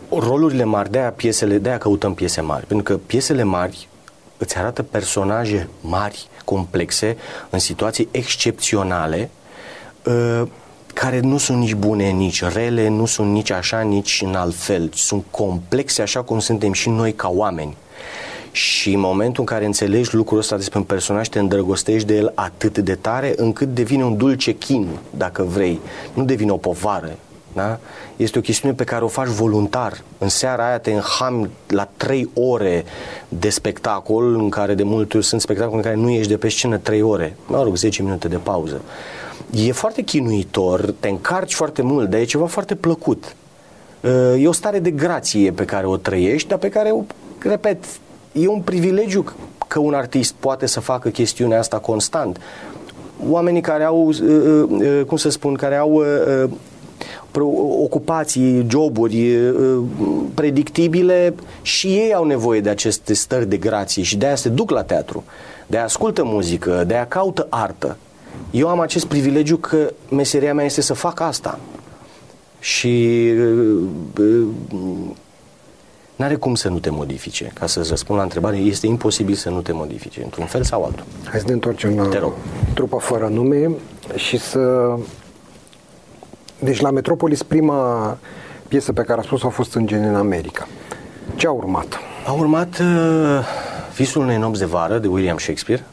rolurile 0.10 0.63
mari, 0.63 0.91
de-aia 0.91 1.12
piesele, 1.12 1.58
de-aia 1.58 1.78
căutăm 1.78 2.13
piese 2.13 2.41
mari, 2.41 2.65
pentru 2.65 2.94
că 2.94 3.00
piesele 3.06 3.44
mari 3.44 3.88
îți 4.38 4.58
arată 4.58 4.84
personaje 4.84 5.70
mari, 5.82 6.28
complexe, 6.46 7.17
în 7.50 7.60
situații 7.60 8.08
excepționale, 8.12 9.30
uh, 10.06 10.41
care 10.94 11.20
nu 11.20 11.38
sunt 11.38 11.58
nici 11.58 11.74
bune, 11.74 12.10
nici 12.10 12.44
rele, 12.44 12.88
nu 12.88 13.06
sunt 13.06 13.32
nici 13.32 13.52
așa, 13.52 13.82
nici 13.82 14.22
în 14.26 14.36
alt 14.36 14.56
fel. 14.56 14.89
Sunt 14.94 15.24
complexe 15.32 16.02
așa 16.02 16.22
cum 16.22 16.39
suntem 16.39 16.74
și 16.74 16.89
noi 16.89 17.13
ca 17.13 17.30
oameni. 17.30 17.76
Și 18.52 18.94
în 18.94 19.00
momentul 19.00 19.39
în 19.39 19.46
care 19.46 19.65
înțelegi 19.65 20.15
lucrul 20.15 20.39
ăsta 20.39 20.56
despre 20.56 20.80
un 20.80 20.84
personaj, 20.84 21.28
te 21.28 21.39
îndrăgostești 21.39 22.08
de 22.08 22.15
el 22.15 22.32
atât 22.36 22.78
de 22.78 22.96
tare 22.96 23.34
încât 23.36 23.67
devine 23.67 24.04
un 24.04 24.17
dulce 24.17 24.52
chin, 24.52 24.88
dacă 25.10 25.44
vrei. 25.44 25.80
Nu 26.13 26.24
devine 26.24 26.52
o 26.52 26.58
povară. 26.58 27.17
Da? 27.54 27.80
Este 28.16 28.38
o 28.38 28.42
chestiune 28.42 28.74
pe 28.74 28.84
care 28.84 29.04
o 29.04 29.08
faci 29.08 29.28
voluntar. 29.28 30.02
În 30.18 30.30
seara 30.30 30.68
aia 30.68 30.80
te 30.80 30.92
înhami 30.92 31.50
la 31.68 31.88
trei 31.98 32.30
ore 32.34 32.84
de 33.30 33.50
spectacol, 33.50 34.36
în 34.36 34.50
care 34.50 34.74
de 34.74 34.84
multe 34.84 35.18
ori 35.18 35.26
sunt 35.26 35.42
spectacole 35.42 35.76
în 35.76 35.82
care 35.82 35.96
nu 35.96 36.10
ești 36.10 36.32
de 36.32 36.38
pe 36.38 36.50
scenă 36.50 36.78
trei 36.78 37.02
ore. 37.02 37.36
Mă 37.46 37.64
rog, 37.64 37.76
10 37.76 38.02
minute 38.04 38.28
de 38.28 38.38
pauză. 38.38 38.82
E 39.50 39.72
foarte 39.72 40.02
chinuitor, 40.02 40.94
te 41.00 41.08
încarci 41.10 41.54
foarte 41.54 41.82
mult, 41.82 42.10
dar 42.10 42.20
e 42.20 42.24
ceva 42.24 42.46
foarte 42.46 42.76
plăcut. 42.76 43.36
E 44.38 44.48
o 44.48 44.52
stare 44.52 44.80
de 44.80 44.92
grație 44.92 45.52
pe 45.52 45.66
care 45.66 45.86
o 45.86 45.98
trăiești, 45.98 46.48
dar 46.48 46.58
pe 46.58 46.70
care, 46.70 46.90
o, 46.90 47.02
repet, 47.40 47.84
e 48.32 48.48
un 48.48 48.62
privilegiu 48.62 49.26
că 49.68 49.80
un 49.80 49.94
artist 49.94 50.34
poate 50.40 50.66
să 50.66 50.80
facă 50.80 51.10
chestiunea 51.10 51.60
asta 51.60 51.78
constant. 51.78 52.40
Oamenii 53.30 53.62
care 53.62 53.84
au, 53.84 54.12
cum 55.08 55.18
să 55.18 55.30
spun, 55.30 55.54
care 55.54 55.76
au 55.76 56.04
ocupații, 57.82 58.65
joburi 58.70 59.36
predictibile 60.34 61.34
și 61.62 61.88
ei 61.88 62.13
au 62.13 62.26
nevoie 62.26 62.62
de 62.62 62.70
aceste 62.70 63.13
stări 63.13 63.50
de 63.50 63.58
grație 63.58 64.04
și 64.04 64.17
de 64.17 64.26
aia 64.26 64.36
se 64.36 64.50
duc 64.50 64.70
la 64.70 64.84
teatru, 64.84 65.24
de 65.67 65.76
aia 65.76 65.86
ascultă 65.86 66.24
muzică, 66.24 66.84
de 66.88 66.94
aia 66.94 67.08
caută 67.08 67.48
artă. 67.50 67.98
Eu 68.52 68.67
am 68.67 68.80
acest 68.80 69.06
privilegiu 69.06 69.58
că 69.58 69.94
meseria 70.10 70.54
mea 70.54 70.65
este 70.65 70.82
să 70.82 70.94
fac 70.94 71.20
asta. 71.20 71.60
Și 72.60 73.28
N-are 76.22 76.36
cum 76.36 76.56
să 76.56 76.70
nu 76.70 76.80
te 76.80 76.89
modifice. 76.89 77.52
Ca 77.54 77.67
să-ți 77.67 77.89
răspund 77.89 78.17
la 78.17 78.24
întrebare, 78.24 78.58
este 78.58 78.88
imposibil 78.88 79.36
să 79.36 79.50
nu 79.50 79.62
te 79.62 79.72
modifice, 79.72 80.24
într-un 80.24 80.46
fel 80.46 80.63
sau 80.63 80.84
altul. 80.84 81.04
Hai 81.24 81.39
să 81.39 81.46
ne 81.48 81.54
întoarcem 81.54 81.96
la 81.96 82.34
trupa 82.74 82.98
fără 82.98 83.28
nume 83.28 83.72
și 84.15 84.38
să... 84.38 84.96
Deci 86.63 86.80
la 86.80 86.91
Metropolis 86.91 87.43
prima 87.43 88.17
piesă 88.67 88.93
pe 88.93 89.02
care 89.02 89.19
a 89.19 89.24
spus 89.24 89.43
a 89.43 89.50
fost 89.50 89.74
în 89.76 89.88
gen 89.88 90.04
în 90.04 90.15
America. 90.15 90.67
Ce 91.36 91.47
a 91.47 91.52
urmat? 91.52 92.00
A 92.28 92.32
urmat 92.32 92.80
uh, 92.80 93.45
Visul 93.95 94.21
unei 94.21 94.38
nopți 94.38 94.60
de 94.60 94.65
vară 94.65 94.97
de 94.97 95.08
William 95.08 95.38
Shakespeare. 95.38 95.86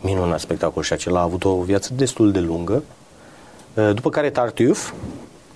Minunat 0.00 0.40
spectacol 0.40 0.82
și 0.82 0.92
acela 0.92 1.18
a 1.18 1.22
avut 1.22 1.44
o 1.44 1.62
viață 1.62 1.92
destul 1.94 2.32
de 2.32 2.38
lungă. 2.38 2.82
Uh, 3.74 3.90
după 3.94 4.10
care 4.10 4.30
Tartuffe. 4.30 4.92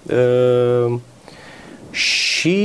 Uh, 0.02 0.98
și 1.90 2.58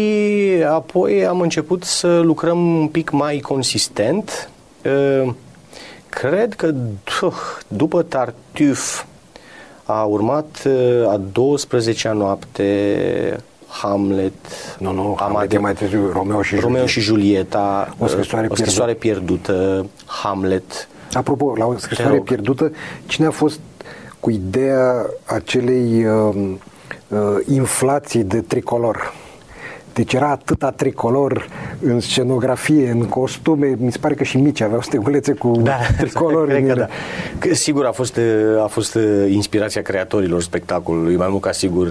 apoi 0.69 1.25
am 1.25 1.41
început 1.41 1.83
să 1.83 2.19
lucrăm 2.19 2.79
un 2.79 2.87
pic 2.87 3.09
mai 3.09 3.39
consistent. 3.39 4.49
Cred 6.09 6.53
că 6.53 6.73
după 7.67 8.01
Tartuf 8.01 9.03
a 9.91 10.03
urmat 10.03 10.67
a 11.07 11.19
12-a 11.19 12.11
noapte 12.11 13.43
Hamlet. 13.67 14.33
Nu, 14.79 14.91
nu, 14.91 15.15
Hamlet 15.19 15.53
e 15.53 15.57
mai 15.57 15.73
târziu, 15.73 16.11
Romeo 16.11 16.41
și 16.41 16.55
Romeo 16.55 16.85
și 16.85 16.99
Julieta, 16.99 17.95
o 17.97 18.07
scrisoare, 18.07 18.47
o 18.49 18.55
scrisoare 18.55 18.93
pierdută. 18.93 19.51
pierdută, 19.51 19.89
Hamlet. 20.05 20.87
Apropo, 21.13 21.53
la 21.57 21.65
o 21.65 21.77
scrisoare 21.77 22.17
pierdută, 22.17 22.71
cine 23.05 23.27
a 23.27 23.31
fost 23.31 23.59
cu 24.19 24.29
ideea 24.29 25.05
acelei 25.25 26.05
uh, 26.05 26.35
uh, 27.07 27.19
inflații 27.47 28.23
de 28.23 28.41
tricolor? 28.41 29.13
Deci 29.99 30.13
era 30.13 30.29
atâta 30.29 30.71
tricolor 30.71 31.47
în 31.81 31.99
scenografie, 31.99 32.89
în 32.89 33.05
costume, 33.05 33.75
mi 33.77 33.91
se 33.91 33.97
pare 33.97 34.13
că 34.13 34.23
și 34.23 34.37
mici 34.37 34.61
aveau 34.61 34.81
stegulețe 34.81 35.33
cu 35.33 35.51
da, 35.63 35.77
tricolor 35.99 36.47
cred 36.47 36.67
că 36.67 36.73
da. 36.73 36.87
Că, 37.39 37.53
sigur 37.53 37.85
a 37.85 37.91
fost, 37.91 38.19
a 38.63 38.67
fost 38.67 38.97
inspirația 39.29 39.81
creatorilor 39.81 40.41
spectacolului, 40.41 41.15
mai 41.15 41.27
mult 41.29 41.41
ca 41.41 41.51
sigur 41.51 41.87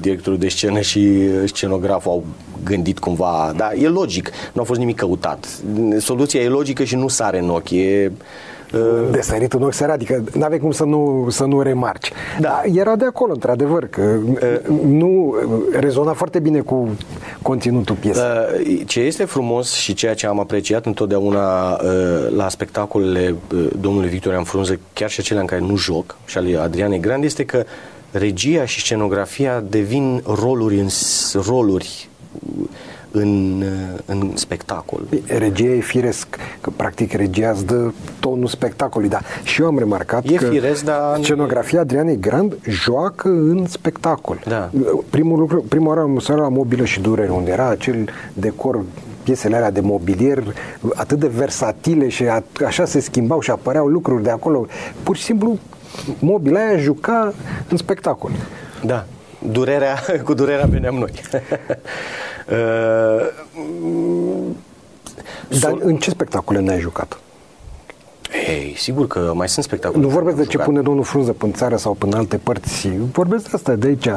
directorul 0.00 0.38
de 0.38 0.48
scenă 0.48 0.80
și 0.80 1.28
scenograful 1.44 2.10
au 2.10 2.24
gândit 2.64 2.98
cumva, 2.98 3.52
dar 3.56 3.72
e 3.78 3.88
logic, 3.88 4.30
nu 4.52 4.60
a 4.60 4.64
fost 4.64 4.78
nimic 4.78 4.96
căutat. 4.96 5.46
Soluția 5.98 6.40
e 6.40 6.48
logică 6.48 6.84
și 6.84 6.96
nu 6.96 7.08
sare 7.08 7.38
în 7.38 7.50
ochi, 7.50 7.70
e... 7.70 8.12
Uh, 8.74 8.80
de 9.10 9.20
sărit 9.20 9.52
în 9.52 9.62
ochi 9.62 9.72
sărat, 9.72 9.94
adică 9.94 10.24
nu 10.34 10.44
avea 10.44 10.58
cum 10.58 10.70
să 10.70 10.84
nu, 10.84 11.26
să 11.30 11.44
nu 11.44 11.60
remarci. 11.60 12.12
Da. 12.40 12.62
Era 12.74 12.96
de 12.96 13.04
acolo, 13.04 13.32
într-adevăr, 13.32 13.86
că 13.86 14.18
uh, 14.26 14.76
nu 14.84 15.34
rezona 15.72 16.12
foarte 16.12 16.38
bine 16.38 16.60
cu 16.60 16.88
conținutul 17.42 17.94
piesei. 17.94 18.22
Uh, 18.22 18.80
ce 18.86 19.00
este 19.00 19.24
frumos 19.24 19.72
și 19.72 19.94
ceea 19.94 20.14
ce 20.14 20.26
am 20.26 20.40
apreciat 20.40 20.86
întotdeauna 20.86 21.72
uh, 21.72 21.80
la 22.36 22.48
spectacolele 22.48 23.34
uh, 23.54 23.66
domnului 23.80 24.08
Victorian 24.08 24.44
Frunză, 24.44 24.78
chiar 24.92 25.10
și 25.10 25.20
acelea 25.20 25.40
în 25.40 25.48
care 25.48 25.60
nu 25.60 25.76
joc, 25.76 26.16
și 26.26 26.38
ale 26.38 26.56
Adrianei 26.56 27.00
Grand, 27.00 27.24
este 27.24 27.44
că 27.44 27.64
regia 28.10 28.64
și 28.64 28.80
scenografia 28.80 29.64
devin 29.68 30.22
roluri 30.26 30.78
în 30.80 30.88
roluri 31.46 32.08
în, 33.10 33.64
în 34.04 34.30
spectacol. 34.34 35.00
Regia 35.26 35.64
e 35.64 35.80
firesc, 35.80 36.26
că 36.60 36.70
practic 36.76 37.12
regia 37.12 37.50
îți 37.50 37.66
dă 37.66 37.90
tonul 38.20 38.46
spectacolului, 38.46 39.10
dar 39.10 39.24
și 39.42 39.60
eu 39.60 39.66
am 39.66 39.78
remarcat 39.78 40.24
e 40.24 40.34
că 40.34 40.44
firesc, 40.44 40.84
dar... 40.84 41.18
scenografia 41.22 41.80
Adrianei 41.80 42.20
Grand 42.20 42.56
joacă 42.68 43.28
în 43.28 43.66
spectacol. 43.66 44.40
Da. 44.46 44.70
Primul 45.10 45.38
lucru, 45.38 45.64
prima 45.68 45.88
oară 45.88 46.00
am 46.00 46.20
la 46.26 46.48
Mobilă 46.48 46.84
și 46.84 47.00
Durere, 47.00 47.30
unde 47.30 47.50
era 47.50 47.68
acel 47.68 48.08
decor 48.32 48.84
piesele 49.22 49.56
alea 49.56 49.70
de 49.70 49.80
mobilier 49.80 50.42
atât 50.94 51.18
de 51.18 51.26
versatile 51.26 52.08
și 52.08 52.24
a, 52.24 52.42
așa 52.66 52.84
se 52.84 53.00
schimbau 53.00 53.40
și 53.40 53.50
apăreau 53.50 53.86
lucruri 53.86 54.22
de 54.22 54.30
acolo. 54.30 54.66
Pur 55.02 55.16
și 55.16 55.22
simplu, 55.22 55.58
mobila 56.18 56.60
aia 56.60 56.76
juca 56.76 57.32
în 57.68 57.76
spectacol. 57.76 58.30
Da. 58.84 59.04
Durerea, 59.52 59.96
cu 60.26 60.34
durerea 60.34 60.66
veneam 60.66 60.94
noi. 60.94 61.12
Uh, 62.50 63.28
Dar 65.60 65.76
în 65.80 65.96
ce 65.96 66.10
spectacole 66.10 66.60
n-ai 66.60 66.80
jucat? 66.80 67.20
Ei, 68.48 68.74
sigur 68.76 69.06
că 69.06 69.32
mai 69.34 69.48
sunt 69.48 69.64
spectacole. 69.64 70.02
Nu 70.02 70.08
vorbesc 70.08 70.36
de 70.36 70.42
ce 70.44 70.50
jucat. 70.50 70.66
pune 70.66 70.80
domnul 70.80 71.04
Frunză 71.04 71.36
în 71.38 71.52
țară 71.52 71.76
sau 71.76 71.96
în 72.00 72.12
alte 72.12 72.36
părți. 72.36 72.88
Vorbesc 73.12 73.44
de 73.44 73.50
asta, 73.52 73.74
de 73.74 73.86
aici. 73.86 74.08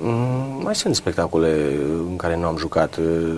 Mm, 0.00 0.62
mai 0.62 0.74
sunt 0.74 0.94
spectacole 0.94 1.48
în 2.08 2.16
care 2.16 2.36
nu 2.36 2.46
am 2.46 2.56
jucat. 2.56 2.96
Uh. 2.96 3.36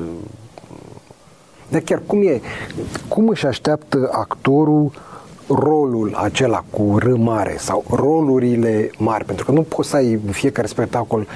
Dar 1.69 1.81
chiar 1.81 2.03
cum 2.07 2.23
e? 2.23 2.41
Cum 3.09 3.29
își 3.29 3.47
așteaptă 3.47 4.09
actorul 4.13 4.93
rolul 5.47 6.15
acela 6.15 6.65
cu 6.71 6.99
R 6.99 7.07
mare 7.07 7.57
sau 7.59 7.85
rolurile 7.91 8.91
mari? 8.99 9.25
Pentru 9.25 9.45
că 9.45 9.53
nu 9.53 9.63
poți 9.63 9.89
să 9.89 9.97
ai 9.97 10.13
în 10.13 10.33
fiecare 10.33 10.67
spectacol 10.67 11.27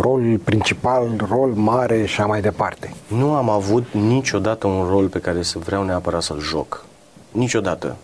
rol 0.00 0.38
principal, 0.44 1.26
rol 1.30 1.52
mare 1.54 2.04
și 2.04 2.20
așa 2.20 2.26
mai 2.26 2.40
departe. 2.40 2.94
Nu 3.06 3.34
am 3.34 3.50
avut 3.50 3.84
niciodată 3.92 4.66
un 4.66 4.86
rol 4.88 5.06
pe 5.06 5.18
care 5.18 5.42
să 5.42 5.58
vreau 5.58 5.84
neapărat 5.84 6.22
să-l 6.22 6.40
joc. 6.40 6.84
Niciodată. 7.30 7.96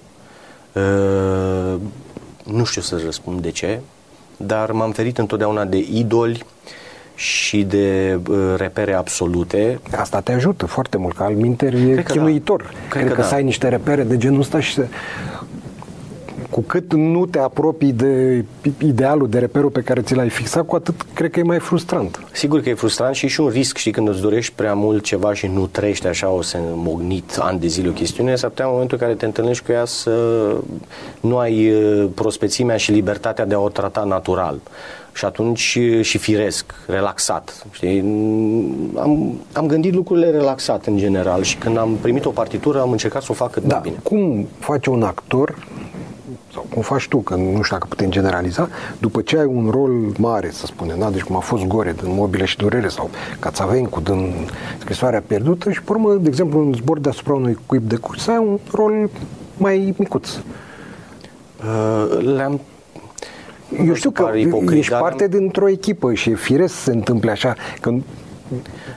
Uh, 0.72 1.80
nu 2.44 2.64
știu 2.64 2.80
să 2.80 3.00
răspund 3.04 3.40
de 3.40 3.50
ce, 3.50 3.80
dar 4.36 4.72
m-am 4.72 4.92
ferit 4.92 5.18
întotdeauna 5.18 5.64
de 5.64 5.86
idoli 5.92 6.44
și 7.14 7.62
de 7.62 8.18
uh, 8.28 8.54
repere 8.56 8.94
absolute. 8.94 9.80
Asta 9.96 10.20
te 10.20 10.32
ajută 10.32 10.66
foarte 10.66 10.96
mult, 10.96 11.16
că 11.16 11.22
al 11.22 11.34
minter 11.34 11.74
e 11.74 11.92
Cred 11.92 12.06
chinuitor. 12.06 12.62
Da. 12.62 12.68
Cred, 12.68 12.88
Cred 12.88 13.06
că, 13.06 13.14
că 13.14 13.20
da. 13.20 13.26
să 13.26 13.34
ai 13.34 13.42
niște 13.42 13.68
repere 13.68 14.02
de 14.02 14.16
genul 14.16 14.40
ăsta 14.40 14.60
și 14.60 14.72
să 14.72 14.86
cu 16.50 16.60
cât 16.60 16.92
nu 16.92 17.26
te 17.26 17.38
apropii 17.38 17.92
de 17.92 18.44
idealul, 18.78 19.28
de 19.28 19.38
reperul 19.38 19.70
pe 19.70 19.80
care 19.80 20.00
ți 20.00 20.14
l-ai 20.14 20.28
fixat, 20.28 20.66
cu 20.66 20.74
atât 20.74 21.06
cred 21.14 21.30
că 21.30 21.38
e 21.38 21.42
mai 21.42 21.58
frustrant. 21.58 22.22
Sigur 22.32 22.60
că 22.60 22.68
e 22.68 22.74
frustrant 22.74 23.14
și 23.14 23.26
și 23.26 23.40
un 23.40 23.48
risc, 23.48 23.76
știi, 23.76 23.92
când 23.92 24.08
îți 24.08 24.20
dorești 24.20 24.52
prea 24.54 24.74
mult 24.74 25.04
ceva 25.04 25.34
și 25.34 25.46
nu 25.46 25.66
trăiești 25.66 26.06
așa, 26.06 26.28
o 26.28 26.42
să 26.42 26.58
mognit 26.74 27.36
ani 27.38 27.60
de 27.60 27.66
zile 27.66 27.88
o 27.88 27.92
chestiune, 27.92 28.34
s-ar 28.34 28.48
putea 28.48 28.64
în 28.64 28.70
momentul 28.70 28.98
în 29.00 29.06
care 29.06 29.18
te 29.18 29.24
întâlnești 29.24 29.64
cu 29.64 29.72
ea 29.72 29.84
să 29.84 30.10
nu 31.20 31.38
ai 31.38 31.72
uh, 31.72 32.08
prospețimea 32.14 32.76
și 32.76 32.92
libertatea 32.92 33.46
de 33.46 33.54
a 33.54 33.58
o 33.58 33.68
trata 33.68 34.04
natural 34.04 34.60
și 35.12 35.24
atunci 35.24 35.78
uh, 35.80 36.04
și 36.04 36.18
firesc, 36.18 36.74
relaxat. 36.86 37.66
Știi? 37.70 37.98
Am, 38.96 39.40
am 39.52 39.66
gândit 39.66 39.94
lucrurile 39.94 40.30
relaxat 40.30 40.86
în 40.86 40.96
general 40.96 41.42
și 41.42 41.56
când 41.56 41.78
am 41.78 41.96
primit 42.00 42.24
o 42.24 42.30
partitură 42.30 42.80
am 42.80 42.90
încercat 42.90 43.22
să 43.22 43.28
o 43.30 43.34
fac 43.34 43.50
cât 43.50 43.62
da, 43.62 43.74
mai 43.74 43.82
bine. 43.82 43.96
Cum 44.02 44.48
face 44.58 44.90
un 44.90 45.02
actor 45.02 45.54
sau 46.52 46.66
cum 46.70 46.82
faci 46.82 47.08
tu, 47.08 47.18
că 47.18 47.34
nu 47.34 47.62
știu 47.62 47.76
dacă 47.76 47.86
putem 47.88 48.10
generaliza, 48.10 48.68
după 48.98 49.20
ce 49.20 49.38
ai 49.38 49.44
un 49.44 49.68
rol 49.70 49.90
mare, 50.18 50.50
să 50.50 50.66
spunem, 50.66 50.98
da? 50.98 51.10
deci 51.10 51.22
cum 51.22 51.36
a 51.36 51.40
fost 51.40 51.64
Gore 51.64 51.94
din 52.02 52.14
Mobile 52.14 52.44
și 52.44 52.56
Durere 52.56 52.88
sau 52.88 53.10
Cațavencu 53.38 54.00
din 54.00 54.34
Scrisoarea 54.78 55.22
Pierdută 55.26 55.70
și, 55.70 55.82
pe 55.82 55.92
urmă, 55.92 56.14
de 56.14 56.28
exemplu, 56.28 56.60
în 56.60 56.72
zbor 56.72 56.98
deasupra 56.98 57.34
unui 57.34 57.58
cuib 57.66 57.82
de 57.82 57.96
curs, 57.96 58.26
ai 58.26 58.38
un 58.38 58.58
rol 58.72 59.10
mai 59.56 59.94
micuț. 59.98 60.28
Uh, 60.34 62.18
le-am 62.34 62.60
eu 63.86 63.94
știu 63.94 64.10
că 64.10 64.32
ipocrit, 64.34 64.78
ești 64.78 64.92
parte 64.92 65.24
am... 65.24 65.30
dintr-o 65.30 65.68
echipă 65.68 66.14
și 66.14 66.30
e 66.30 66.34
firesc 66.34 66.74
să 66.74 66.82
se 66.82 66.90
întâmple 66.90 67.30
așa. 67.30 67.54
Că... 67.80 67.94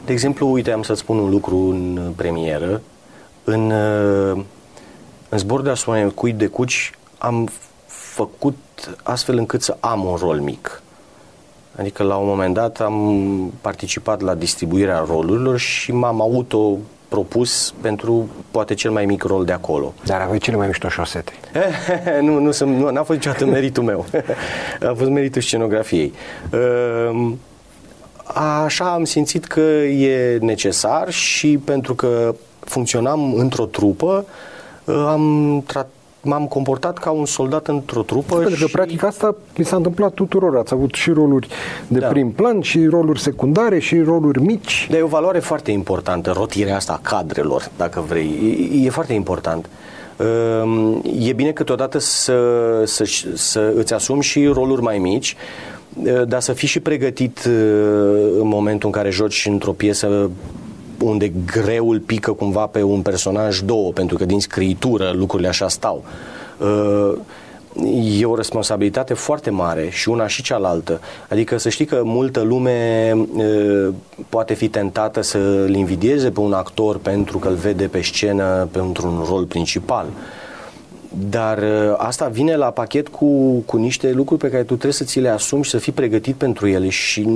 De 0.06 0.12
exemplu, 0.12 0.52
uite, 0.52 0.72
am 0.72 0.82
să-ți 0.82 1.00
spun 1.00 1.18
un 1.18 1.30
lucru 1.30 1.58
în 1.58 2.12
premieră. 2.16 2.82
În, 3.44 3.72
uh, 3.72 4.44
în 5.30 5.38
zbor 5.38 5.62
de 5.62 5.70
asupra 5.70 6.08
cuib 6.16 6.38
de 6.38 6.48
cuci 6.48 6.92
am 7.24 7.50
făcut 7.86 8.58
astfel 9.04 9.38
încât 9.38 9.62
să 9.62 9.78
am 9.80 10.06
un 10.06 10.16
rol 10.16 10.40
mic. 10.40 10.82
Adică 11.80 12.04
la 12.04 12.16
un 12.16 12.28
moment 12.28 12.54
dat 12.54 12.80
am 12.80 13.54
participat 13.62 14.22
la 14.22 14.34
distribuirea 14.34 15.04
rolurilor 15.08 15.58
și 15.58 15.92
m-am 15.92 16.22
auto 16.22 16.78
propus 17.08 17.74
pentru 17.82 18.30
poate 18.52 18.74
cel 18.74 18.92
mai 18.92 19.06
mic 19.06 19.24
rol 19.24 19.46
de 19.46 19.52
acolo. 19.52 19.94
Dar 20.06 20.22
aveai 20.22 20.38
cele 20.38 20.58
mai 20.58 20.68
mișto 20.68 20.90
șosete. 20.90 21.32
nu, 22.22 22.40
nu, 22.40 22.52
sunt, 22.52 22.78
nu, 22.78 22.90
n-a 22.90 23.04
fost 23.04 23.20
niciodată 23.20 23.46
meritul 23.46 23.84
meu. 23.84 24.06
a 24.90 24.94
fost 24.98 25.10
meritul 25.10 25.42
scenografiei. 25.42 26.14
Ehm, 26.52 27.40
așa 28.60 28.94
am 28.94 29.04
simțit 29.04 29.46
că 29.46 29.60
e 29.60 30.38
necesar 30.42 31.10
și 31.10 31.58
pentru 31.58 31.96
că 31.96 32.36
funcționam 32.60 33.34
într-o 33.34 33.66
trupă, 33.66 34.26
am 34.86 35.64
tratat 35.66 35.92
m-am 36.24 36.48
comportat 36.48 36.98
ca 36.98 37.12
un 37.12 37.26
soldat 37.26 37.68
într-o 37.68 38.02
trupă. 38.02 38.36
Pentru 38.36 38.56
și... 38.56 38.62
că, 38.62 38.68
practic, 38.72 39.04
asta 39.04 39.36
mi 39.58 39.66
s-a 39.66 39.76
întâmplat 39.76 40.14
tuturor. 40.14 40.58
Ați 40.58 40.74
avut 40.74 40.94
și 40.94 41.12
roluri 41.12 41.48
de 41.88 42.00
da. 42.00 42.08
prim 42.08 42.32
plan, 42.32 42.62
și 42.62 42.86
roluri 42.86 43.20
secundare, 43.20 43.80
și 43.80 44.00
roluri 44.00 44.42
mici. 44.42 44.88
Dar 44.90 45.00
e 45.00 45.04
o 45.04 45.08
valoare 45.08 45.40
foarte 45.40 45.72
importantă, 45.72 46.32
rotirea 46.32 46.76
asta 46.76 46.94
a 47.04 47.10
cadrelor, 47.10 47.70
dacă 47.78 48.04
vrei. 48.08 48.70
E, 48.74 48.86
e 48.86 48.90
foarte 48.90 49.14
important. 49.14 49.70
Ehm, 50.18 51.02
e 51.20 51.34
bine 51.34 51.52
câteodată 51.52 51.98
să, 51.98 52.38
să, 52.86 53.04
să 53.34 53.74
îți 53.76 53.94
asumi 53.94 54.24
și 54.24 54.46
roluri 54.46 54.82
mai 54.82 54.98
mici, 54.98 55.36
dar 56.26 56.42
să 56.42 56.54
fii 56.54 56.68
și 56.68 56.80
pregătit 56.80 57.40
în 58.40 58.48
momentul 58.48 58.90
în 58.94 58.94
care 58.94 59.10
joci 59.10 59.46
într-o 59.50 59.72
piesă 59.72 60.30
unde 61.04 61.32
greul 61.46 62.00
pică 62.00 62.32
cumva 62.32 62.66
pe 62.66 62.84
un 62.84 63.02
personaj 63.02 63.60
două, 63.60 63.92
pentru 63.92 64.18
că 64.18 64.26
din 64.26 64.40
scriitură 64.40 65.12
lucrurile 65.16 65.48
așa 65.48 65.68
stau. 65.68 66.04
Uh, 66.58 67.18
e 68.20 68.26
o 68.26 68.36
responsabilitate 68.36 69.14
foarte 69.14 69.50
mare 69.50 69.90
și 69.90 70.10
una 70.10 70.28
și 70.28 70.44
cealaltă. 70.44 71.00
Adică 71.30 71.58
să 71.58 71.70
știi 71.70 71.86
că 71.86 72.02
multă 72.04 72.42
lume 72.42 73.12
uh, 73.34 73.90
poate 74.30 74.54
fi 74.54 74.68
tentată 74.68 75.22
să-l 75.22 75.76
invidieze 75.76 76.32
pe 76.32 76.40
un 76.40 76.54
actor 76.54 76.98
pentru 76.98 77.38
că 77.38 77.48
îl 77.48 77.56
vede 77.56 77.88
pe 77.88 78.02
scenă 78.02 78.68
pentru 78.72 79.08
un 79.08 79.24
rol 79.28 79.46
principal. 79.46 80.06
Dar 81.30 81.58
uh, 81.58 81.94
asta 81.98 82.28
vine 82.28 82.56
la 82.56 82.66
pachet 82.70 83.08
cu, 83.08 83.60
cu 83.66 83.78
niște 83.78 84.12
lucruri 84.12 84.42
pe 84.42 84.50
care 84.50 84.62
tu 84.62 84.74
trebuie 84.74 84.94
să 84.94 85.04
ți 85.04 85.20
le 85.20 85.30
asumi 85.30 85.64
și 85.64 85.70
să 85.70 85.78
fii 85.78 85.92
pregătit 85.92 86.36
pentru 86.36 86.68
ele 86.68 86.90
și 86.90 87.28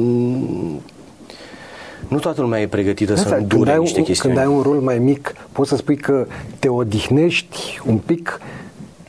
nu 2.08 2.20
toată 2.20 2.41
lumea 2.41 2.62
e 2.62 2.68
pregătită 2.68 3.14
Asta, 3.14 3.30
să 3.30 3.36
îndure 3.36 3.70
când 3.70 3.82
niște 3.82 4.01
chestiuni. 4.01 4.36
Când 4.36 4.47
ai 4.47 4.53
un 4.55 4.62
rol 4.62 4.80
mai 4.80 4.97
mic, 4.97 5.34
poți 5.51 5.70
să 5.70 5.76
spui 5.76 5.97
că 5.97 6.26
te 6.60 6.70
odihnești 6.70 7.82
un 7.88 7.97
pic? 7.97 8.41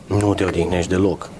Nu 0.07 0.35
te 0.35 0.45
odihnești 0.45 0.91
deloc. 0.91 1.31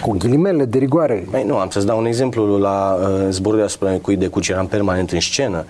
Cu 0.00 0.16
ghilimele 0.18 0.64
de 0.64 0.78
rigoare. 0.78 1.26
Mai 1.30 1.44
nu, 1.44 1.56
am 1.56 1.70
să-ți 1.70 1.86
dau 1.86 1.98
un 1.98 2.06
exemplu. 2.06 2.58
La 2.58 2.98
uh, 3.00 3.26
zborul 3.30 3.58
deasupra 3.58 3.90
cui 3.90 4.16
de 4.16 4.26
cuci 4.26 4.48
eram 4.48 4.66
permanent 4.66 5.10
în 5.10 5.20
scenă. 5.20 5.64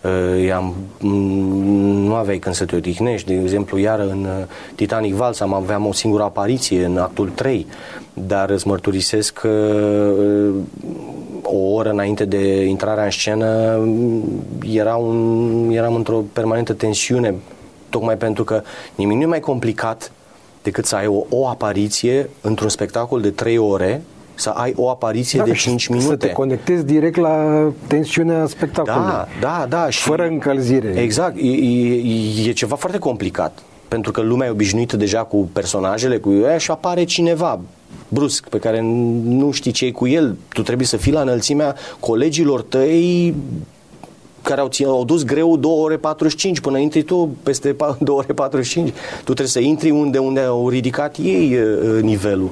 Uh, 0.00 0.52
am, 0.52 0.74
nu 2.04 2.14
aveai 2.14 2.38
când 2.38 2.54
să 2.54 2.64
te 2.64 2.76
odihnești. 2.76 3.26
De 3.26 3.40
exemplu, 3.40 3.78
iar 3.78 3.98
în 3.98 4.24
uh, 4.24 4.46
Titanic 4.74 5.14
Vals 5.14 5.40
am 5.40 5.54
aveam 5.54 5.86
o 5.86 5.92
singură 5.92 6.22
apariție 6.22 6.84
în 6.84 6.96
actul 6.96 7.30
3, 7.34 7.66
dar 8.14 8.50
îți 8.50 8.66
mărturisesc 8.66 9.32
că 9.32 9.48
uh, 9.48 10.54
o 11.52 11.72
oră 11.72 11.90
înainte 11.90 12.24
de 12.24 12.64
intrarea 12.64 13.04
în 13.04 13.10
scenă 13.10 13.78
era 14.72 14.96
un, 14.96 15.70
eram 15.70 15.94
într-o 15.94 16.24
permanentă 16.32 16.72
tensiune, 16.72 17.34
tocmai 17.88 18.16
pentru 18.16 18.44
că 18.44 18.62
nimic 18.94 19.16
nu 19.16 19.22
e 19.22 19.26
mai 19.26 19.40
complicat 19.40 20.12
decât 20.62 20.84
să 20.84 20.96
ai 20.96 21.06
o, 21.06 21.24
o 21.28 21.48
apariție 21.48 22.28
într-un 22.40 22.68
spectacol 22.68 23.20
de 23.20 23.30
trei 23.30 23.58
ore 23.58 24.02
să 24.34 24.48
ai 24.48 24.72
o 24.76 24.90
apariție 24.90 25.38
Da, 25.38 25.44
de 25.44 25.52
și 25.52 25.68
5 25.68 25.86
minute. 25.86 26.06
Să 26.08 26.16
te 26.16 26.32
conectezi 26.32 26.84
direct 26.84 27.16
la 27.16 27.66
tensiunea 27.86 28.46
spectacolului. 28.46 29.10
Da, 29.10 29.26
da, 29.40 29.66
da. 29.68 29.90
Și 29.90 30.02
Fără 30.02 30.26
încălzire. 30.26 30.92
Exact. 31.00 31.36
E, 31.36 31.46
e, 31.46 32.48
e 32.48 32.52
ceva 32.52 32.76
foarte 32.76 32.98
complicat. 32.98 33.62
Pentru 33.92 34.12
că 34.12 34.20
lumea 34.20 34.46
e 34.46 34.50
obișnuită 34.50 34.96
deja 34.96 35.18
cu 35.22 35.48
personajele, 35.52 36.18
cu 36.18 36.32
ea 36.32 36.58
și 36.58 36.70
apare 36.70 37.04
cineva 37.04 37.60
brusc, 38.08 38.48
pe 38.48 38.58
care 38.58 38.80
nu 39.24 39.50
știi 39.50 39.70
ce 39.72 39.84
e 39.84 39.90
cu 39.90 40.06
el. 40.06 40.36
Tu 40.52 40.62
trebuie 40.62 40.86
să 40.86 40.96
fii 40.96 41.12
la 41.12 41.20
înălțimea 41.20 41.76
colegilor 42.00 42.62
tăi 42.62 43.34
care 44.42 44.60
au, 44.60 44.68
țin, 44.68 44.86
au 44.86 45.04
dus 45.04 45.24
greu 45.24 45.56
2 45.56 45.70
ore 45.72 45.96
45 45.96 46.60
până 46.60 46.78
intri 46.78 47.02
tu 47.02 47.36
peste 47.42 47.76
2 47.98 48.14
ore 48.18 48.32
45 48.32 48.88
tu 49.16 49.22
trebuie 49.22 49.46
să 49.46 49.60
intri 49.60 49.90
unde, 49.90 50.18
unde 50.18 50.40
au 50.40 50.68
ridicat 50.68 51.16
ei 51.22 51.56
uh, 51.56 52.02
nivelul. 52.02 52.50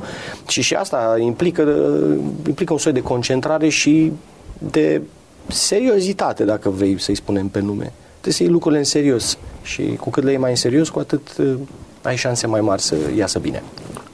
Și 0.49 0.63
și 0.63 0.75
asta 0.75 1.17
implică, 1.21 1.63
uh, 1.63 2.19
implică 2.47 2.73
un 2.73 2.79
soi 2.79 2.93
de 2.93 3.03
concentrare 3.03 3.69
și 3.69 4.13
de 4.59 5.03
seriozitate 5.47 6.45
dacă 6.45 6.69
vrei 6.69 7.01
să-i 7.01 7.15
spunem 7.15 7.49
pe 7.49 7.61
nume 7.61 7.93
trebuie 8.21 8.33
să 8.33 8.43
iei 8.43 8.53
lucrurile 8.53 8.81
în 8.81 8.87
serios 8.87 9.39
și 9.63 9.97
cu 10.01 10.11
cât 10.11 10.23
le 10.23 10.31
iei 10.31 10.41
mai 10.41 10.51
în 10.51 10.57
serios 10.57 10.89
cu 10.89 10.99
atât 10.99 11.37
uh, 11.39 11.55
ai 12.03 12.17
șanse 12.17 12.47
mai 12.47 12.61
mari 12.61 12.83
să 12.83 12.97
iasă 13.17 13.39
bine 13.39 13.63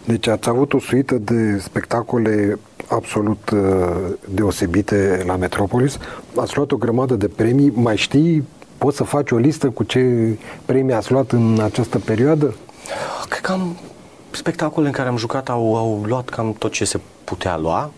Deci 0.04 0.26
ați 0.26 0.48
avut 0.48 0.72
o 0.72 0.78
suită 0.78 1.14
de 1.14 1.58
spectacole 1.58 2.58
absolut 2.88 3.50
uh, 3.50 3.60
deosebite 4.28 5.22
la 5.26 5.36
Metropolis. 5.36 5.98
Ați 6.36 6.56
luat 6.56 6.72
o 6.72 6.76
grămadă 6.76 7.14
de 7.14 7.28
premii. 7.28 7.72
Mai 7.74 7.96
știi, 7.96 8.48
poți 8.78 8.96
să 8.96 9.04
faci 9.04 9.30
o 9.30 9.36
listă 9.36 9.70
cu 9.70 9.82
ce 9.82 10.36
premii 10.64 10.94
ați 10.94 11.12
luat 11.12 11.30
în 11.32 11.60
această 11.62 11.98
perioadă? 11.98 12.54
Cred 13.28 13.40
că 13.40 13.52
am 13.52 13.76
spectacole 14.30 14.86
în 14.86 14.92
care 14.92 15.08
am 15.08 15.16
jucat 15.16 15.48
au, 15.48 15.76
au 15.76 16.02
luat 16.06 16.28
cam 16.28 16.52
tot 16.58 16.72
ce 16.72 16.84
se 16.84 17.00
putea 17.24 17.56
lua. 17.56 17.90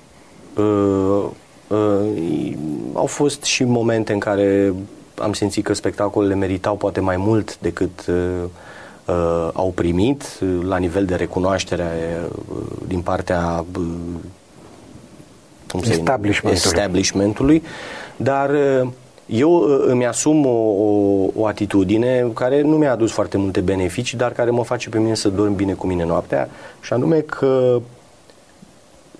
Uh, 0.56 1.24
uh, 1.68 2.52
au 2.92 3.06
fost 3.06 3.42
și 3.42 3.64
momente 3.64 4.12
în 4.12 4.18
care 4.18 4.74
am 5.20 5.32
simțit 5.32 5.64
că 5.64 5.72
spectacolele 5.72 6.34
meritau 6.34 6.76
poate 6.76 7.00
mai 7.00 7.16
mult 7.16 7.58
decât 7.58 8.06
uh, 8.08 8.14
uh, 9.04 9.48
au 9.52 9.72
primit 9.74 10.38
uh, 10.42 10.48
la 10.62 10.76
nivel 10.76 11.04
de 11.04 11.14
recunoaștere 11.14 12.20
uh, 12.50 12.66
din 12.86 13.00
partea 13.00 13.64
uh, 13.78 13.84
cum 15.70 15.82
se 15.82 15.92
Establishmentului. 15.92 16.70
establishmentului, 16.72 17.62
dar 18.16 18.50
uh, 18.50 18.88
eu 19.26 19.52
uh, 19.52 19.84
îmi 19.86 20.06
asum 20.06 20.46
o, 20.46 20.58
o, 20.58 21.26
o 21.34 21.46
atitudine 21.46 22.30
care 22.34 22.62
nu 22.62 22.76
mi-a 22.76 22.92
adus 22.92 23.10
foarte 23.10 23.36
multe 23.36 23.60
beneficii, 23.60 24.18
dar 24.18 24.32
care 24.32 24.50
mă 24.50 24.64
face 24.64 24.88
pe 24.88 24.98
mine 24.98 25.14
să 25.14 25.28
dorm 25.28 25.54
bine 25.54 25.72
cu 25.72 25.86
mine 25.86 26.04
noaptea, 26.04 26.48
și 26.80 26.92
anume 26.92 27.20
că 27.20 27.80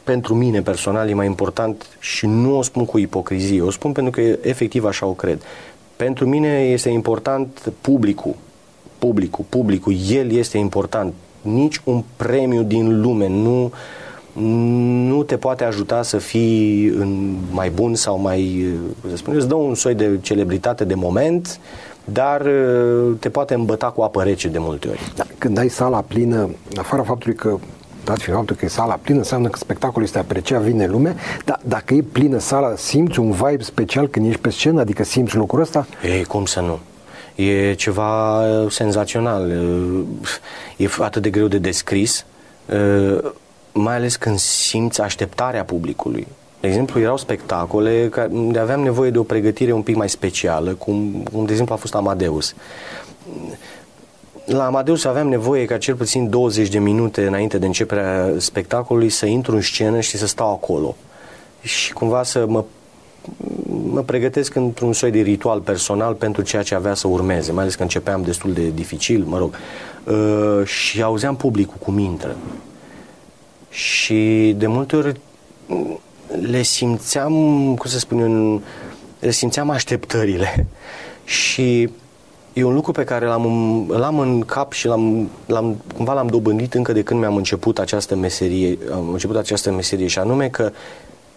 pentru 0.05 0.35
mine 0.35 0.63
personal 0.63 1.09
e 1.09 1.15
mai 1.15 1.27
important 1.27 1.87
și 1.99 2.27
nu 2.27 2.59
o 2.59 2.63
spun 2.63 2.85
cu 2.85 2.99
ipocrizie, 2.99 3.63
o 3.63 3.71
spun 3.71 3.93
pentru 3.93 4.13
că 4.13 4.21
efectiv 4.49 4.85
așa 4.85 5.07
o 5.07 5.13
cred. 5.13 5.43
Pentru 5.99 6.27
mine 6.27 6.49
este 6.49 6.89
important 6.89 7.73
publicul, 7.81 8.35
publicul, 8.99 9.45
publicul, 9.49 9.95
el 10.11 10.31
este 10.31 10.59
important. 10.59 11.15
Nici 11.43 11.81
un 11.85 12.03
premiu 12.17 12.63
din 12.63 13.01
lume 13.01 13.29
nu, 13.29 13.73
nu 15.09 15.23
te 15.23 15.37
poate 15.37 15.65
ajuta 15.65 16.03
să 16.03 16.19
fii 16.19 16.87
în 16.87 17.37
mai 17.51 17.71
bun 17.71 17.95
sau 17.95 18.19
mai, 18.19 18.67
să 19.11 19.17
spun, 19.17 19.35
îți 19.35 19.49
dă 19.49 19.55
un 19.55 19.75
soi 19.75 19.95
de 19.95 20.19
celebritate 20.21 20.85
de 20.85 20.95
moment, 20.95 21.61
dar 22.05 22.41
uh, 22.41 23.17
te 23.19 23.29
poate 23.29 23.55
îmbăta 23.55 23.87
cu 23.87 24.03
apă 24.03 24.23
rece 24.23 24.49
de 24.49 24.59
multe 24.59 24.89
ori. 24.89 25.13
Da, 25.17 25.25
când 25.39 25.59
ai 25.59 25.69
sala 25.69 26.01
plină, 26.01 26.49
afară 26.77 27.03
faptului 27.03 27.37
că 27.37 27.59
dat 28.09 28.21
fiind 28.21 28.39
faptul 28.39 28.57
că 28.57 28.65
e 28.65 28.69
sala 28.69 28.99
plină, 29.03 29.19
înseamnă 29.19 29.49
că 29.49 29.59
spectacolul 29.59 30.03
este 30.07 30.19
apreciat, 30.19 30.61
vine 30.63 30.87
lume, 30.87 31.17
dar 31.45 31.61
dacă 31.65 31.95
e 31.95 32.03
plină 32.13 32.39
sala, 32.39 32.77
simți 32.77 33.19
un 33.19 33.31
vibe 33.31 33.63
special 33.63 34.09
când 34.09 34.27
ești 34.27 34.41
pe 34.41 34.51
scenă, 34.51 34.81
adică 34.81 35.05
simți 35.05 35.37
lucrul 35.37 35.61
ăsta? 35.61 35.87
Ei, 36.05 36.25
cum 36.25 36.45
să 36.45 36.61
nu? 36.61 36.79
E 37.45 37.75
ceva 37.75 38.43
uh, 38.43 38.71
senzațional. 38.71 39.47
Uh, 39.47 40.03
E 40.77 40.89
atât 40.99 41.23
de 41.23 41.31
greu 41.31 41.47
de 41.47 41.59
descris, 41.59 42.25
uh, 42.67 43.31
mai 43.73 43.95
ales 43.95 44.17
când 44.17 44.39
simți 44.39 45.01
așteptarea 45.01 45.65
publicului. 45.65 46.27
De 46.61 46.67
exemplu, 46.67 47.01
erau 47.01 47.17
spectacole 47.17 48.09
ca- 48.11 48.29
unde 48.31 48.59
aveam 48.59 48.81
nevoie 48.81 49.11
de 49.11 49.19
o 49.19 49.23
pregătire 49.23 49.73
un 49.73 49.83
pic 49.83 49.97
mai 49.97 50.09
specială, 50.09 50.71
cum, 50.75 51.27
cum 51.33 51.45
de 51.45 51.51
exemplu 51.51 51.75
a 51.75 51.79
fost 51.79 51.95
Amadeus. 51.95 52.55
La 54.49 54.67
Amadeus 54.67 55.05
aveam 55.05 55.29
nevoie 55.29 55.65
ca 55.65 55.79
cel 55.79 55.95
puțin 55.95 56.31
20 56.31 56.69
de 56.69 56.79
minute 56.79 57.27
înainte 57.27 57.59
de 57.59 57.67
începerea 57.67 58.33
spectacolului 58.37 59.09
să 59.09 59.27
intru 59.27 59.55
în 59.55 59.61
scenă 59.61 60.01
și 60.01 60.17
să 60.17 60.27
stau 60.27 60.53
acolo. 60.53 60.97
Și 61.61 61.93
cumva 61.93 62.23
să 62.23 62.45
mă 62.47 62.65
mă 63.91 64.03
pregătesc 64.03 64.55
într-un 64.55 64.93
soi 64.93 65.11
de 65.11 65.21
ritual 65.21 65.61
personal 65.61 66.15
pentru 66.15 66.43
ceea 66.43 66.63
ce 66.63 66.75
avea 66.75 66.95
să 66.95 67.09
urmeze, 67.09 67.53
mai 67.53 67.63
ales 67.63 67.75
că 67.75 67.83
începeam 67.83 68.23
destul 68.23 68.53
de 68.53 68.71
dificil, 68.75 69.25
mă 69.25 69.39
rog. 69.39 69.55
Uh, 70.05 70.67
și 70.67 71.03
auzeam 71.03 71.37
publicul 71.37 71.77
cum 71.79 71.99
intră. 71.99 72.37
Și 73.71 74.55
de 74.57 74.67
multe 74.67 74.97
ori 74.97 75.21
mm, 75.67 76.01
le 76.41 76.63
simțeam, 76.63 77.33
cum 77.79 77.91
să 77.91 77.99
spun 77.99 78.19
eu, 78.19 78.63
le 79.21 79.31
simțeam 79.31 79.71
așteptările. 79.71 80.67
Și 81.25 81.91
e 82.59 82.65
un 82.65 82.75
lucru 82.75 82.93
pe 82.93 83.05
care 83.05 83.27
l-am, 83.27 83.87
l-am 83.89 84.19
în 84.19 84.41
cap 84.41 84.73
și 84.73 84.87
l-am, 84.87 85.31
l-am, 85.47 85.77
cumva 85.95 86.13
l-am 86.13 86.27
dobândit 86.27 86.75
încă 86.75 86.93
de 86.93 87.03
când 87.03 87.21
mi-am 87.21 87.37
început 87.37 87.79
această 87.79 88.17
meserie, 88.17 88.79
am 88.93 89.09
început 89.09 89.37
această 89.37 89.73
meserie 89.73 90.07
și 90.07 90.19
anume 90.19 90.49
că 90.49 90.73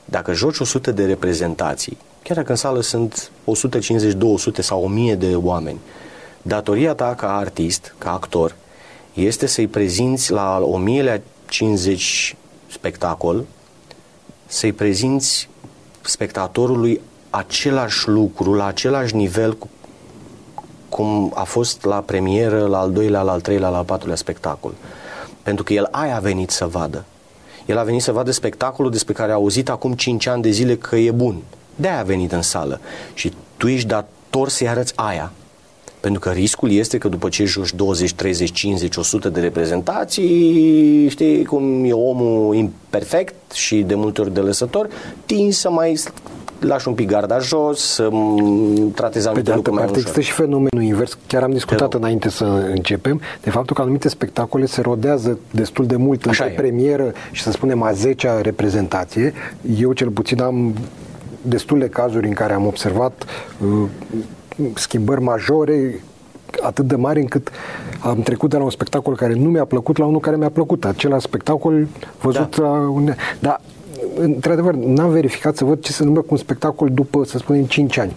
dacă 0.06 0.34
joci 0.34 0.60
100 0.60 0.92
de 0.92 1.06
reprezentații, 1.06 1.98
chiar 2.24 2.38
dacă 2.38 2.52
în 2.52 2.58
sală 2.58 2.82
sunt 2.82 3.32
150, 3.46 4.14
200 4.14 4.62
sau 4.62 4.84
1000 4.84 5.16
de 5.16 5.36
oameni, 5.36 5.80
datoria 6.42 6.94
ta 6.94 7.14
ca 7.18 7.38
artist, 7.38 7.96
ca 7.98 8.14
actor, 8.14 8.56
este 9.14 9.46
să-i 9.46 9.68
prezinți 9.68 10.32
la 10.32 10.60
1050 10.62 12.36
spectacol, 12.68 13.46
să-i 14.46 14.74
prezinți 14.74 15.50
spectatorului 16.02 17.02
același 17.30 18.08
lucru, 18.08 18.54
la 18.54 18.66
același 18.66 19.16
nivel 19.16 19.58
cu 19.58 19.70
cum 20.92 21.32
a 21.36 21.44
fost 21.44 21.84
la 21.84 21.96
premieră, 21.96 22.68
la 22.68 22.80
al 22.80 22.92
doilea, 22.92 23.22
la 23.22 23.32
al 23.32 23.42
treilea, 23.42 23.70
la 23.70 23.78
al 23.78 23.84
patrulea 23.84 24.16
spectacol. 24.16 24.74
Pentru 25.44 25.64
că 25.64 25.74
el 25.74 25.88
aia 25.92 26.16
a 26.16 26.20
venit 26.20 26.50
să 26.50 26.66
vadă. 26.66 27.06
El 27.66 27.78
a 27.78 27.84
venit 27.84 28.02
să 28.02 28.12
vadă 28.12 28.32
spectacolul 28.32 28.92
despre 28.92 29.14
care 29.14 29.32
a 29.32 29.36
auzit 29.36 29.70
acum 29.70 29.94
5 29.94 30.28
ani 30.28 30.42
de 30.42 30.50
zile 30.50 30.76
că 30.76 30.96
e 30.96 31.12
bun. 31.12 31.42
De-aia 31.76 32.00
a 32.00 32.04
venit 32.04 32.32
în 32.32 32.42
sală. 32.42 32.80
Și 33.14 33.34
tu 33.58 33.68
ești 33.68 33.88
dator 33.88 34.50
să-i 34.50 34.70
arăți 34.70 34.94
aia. 34.96 35.32
Pentru 36.00 36.20
că 36.20 36.30
riscul 36.30 36.72
este 36.72 36.98
că 36.98 37.08
după 37.08 37.30
ce 37.30 37.46
joci 37.46 37.74
20, 37.74 38.14
30, 38.14 38.52
50, 38.52 38.96
100 38.96 39.30
de 39.30 39.40
reprezentații, 39.40 41.10
știi 41.10 41.46
cum 41.46 41.84
e 41.86 41.94
omul 41.94 42.56
imperfect 42.56 43.52
și 43.52 43.82
de 43.82 43.96
multe 43.96 44.22
ori 44.22 44.34
de 44.34 44.40
lăsător, 44.40 44.90
tin 45.26 45.52
să 45.52 45.70
mai 45.70 46.00
lași 46.62 46.88
un 46.88 46.94
pic 46.94 47.08
garda 47.08 47.40
jos, 47.40 47.80
să 47.80 48.08
m- 48.10 48.94
tratezi 48.96 49.30
Pe 49.30 49.42
de 49.42 49.52
anumite 49.52 49.52
altă 49.52 49.54
lucruri 49.56 49.76
mai 49.76 49.84
parte, 49.84 49.92
ușor. 50.00 50.10
există 50.10 50.22
și 50.22 50.32
fenomenul 50.32 50.82
invers. 50.82 51.18
Chiar 51.28 51.44
am 51.44 51.52
discutat 51.52 51.92
rog. 51.92 52.02
înainte 52.02 52.30
să 52.30 52.44
începem 52.76 53.22
de 53.42 53.50
faptul 53.50 53.76
că 53.76 53.82
anumite 53.82 54.10
spectacole 54.10 54.66
se 54.66 54.82
rodează 54.82 55.38
destul 55.52 55.86
de 55.86 55.96
mult 55.96 56.26
Așa 56.26 56.44
între 56.44 56.58
e. 56.60 56.62
premieră 56.68 57.12
și 57.32 57.42
să 57.44 57.52
spunem 57.52 57.82
a 57.82 57.92
10-a 57.92 58.42
reprezentație. 58.42 59.34
Eu 59.80 59.94
cel 59.94 60.10
puțin 60.10 60.42
am 60.42 60.74
destule 61.42 61.88
cazuri 61.88 62.28
în 62.28 62.34
care 62.34 62.54
am 62.54 62.66
observat 62.66 63.24
uh, 63.66 63.88
schimbări 64.74 65.22
majore 65.22 66.04
atât 66.62 66.86
de 66.88 66.96
mari 66.96 67.20
încât 67.20 67.50
am 68.00 68.22
trecut 68.22 68.50
de 68.50 68.58
la 68.58 68.64
un 68.64 68.70
spectacol 68.70 69.16
care 69.16 69.34
nu 69.34 69.50
mi-a 69.50 69.66
plăcut 69.66 69.98
la 69.98 70.06
unul 70.06 70.20
care 70.20 70.36
mi-a 70.36 70.50
plăcut. 70.50 70.86
Același 70.86 71.22
spectacol 71.26 71.88
văzut 72.22 72.56
Da. 72.58 72.64
la 72.64 72.72
un... 72.72 73.14
Dar, 73.40 73.62
într-adevăr, 74.16 74.74
n-am 74.74 75.10
verificat 75.10 75.56
să 75.56 75.66
văd 75.66 75.82
ce 75.84 75.92
se 75.92 75.98
întâmplă 76.00 76.22
cu 76.22 76.28
un 76.32 76.38
spectacol 76.38 76.90
după, 76.90 77.24
să 77.26 77.38
spunem, 77.38 77.64
5 77.64 77.98
ani. 77.98 78.16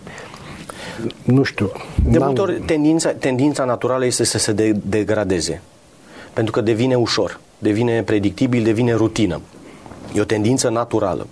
Nu 1.22 1.42
știu. 1.42 1.70
De 2.10 2.18
n-am- 2.18 2.24
multe 2.26 2.40
ori 2.40 2.60
tendința, 2.66 3.10
tendința 3.10 3.64
naturală 3.64 4.04
este 4.06 4.24
să 4.24 4.38
se 4.38 4.52
de- 4.52 4.76
degradeze. 4.86 5.60
Pentru 6.32 6.52
că 6.52 6.60
devine 6.60 6.94
ușor, 6.94 7.40
devine 7.58 8.02
predictibil, 8.02 8.62
devine 8.62 8.92
rutină. 8.94 9.40
E 10.14 10.20
o 10.20 10.24
tendință 10.24 10.68
naturală. 10.68 11.26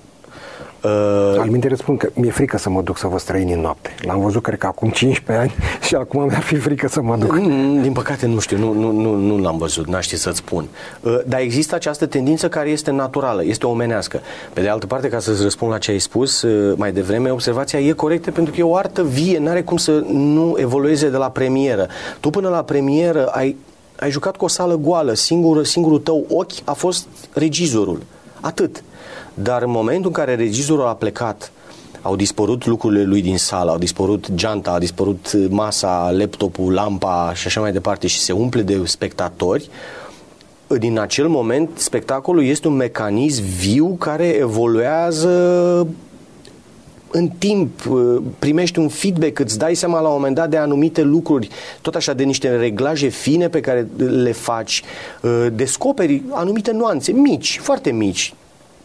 Uh, 0.85 1.39
Al 1.39 1.49
minte 1.51 1.69
răspund 1.69 1.99
că 1.99 2.09
mi-e 2.15 2.31
frică 2.31 2.59
să 2.59 2.71
mă 2.71 2.83
duc 2.83 2.99
să 2.99 3.07
vă 3.07 3.19
străini 3.19 3.53
în 3.53 3.61
noapte. 3.61 3.95
L-am 4.01 4.21
văzut, 4.21 4.43
cred 4.43 4.59
că 4.59 4.67
acum 4.67 4.91
15 4.91 5.45
ani 5.45 5.55
și 5.87 5.95
acum 5.95 6.23
mi-ar 6.27 6.43
fi 6.43 6.57
frică 6.57 6.89
să 6.89 7.03
mă 7.03 7.17
duc. 7.17 7.33
Mm, 7.39 7.83
Din 7.83 7.93
păcate 7.93 8.27
nu 8.27 8.39
știu, 8.39 8.59
nu, 8.59 8.73
nu, 8.73 8.91
nu, 8.93 9.15
nu 9.15 9.39
l-am 9.39 9.59
văzut, 9.59 9.87
n-aș 9.87 10.05
ști 10.05 10.17
să-ți 10.17 10.37
spun. 10.37 10.69
Uh, 11.01 11.19
Dar 11.27 11.41
există 11.41 11.75
această 11.75 12.07
tendință 12.07 12.49
care 12.49 12.69
este 12.69 12.91
naturală, 12.91 13.45
este 13.45 13.67
omenească. 13.67 14.21
Pe 14.53 14.61
de 14.61 14.69
altă 14.69 14.87
parte, 14.87 15.09
ca 15.09 15.19
să-ți 15.19 15.43
răspund 15.43 15.71
la 15.73 15.79
ce 15.79 15.91
ai 15.91 15.99
spus 15.99 16.43
uh, 16.43 16.77
mai 16.77 16.93
devreme, 16.93 17.31
observația 17.31 17.79
e 17.81 17.93
corectă 17.93 18.31
pentru 18.31 18.53
că 18.55 18.61
e 18.61 18.63
o 18.63 18.77
artă 18.77 19.03
vie, 19.03 19.39
n-are 19.39 19.63
cum 19.63 19.77
să 19.77 20.05
nu 20.13 20.55
evolueze 20.59 21.09
de 21.11 21.17
la 21.17 21.31
premieră. 21.31 21.87
Tu 22.21 22.31
până 22.31 22.49
la 22.49 22.63
premieră 22.63 23.27
ai, 23.27 23.57
ai 24.01 24.11
jucat 24.11 24.37
cu 24.37 24.45
o 24.45 24.49
sală 24.49 24.77
goală, 24.77 25.15
singur, 25.15 25.65
singurul 25.65 25.99
tău 25.99 26.25
ochi 26.29 26.53
a 26.65 26.73
fost 26.73 27.07
regizorul. 27.33 28.03
Atât. 28.41 28.83
Dar 29.35 29.63
în 29.63 29.71
momentul 29.71 30.07
în 30.07 30.13
care 30.13 30.35
regizorul 30.35 30.87
a 30.87 30.95
plecat, 30.95 31.53
au 32.03 32.17
dispărut 32.17 32.67
lucrurile 32.67 33.05
lui 33.05 33.23
din 33.23 33.39
sală, 33.39 33.71
au 33.71 33.79
dispărut 33.79 34.35
geanta, 34.35 34.71
a 34.71 34.79
dispărut 34.79 35.49
masa, 35.49 36.11
laptopul, 36.11 36.73
lampa 36.73 37.33
și 37.35 37.47
așa 37.47 37.61
mai 37.61 37.73
departe 37.73 38.07
și 38.07 38.19
se 38.19 38.33
umple 38.33 38.63
de 38.63 38.81
spectatori, 38.85 39.71
din 40.79 40.99
acel 40.99 41.29
moment 41.29 41.71
spectacolul 41.75 42.45
este 42.45 42.69
un 42.69 42.75
mecanism 42.75 43.43
viu 43.45 43.97
care 43.99 44.27
evoluează 44.27 45.87
în 47.11 47.29
timp, 47.29 47.87
uh, 47.91 48.23
primești 48.39 48.79
un 48.79 48.89
feedback, 48.89 49.39
îți 49.39 49.59
dai 49.59 49.75
seama 49.75 50.01
la 50.01 50.09
un 50.09 50.15
moment 50.15 50.35
dat 50.35 50.51
de 50.51 50.57
anumite 50.57 51.03
lucruri, 51.03 51.49
tot 51.81 51.95
așa 51.95 52.13
de 52.13 52.23
niște 52.23 52.57
reglaje 52.57 53.09
fine 53.09 53.49
pe 53.49 53.61
care 53.61 53.89
le 53.97 54.33
faci, 54.33 54.83
uh, 55.23 55.47
descoperi 55.53 56.23
anumite 56.31 56.73
nuanțe 56.73 57.13
mici, 57.13 57.59
foarte 57.63 57.91
mici, 57.91 58.35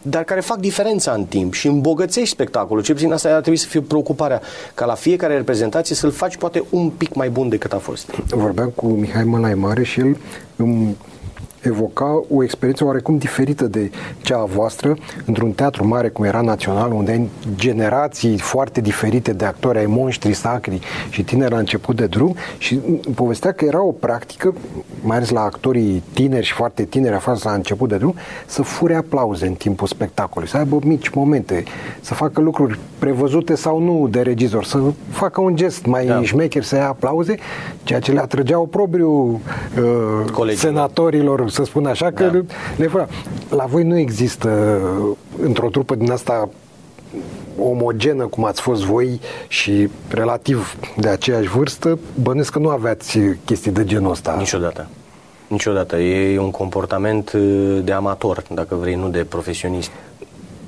dar 0.02 0.24
care 0.24 0.40
fac 0.40 0.58
diferența 0.58 1.12
în 1.12 1.24
timp 1.24 1.52
și 1.52 1.66
îmbogățești 1.66 2.28
spectacolul. 2.28 2.82
Cel 2.82 2.94
puțin 2.94 3.12
asta 3.12 3.28
ar 3.28 3.40
trebui 3.40 3.58
să 3.58 3.66
fie 3.66 3.80
preocuparea, 3.80 4.40
ca 4.74 4.84
la 4.84 4.94
fiecare 4.94 5.36
reprezentație 5.36 5.94
să-l 5.94 6.10
faci 6.10 6.36
poate 6.36 6.64
un 6.70 6.90
pic 6.90 7.14
mai 7.14 7.30
bun 7.30 7.48
decât 7.48 7.72
a 7.72 7.78
fost. 7.78 8.10
Vorbeam 8.10 8.72
cu 8.74 8.86
Mihai 8.86 9.24
Mălai 9.24 9.54
Mare 9.54 9.84
și 9.84 10.00
el 10.00 10.16
îmi 10.56 10.96
evoca 11.62 12.22
o 12.30 12.42
experiență 12.42 12.84
oarecum 12.84 13.16
diferită 13.16 13.64
de 13.64 13.90
cea 14.22 14.36
a 14.36 14.44
voastră 14.44 14.96
într-un 15.24 15.52
teatru 15.52 15.86
mare 15.86 16.08
cum 16.08 16.24
era 16.24 16.40
Național, 16.40 16.92
unde 16.92 17.10
ai 17.10 17.28
generații 17.54 18.38
foarte 18.38 18.80
diferite 18.80 19.32
de 19.32 19.44
actori, 19.44 19.78
ai 19.78 19.86
monștri 19.86 20.32
sacri 20.32 20.80
și 21.10 21.22
tineri 21.22 21.52
la 21.52 21.58
început 21.58 21.96
de 21.96 22.06
drum 22.06 22.34
și 22.58 22.74
povestea 23.14 23.52
că 23.52 23.64
era 23.64 23.82
o 23.82 23.92
practică, 23.92 24.54
mai 25.00 25.16
ales 25.16 25.30
la 25.30 25.40
actorii 25.40 26.02
tineri 26.12 26.46
și 26.46 26.52
foarte 26.52 26.84
tineri 26.84 27.14
aflați 27.14 27.44
la 27.44 27.52
început 27.52 27.88
de 27.88 27.96
drum, 27.96 28.14
să 28.46 28.62
fure 28.62 28.94
aplauze 28.94 29.46
în 29.46 29.54
timpul 29.54 29.86
spectacolului, 29.86 30.48
să 30.48 30.56
aibă 30.56 30.78
mici 30.84 31.08
momente, 31.08 31.64
să 32.00 32.14
facă 32.14 32.40
lucruri 32.40 32.78
prevăzute 32.98 33.54
sau 33.54 33.82
nu 33.82 34.08
de 34.10 34.20
regizor, 34.20 34.64
să 34.64 34.78
facă 35.10 35.40
un 35.40 35.56
gest 35.56 35.86
mai 35.86 36.06
da. 36.06 36.22
șmecher, 36.22 36.62
să 36.62 36.76
ia 36.76 36.88
aplauze, 36.88 37.38
ceea 37.82 38.00
ce 38.00 38.12
le 38.12 38.20
atrăgea 38.20 38.58
oprobriu 38.58 39.40
uh, 40.40 40.54
senatorilor 40.54 41.47
să 41.48 41.64
spun 41.64 41.86
așa, 41.86 42.10
că 42.10 42.24
da. 42.24 42.40
le 42.76 42.86
fără. 42.86 43.08
La 43.50 43.64
voi 43.64 43.82
nu 43.82 43.98
există 43.98 44.80
într-o 45.42 45.68
trupă 45.68 45.94
din 45.94 46.10
asta 46.10 46.48
omogenă 47.58 48.26
cum 48.26 48.44
ați 48.44 48.60
fost 48.60 48.82
voi 48.82 49.20
și 49.48 49.88
relativ 50.08 50.76
de 50.96 51.08
aceeași 51.08 51.48
vârstă, 51.48 51.98
bănesc 52.22 52.52
că 52.52 52.58
nu 52.58 52.68
aveați 52.68 53.18
chestii 53.44 53.70
de 53.70 53.84
genul 53.84 54.10
ăsta. 54.10 54.34
Niciodată. 54.38 54.88
Niciodată. 55.48 55.96
E 55.96 56.38
un 56.38 56.50
comportament 56.50 57.32
uh, 57.32 57.80
de 57.84 57.92
amator, 57.92 58.42
dacă 58.54 58.74
vrei, 58.74 58.94
nu 58.94 59.08
de 59.08 59.24
profesionist. 59.28 59.90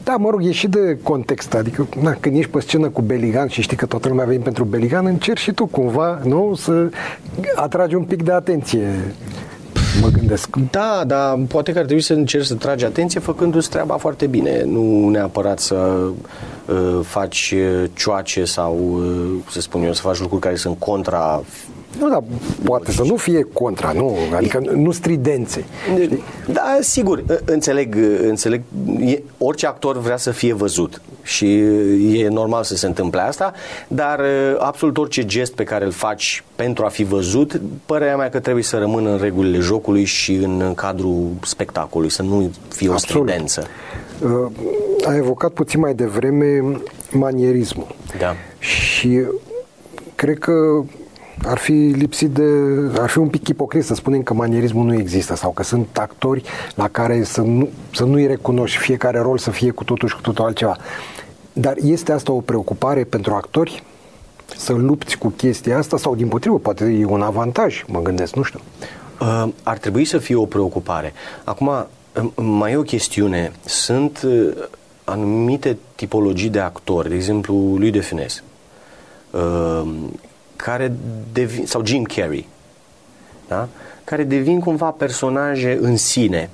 Da, 0.04 0.16
mă 0.16 0.30
rog, 0.30 0.44
e 0.44 0.50
și 0.52 0.68
de 0.68 0.98
context. 1.02 1.54
Adică, 1.54 1.88
na, 2.02 2.12
când 2.20 2.36
ești 2.36 2.50
pe 2.50 2.60
scenă 2.60 2.88
cu 2.88 3.00
Beligan 3.00 3.48
și 3.48 3.62
știi 3.62 3.76
că 3.76 3.86
toată 3.86 4.08
lumea 4.08 4.24
vine 4.24 4.42
pentru 4.42 4.64
Beligan, 4.64 5.06
încerci 5.06 5.40
și 5.40 5.52
tu 5.52 5.66
cumva, 5.66 6.20
nu, 6.24 6.54
să 6.56 6.88
atragi 7.54 7.94
un 7.94 8.02
pic 8.02 8.22
de 8.22 8.32
atenție 8.32 9.14
mă 10.00 10.08
gândesc. 10.08 10.56
Da, 10.70 11.04
dar 11.06 11.38
poate 11.48 11.72
că 11.72 11.78
ar 11.78 11.84
trebui 11.84 12.02
să 12.02 12.12
încerci 12.12 12.46
să 12.46 12.54
tragi 12.54 12.84
atenție 12.84 13.20
făcându-ți 13.20 13.70
treaba 13.70 13.96
foarte 13.96 14.26
bine, 14.26 14.62
nu 14.64 15.08
neapărat 15.08 15.58
să 15.58 15.74
uh, 16.66 17.00
faci 17.02 17.54
uh, 17.56 17.84
cioace 17.94 18.44
sau, 18.44 18.78
uh, 18.94 19.42
să 19.50 19.60
spun 19.60 19.82
eu, 19.82 19.92
să 19.92 20.00
faci 20.02 20.18
lucruri 20.18 20.42
care 20.42 20.56
sunt 20.56 20.78
contra 20.78 21.42
nu, 21.98 22.08
dar 22.08 22.22
poate 22.64 22.92
să 22.92 23.02
nu 23.02 23.16
fie 23.16 23.46
contra, 23.52 23.92
nu, 23.92 24.16
adică 24.36 24.62
nu 24.74 24.90
stridențe. 24.90 25.64
Da, 26.52 26.78
sigur, 26.80 27.24
înțeleg, 27.44 27.96
înțeleg, 28.22 28.62
orice 29.38 29.66
actor 29.66 29.98
vrea 29.98 30.16
să 30.16 30.30
fie 30.30 30.52
văzut 30.52 31.00
și 31.22 31.56
e 32.14 32.28
normal 32.28 32.62
să 32.62 32.76
se 32.76 32.86
întâmple 32.86 33.20
asta, 33.20 33.52
dar 33.88 34.20
absolut 34.58 34.98
orice 34.98 35.24
gest 35.24 35.52
pe 35.54 35.64
care 35.64 35.84
îl 35.84 35.90
faci 35.90 36.44
pentru 36.56 36.84
a 36.84 36.88
fi 36.88 37.04
văzut, 37.04 37.60
părerea 37.86 38.16
mea 38.16 38.28
că 38.28 38.38
trebuie 38.38 38.64
să 38.64 38.78
rămână 38.78 39.10
în 39.10 39.18
regulile 39.18 39.58
jocului 39.58 40.04
și 40.04 40.34
în 40.34 40.72
cadrul 40.74 41.28
spectacolului, 41.42 42.12
să 42.12 42.22
nu 42.22 42.50
fie 42.68 42.88
o 42.88 42.92
absolut. 42.92 43.28
stridență. 43.28 43.66
Uh, 44.22 44.50
a 45.06 45.16
evocat 45.16 45.50
puțin 45.50 45.80
mai 45.80 45.94
devreme 45.94 46.80
manierismul. 47.10 47.86
Da. 48.18 48.34
Și 48.58 49.20
cred 50.14 50.38
că 50.38 50.52
ar 51.44 51.58
fi 51.58 51.72
lipsit 51.72 52.30
de... 52.30 52.42
ar 53.00 53.08
fi 53.08 53.18
un 53.18 53.28
pic 53.28 53.48
ipocrit 53.48 53.84
să 53.84 53.94
spunem 53.94 54.22
că 54.22 54.34
manierismul 54.34 54.84
nu 54.84 54.94
există 54.94 55.36
sau 55.36 55.50
că 55.50 55.62
sunt 55.62 55.98
actori 55.98 56.42
la 56.74 56.88
care 56.88 57.22
să, 57.22 57.40
nu, 57.40 57.68
să 57.94 58.04
nu-i 58.04 58.26
recunoști 58.26 58.78
fiecare 58.78 59.18
rol 59.18 59.38
să 59.38 59.50
fie 59.50 59.70
cu 59.70 59.84
totul 59.84 60.08
și 60.08 60.14
cu 60.14 60.20
totul 60.20 60.44
altceva. 60.44 60.76
Dar 61.52 61.74
este 61.82 62.12
asta 62.12 62.32
o 62.32 62.40
preocupare 62.40 63.04
pentru 63.04 63.34
actori? 63.34 63.82
Să 64.56 64.72
lupți 64.72 65.18
cu 65.18 65.28
chestia 65.28 65.78
asta 65.78 65.96
sau 65.96 66.14
din 66.14 66.28
potrivă, 66.28 66.58
poate 66.58 66.84
e 66.84 67.04
un 67.04 67.22
avantaj, 67.22 67.84
mă 67.86 68.00
gândesc, 68.00 68.34
nu 68.34 68.42
știu. 68.42 68.60
Uh, 69.20 69.48
ar 69.62 69.78
trebui 69.78 70.04
să 70.04 70.18
fie 70.18 70.34
o 70.34 70.44
preocupare. 70.44 71.12
Acum, 71.44 71.86
mai 72.34 72.72
e 72.72 72.76
o 72.76 72.82
chestiune. 72.82 73.52
Sunt 73.64 74.22
uh, 74.22 74.52
anumite 75.04 75.78
tipologii 75.94 76.48
de 76.48 76.60
actori, 76.60 77.08
de 77.08 77.14
exemplu, 77.14 77.54
lui 77.76 77.90
de 77.90 78.00
Funès, 78.00 78.42
uh, 79.30 79.90
care 80.60 80.92
devin, 81.32 81.66
sau 81.66 81.84
Jim 81.84 82.02
Carrey, 82.02 82.48
da? 83.48 83.68
care 84.04 84.22
devin 84.22 84.60
cumva 84.60 84.90
personaje 84.90 85.78
în 85.80 85.96
sine 85.96 86.50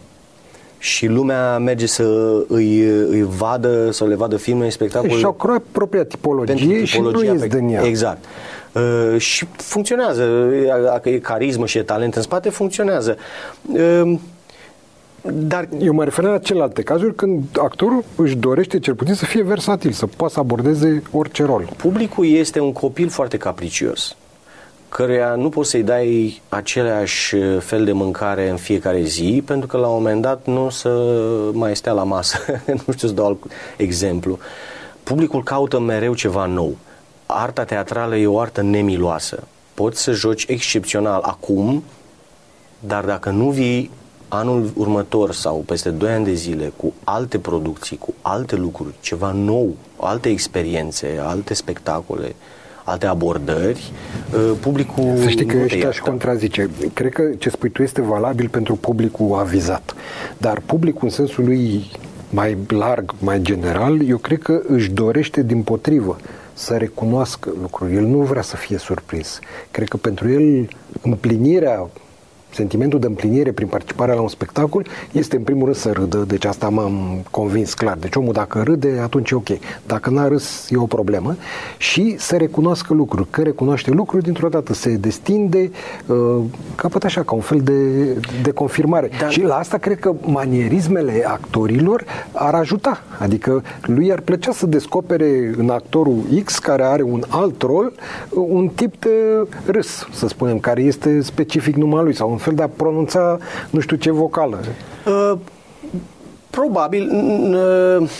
și 0.78 1.06
lumea 1.06 1.58
merge 1.58 1.86
să 1.86 2.04
îi, 2.48 2.80
îi 2.84 3.26
vadă, 3.36 3.90
să 3.90 4.06
le 4.06 4.14
vadă 4.14 4.36
filme, 4.36 4.68
spectacole. 4.68 5.12
Și 5.12 5.24
au 5.24 5.32
creat 5.32 5.62
propria 5.72 6.04
tipologie 6.04 6.84
și 6.84 7.00
nu 7.00 7.22
ies 7.22 7.40
pe, 7.40 7.46
din 7.46 7.68
ea. 7.68 7.82
Exact. 7.82 8.24
Uh, 8.72 9.20
și 9.20 9.46
funcționează. 9.56 10.48
Dacă 10.84 11.08
e 11.08 11.18
carismă 11.18 11.66
și 11.66 11.78
e 11.78 11.82
talent 11.82 12.14
în 12.14 12.22
spate, 12.22 12.48
funcționează. 12.48 13.16
Uh, 13.72 14.18
dar 15.32 15.68
eu 15.78 15.92
mă 15.92 16.04
refer 16.04 16.24
la 16.24 16.38
celelalte 16.38 16.82
cazuri 16.82 17.14
când 17.14 17.44
actorul 17.58 18.04
își 18.16 18.36
dorește 18.36 18.78
cel 18.78 18.94
puțin 18.94 19.14
să 19.14 19.24
fie 19.24 19.42
versatil, 19.42 19.92
să 19.92 20.06
poată 20.06 20.32
să 20.32 20.40
abordeze 20.40 21.02
orice 21.12 21.44
rol. 21.44 21.68
Publicul 21.76 22.26
este 22.26 22.60
un 22.60 22.72
copil 22.72 23.08
foarte 23.08 23.36
capricios 23.36 24.16
căruia 24.96 25.34
nu 25.34 25.48
poți 25.48 25.70
să-i 25.70 25.82
dai 25.82 26.40
același 26.48 27.36
fel 27.58 27.84
de 27.84 27.92
mâncare 27.92 28.48
în 28.48 28.56
fiecare 28.56 29.02
zi, 29.02 29.42
pentru 29.46 29.66
că 29.66 29.76
la 29.76 29.86
un 29.86 29.92
moment 29.92 30.22
dat 30.22 30.46
nu 30.46 30.64
o 30.64 30.70
să 30.70 30.88
mai 31.52 31.76
stea 31.76 31.92
la 31.92 32.02
masă. 32.02 32.38
nu 32.86 32.92
știu 32.92 33.08
să 33.08 33.14
dau 33.14 33.26
alt 33.26 33.38
exemplu. 33.76 34.38
Publicul 35.02 35.42
caută 35.42 35.78
mereu 35.78 36.14
ceva 36.14 36.46
nou. 36.46 36.76
Arta 37.26 37.64
teatrală 37.64 38.16
e 38.16 38.26
o 38.26 38.40
artă 38.40 38.62
nemiloasă. 38.62 39.42
Poți 39.74 40.02
să 40.02 40.12
joci 40.12 40.44
excepțional 40.48 41.20
acum, 41.22 41.84
dar 42.78 43.04
dacă 43.04 43.30
nu 43.30 43.50
vii 43.50 43.90
anul 44.28 44.70
următor 44.76 45.32
sau 45.32 45.62
peste 45.66 45.90
2 45.90 46.10
ani 46.10 46.24
de 46.24 46.32
zile 46.32 46.72
cu 46.76 46.92
alte 47.04 47.38
producții, 47.38 47.96
cu 47.96 48.14
alte 48.22 48.56
lucruri, 48.56 48.94
ceva 49.00 49.32
nou, 49.32 49.74
alte 49.96 50.28
experiențe, 50.28 51.20
alte 51.22 51.54
spectacole, 51.54 52.34
alte 52.84 53.06
abordări, 53.06 53.92
uh, 54.34 54.52
publicul... 54.60 55.16
Să 55.16 55.28
știi 55.28 55.46
că 55.46 55.56
ăștia 55.62 55.88
aș 55.88 55.98
contrazice. 55.98 56.70
Cred 56.92 57.12
că 57.12 57.22
ce 57.38 57.48
spui 57.48 57.70
tu 57.70 57.82
este 57.82 58.00
valabil 58.00 58.48
pentru 58.48 58.76
publicul 58.76 59.38
avizat. 59.38 59.94
Dar 60.38 60.62
publicul 60.66 61.02
în 61.02 61.10
sensul 61.10 61.44
lui 61.44 61.90
mai 62.30 62.56
larg, 62.68 63.14
mai 63.18 63.40
general, 63.42 64.08
eu 64.08 64.16
cred 64.16 64.42
că 64.42 64.60
își 64.68 64.90
dorește 64.90 65.42
din 65.42 65.62
potrivă 65.62 66.16
să 66.52 66.74
recunoască 66.74 67.52
lucruri. 67.60 67.94
El 67.94 68.04
nu 68.04 68.18
vrea 68.18 68.42
să 68.42 68.56
fie 68.56 68.78
surprins. 68.78 69.38
Cred 69.70 69.88
că 69.88 69.96
pentru 69.96 70.30
el 70.30 70.68
împlinirea 71.02 71.88
sentimentul 72.56 73.00
de 73.00 73.06
împlinire 73.06 73.52
prin 73.52 73.66
participarea 73.66 74.14
la 74.14 74.20
un 74.20 74.28
spectacol 74.28 74.86
este 75.12 75.36
în 75.36 75.42
primul 75.42 75.64
rând 75.64 75.76
să 75.76 75.90
râdă, 75.92 76.24
deci 76.26 76.44
asta 76.44 76.68
m-am 76.68 77.24
convins 77.30 77.74
clar. 77.74 77.96
Deci 77.96 78.14
omul 78.14 78.32
dacă 78.32 78.62
râde, 78.62 78.98
atunci 79.02 79.30
e 79.30 79.34
ok. 79.34 79.48
Dacă 79.86 80.10
n-a 80.10 80.28
râs, 80.28 80.70
e 80.70 80.76
o 80.76 80.86
problemă. 80.86 81.36
Și 81.78 82.14
să 82.18 82.36
recunoască 82.36 82.94
lucruri. 82.94 83.28
Că 83.30 83.42
recunoaște 83.42 83.90
lucruri, 83.90 84.22
dintr-o 84.22 84.48
dată 84.48 84.74
se 84.74 84.90
destinde, 84.96 85.70
uh, 86.06 86.42
capăt 86.74 87.04
așa, 87.04 87.22
ca 87.22 87.34
un 87.34 87.40
fel 87.40 87.60
de, 87.60 88.04
de 88.42 88.50
confirmare. 88.50 89.10
Dar... 89.20 89.30
Și 89.30 89.42
la 89.42 89.54
asta 89.54 89.76
cred 89.78 89.98
că 89.98 90.14
manierismele 90.20 91.24
actorilor 91.26 92.04
ar 92.32 92.54
ajuta. 92.54 93.02
Adică 93.18 93.62
lui 93.82 94.12
ar 94.12 94.20
plăcea 94.20 94.52
să 94.52 94.66
descopere 94.66 95.54
în 95.56 95.70
actorul 95.70 96.16
X, 96.44 96.58
care 96.58 96.82
are 96.82 97.02
un 97.02 97.22
alt 97.28 97.62
rol, 97.62 97.92
un 98.30 98.68
tip 98.74 99.00
de 99.00 99.46
râs, 99.66 100.06
să 100.12 100.28
spunem, 100.28 100.58
care 100.58 100.82
este 100.82 101.20
specific 101.22 101.76
numai 101.76 102.02
lui 102.02 102.14
sau 102.14 102.30
un 102.30 102.36
fel 102.46 102.54
de 102.54 102.62
a 102.62 102.68
pronunța 102.68 103.38
nu 103.70 103.80
știu 103.80 103.96
ce 103.96 104.10
vocală. 104.10 104.58
Uh, 105.06 105.32
probabil. 106.50 107.10
Uh, 108.00 108.10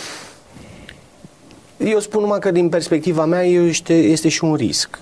eu 1.77 1.99
spun 1.99 2.21
numai 2.21 2.39
că 2.39 2.51
din 2.51 2.69
perspectiva 2.69 3.25
mea 3.25 3.43
este, 3.43 3.93
este 3.93 4.29
și 4.29 4.43
un 4.43 4.55
risc. 4.55 4.99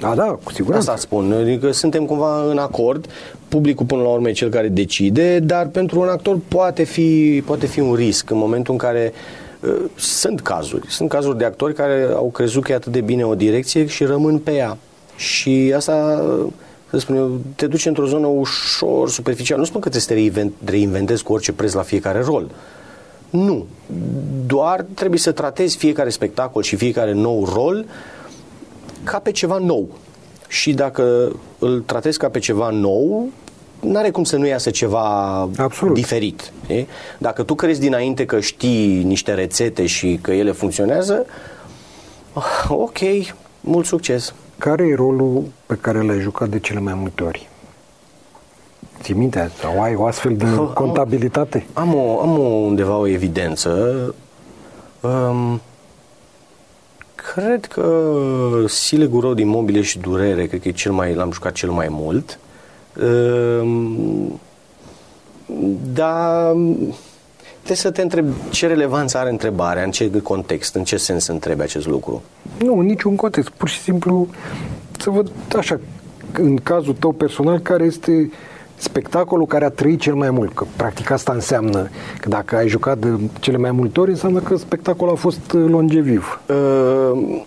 Da, 0.00 0.14
da, 0.14 0.38
cu 0.42 0.52
siguranță. 0.52 0.90
Asta 0.90 1.00
spun, 1.00 1.32
adică 1.32 1.72
suntem 1.72 2.04
cumva 2.04 2.50
în 2.50 2.58
acord, 2.58 3.06
publicul 3.48 3.86
până 3.86 4.02
la 4.02 4.08
urmă 4.08 4.28
e 4.28 4.32
cel 4.32 4.48
care 4.48 4.68
decide, 4.68 5.38
dar 5.38 5.66
pentru 5.66 6.00
un 6.00 6.08
actor 6.08 6.38
poate 6.48 6.82
fi, 6.82 7.42
poate 7.46 7.66
fi 7.66 7.80
un 7.80 7.94
risc 7.94 8.30
în 8.30 8.38
momentul 8.38 8.72
în 8.72 8.78
care 8.78 9.12
uh, 9.60 9.74
sunt 9.96 10.40
cazuri, 10.40 10.90
sunt 10.90 11.08
cazuri 11.08 11.38
de 11.38 11.44
actori 11.44 11.74
care 11.74 12.08
au 12.14 12.30
crezut 12.30 12.62
că 12.62 12.72
e 12.72 12.74
atât 12.74 12.92
de 12.92 13.00
bine 13.00 13.24
o 13.24 13.34
direcție 13.34 13.86
și 13.86 14.04
rămân 14.04 14.38
pe 14.38 14.52
ea. 14.52 14.76
Și 15.16 15.72
asta, 15.76 16.24
să 16.90 16.98
spun 16.98 17.16
eu, 17.16 17.40
te 17.56 17.66
duce 17.66 17.88
într-o 17.88 18.06
zonă 18.06 18.26
ușor 18.26 19.10
superficială. 19.10 19.60
Nu 19.60 19.66
spun 19.66 19.80
că 19.80 19.88
trebuie 19.88 20.26
să 20.28 20.44
te 20.64 20.70
reinventezi 20.70 21.22
cu 21.22 21.32
orice 21.32 21.52
preț 21.52 21.72
la 21.72 21.82
fiecare 21.82 22.20
rol. 22.20 22.50
Nu. 23.30 23.66
Doar 24.46 24.84
trebuie 24.94 25.18
să 25.18 25.32
tratezi 25.32 25.76
fiecare 25.76 26.08
spectacol 26.08 26.62
și 26.62 26.76
fiecare 26.76 27.12
nou 27.12 27.44
rol 27.54 27.84
ca 29.04 29.18
pe 29.18 29.30
ceva 29.30 29.58
nou. 29.58 29.88
Și 30.48 30.72
dacă 30.72 31.32
îl 31.58 31.80
tratezi 31.80 32.18
ca 32.18 32.28
pe 32.28 32.38
ceva 32.38 32.70
nou, 32.70 33.28
nu 33.80 33.98
are 33.98 34.10
cum 34.10 34.24
să 34.24 34.36
nu 34.36 34.46
iasă 34.46 34.70
ceva 34.70 35.38
Absolut. 35.56 35.94
diferit. 35.94 36.52
E? 36.66 36.84
Dacă 37.18 37.42
tu 37.42 37.54
crezi 37.54 37.80
dinainte 37.80 38.24
că 38.24 38.40
știi 38.40 39.02
niște 39.02 39.34
rețete 39.34 39.86
și 39.86 40.18
că 40.22 40.32
ele 40.32 40.50
funcționează, 40.50 41.26
ah, 42.32 42.66
ok, 42.68 42.98
mult 43.60 43.86
succes. 43.86 44.34
Care 44.58 44.86
e 44.86 44.94
rolul 44.94 45.44
pe 45.66 45.74
care 45.80 46.02
l-ai 46.02 46.20
jucat 46.20 46.48
de 46.48 46.58
cele 46.58 46.80
mai 46.80 46.94
multe 46.94 47.22
ori? 47.22 47.48
Ții 49.00 49.14
minte? 49.14 49.50
Sau 49.60 49.82
ai 49.82 49.94
o 49.94 50.06
astfel 50.06 50.36
de 50.36 50.44
contabilitate? 50.74 51.66
Am, 51.72 51.94
o, 51.94 52.20
am 52.20 52.38
o, 52.38 52.42
undeva 52.42 52.96
o 52.96 53.06
evidență. 53.06 54.14
Um, 55.00 55.60
cred 57.14 57.64
că 57.64 58.10
Silegur 58.66 59.22
Road 59.22 59.38
Imobile 59.38 59.82
și 59.82 59.98
Durere, 59.98 60.46
cred 60.46 60.60
că 60.60 60.68
e 60.68 60.72
cel 60.72 60.92
mai, 60.92 61.14
l-am 61.14 61.32
jucat 61.32 61.52
cel 61.52 61.70
mai 61.70 61.86
mult. 61.90 62.38
Um, 63.60 64.40
dar 65.92 66.54
trebuie 67.68 67.92
să 67.92 68.00
te 68.00 68.02
întreb 68.02 68.50
ce 68.50 68.66
relevanță 68.66 69.18
are 69.18 69.30
întrebarea, 69.30 69.82
în 69.82 69.90
ce 69.90 70.10
context, 70.22 70.74
în 70.74 70.84
ce 70.84 70.96
sens 70.96 71.26
întrebi 71.26 71.62
acest 71.62 71.86
lucru. 71.86 72.22
Nu, 72.58 72.78
în 72.78 72.86
niciun 72.86 73.16
context. 73.16 73.50
Pur 73.50 73.68
și 73.68 73.80
simplu 73.80 74.28
să 74.98 75.10
văd 75.10 75.30
așa, 75.56 75.80
în 76.32 76.56
cazul 76.56 76.94
tău 76.98 77.12
personal, 77.12 77.58
care 77.58 77.84
este 77.84 78.30
spectacolul 78.76 79.46
care 79.46 79.64
a 79.64 79.68
trăit 79.70 80.00
cel 80.00 80.14
mai 80.14 80.30
mult. 80.30 80.54
Că 80.54 80.64
practic 80.76 81.10
asta 81.10 81.32
înseamnă 81.32 81.88
că 82.20 82.28
dacă 82.28 82.56
ai 82.56 82.68
jucat 82.68 82.98
de 82.98 83.08
cele 83.40 83.56
mai 83.56 83.70
multe 83.70 84.00
ori, 84.00 84.10
înseamnă 84.10 84.38
că 84.38 84.56
spectacolul 84.56 85.12
a 85.12 85.16
fost 85.16 85.52
uh, 85.52 85.64
longeviv. 85.68 86.40
Uh, 86.48 87.42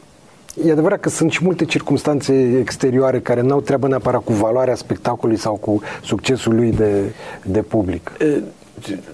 E 0.66 0.72
adevărat 0.72 1.00
că 1.00 1.10
sunt 1.10 1.32
și 1.32 1.44
multe 1.44 1.66
circunstanțe 1.66 2.58
exterioare 2.60 3.20
care 3.20 3.42
n-au 3.42 3.62
treabă 3.62 3.88
neapărat 3.88 4.24
cu 4.24 4.34
valoarea 4.34 4.76
spectacolului 4.76 5.42
sau 5.42 5.56
cu 5.56 5.82
succesul 6.04 6.56
lui 6.56 6.72
de, 6.72 7.14
de 7.44 7.62
public. 7.62 8.12
Uh, 8.22 8.38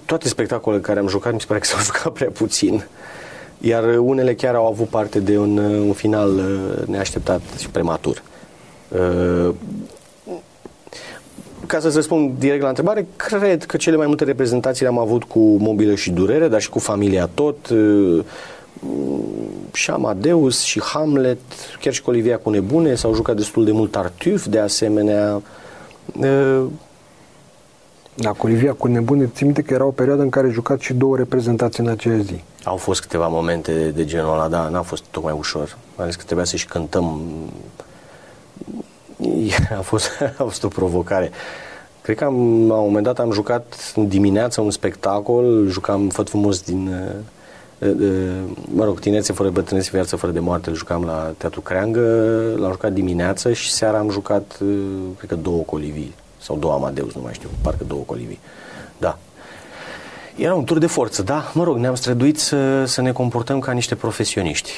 toate 0.04 0.28
spectacolele 0.28 0.82
care 0.82 0.98
am 0.98 1.08
jucat 1.08 1.32
mi 1.32 1.40
se 1.40 1.46
pare 1.46 1.60
că 1.60 1.66
s-au 1.66 1.80
jucat 1.80 2.12
prea 2.12 2.30
puțin. 2.30 2.86
Iar 3.58 3.84
unele 3.98 4.34
chiar 4.34 4.54
au 4.54 4.66
avut 4.66 4.88
parte 4.88 5.20
de 5.20 5.38
un, 5.38 5.58
un 5.58 5.92
final 5.92 6.40
neașteptat 6.86 7.40
și 7.58 7.70
prematur. 7.70 8.22
Ca 11.66 11.80
să-ți 11.80 11.94
răspund 11.94 12.38
direct 12.38 12.62
la 12.62 12.68
întrebare, 12.68 13.06
cred 13.16 13.64
că 13.64 13.76
cele 13.76 13.96
mai 13.96 14.06
multe 14.06 14.24
reprezentații 14.24 14.82
le-am 14.82 14.98
avut 14.98 15.24
cu 15.24 15.38
mobilă 15.38 15.94
și 15.94 16.10
durere, 16.10 16.48
dar 16.48 16.60
și 16.60 16.68
cu 16.68 16.78
familia 16.78 17.28
tot, 17.34 17.68
uh, 17.68 18.24
și 19.72 19.90
Amadeus 19.90 20.62
și 20.62 20.80
Hamlet, 20.82 21.38
chiar 21.80 21.92
și 21.92 22.02
cu 22.02 22.10
Olivia 22.10 22.38
cu 22.38 22.50
nebune, 22.50 22.94
s-au 22.94 23.14
jucat 23.14 23.36
destul 23.36 23.64
de 23.64 23.72
mult 23.72 23.90
Tartuf, 23.90 24.46
de 24.46 24.58
asemenea. 24.58 25.42
Uh, 28.18 28.24
da, 28.24 28.30
cu 28.30 28.46
Olivia 28.46 28.72
cu 28.72 28.86
nebune, 28.86 29.30
ți 29.34 29.44
minte 29.44 29.62
că 29.62 29.74
era 29.74 29.84
o 29.84 29.90
perioadă 29.90 30.22
în 30.22 30.28
care 30.28 30.48
jucat 30.48 30.80
și 30.80 30.94
două 30.94 31.16
reprezentații 31.16 31.84
în 31.84 31.90
aceea 31.90 32.18
zi. 32.18 32.42
Au 32.64 32.76
fost 32.76 33.00
câteva 33.00 33.26
momente 33.26 33.72
de, 33.72 33.88
de 33.88 34.04
genul 34.04 34.32
ăla, 34.32 34.48
da, 34.48 34.68
n-a 34.68 34.82
fost 34.82 35.04
tocmai 35.10 35.34
ușor. 35.38 35.76
Mai 35.96 36.04
ales 36.04 36.16
că 36.16 36.22
trebuia 36.24 36.44
să 36.44 36.56
și 36.56 36.66
cântăm 36.66 37.20
a 39.78 39.80
fost, 39.80 40.10
a 40.38 40.42
fost 40.42 40.64
o 40.64 40.68
provocare. 40.68 41.30
Cred 42.02 42.16
că 42.16 42.24
am, 42.24 42.66
la 42.68 42.74
un 42.74 42.86
moment 42.86 43.04
dat 43.04 43.18
am 43.18 43.32
jucat 43.32 43.92
în 43.94 44.08
dimineața 44.08 44.60
un 44.60 44.70
spectacol, 44.70 45.66
jucam 45.68 46.08
Făt 46.08 46.28
frumos 46.28 46.60
din, 46.60 47.04
uh, 47.78 47.88
uh, 48.00 48.42
mă 48.74 48.84
rog, 48.84 49.00
tinețe 49.00 49.32
fără 49.32 49.50
bătrânețe, 49.50 49.90
viață 49.92 50.16
fără 50.16 50.32
de 50.32 50.40
moarte, 50.40 50.68
îl 50.68 50.76
jucam 50.76 51.04
la 51.04 51.32
Teatru 51.36 51.60
Creangă, 51.60 52.00
l-am 52.56 52.70
jucat 52.70 52.92
dimineața 52.92 53.52
și 53.52 53.70
seara 53.70 53.98
am 53.98 54.10
jucat, 54.10 54.58
uh, 54.62 54.68
cred 55.16 55.30
că 55.30 55.36
două 55.36 55.62
colivii, 55.62 56.14
sau 56.48 56.56
două 56.56 56.72
Amadeus, 56.72 57.14
nu 57.14 57.20
mai 57.22 57.32
știu, 57.32 57.48
parcă 57.62 57.84
două 57.86 58.02
colivii. 58.06 58.38
Da. 58.98 59.18
Era 60.36 60.54
un 60.54 60.64
tur 60.64 60.78
de 60.78 60.86
forță, 60.86 61.22
da, 61.22 61.50
mă 61.54 61.64
rog, 61.64 61.76
ne-am 61.76 61.94
străduit 61.94 62.38
să, 62.38 62.84
să 62.84 63.00
ne 63.00 63.12
comportăm 63.12 63.58
ca 63.58 63.72
niște 63.72 63.94
profesioniști. 63.94 64.70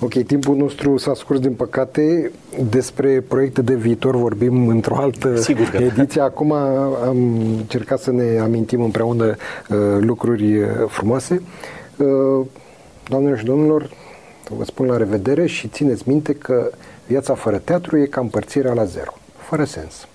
Ok, 0.00 0.22
timpul 0.22 0.56
nostru 0.56 0.96
s-a 0.96 1.14
scurs 1.14 1.38
din 1.40 1.52
păcate. 1.52 2.30
Despre 2.70 3.20
proiecte 3.28 3.62
de 3.62 3.74
viitor 3.74 4.16
vorbim 4.16 4.68
într-o 4.68 4.96
altă 4.96 5.36
Sigur 5.36 5.68
că. 5.68 5.76
ediție. 5.76 6.20
Acum 6.20 6.52
am 6.52 7.36
încercat 7.56 8.00
să 8.00 8.10
ne 8.10 8.38
amintim 8.38 8.82
împreună 8.82 9.24
uh, 9.24 9.76
lucruri 10.00 10.58
uh, 10.58 10.68
frumoase. 10.88 11.42
Uh, 11.96 12.46
doamnelor 13.08 13.38
și 13.38 13.44
domnilor, 13.44 13.90
vă 14.56 14.64
spun 14.64 14.86
la 14.86 14.96
revedere 14.96 15.46
și 15.46 15.68
țineți 15.68 16.02
minte 16.06 16.34
că 16.34 16.70
viața 17.06 17.34
fără 17.34 17.58
teatru 17.58 17.98
e 17.98 18.04
ca 18.04 18.20
împărțirea 18.20 18.72
la 18.72 18.84
zero, 18.84 19.12
fără 19.36 19.64
sens. 19.64 20.06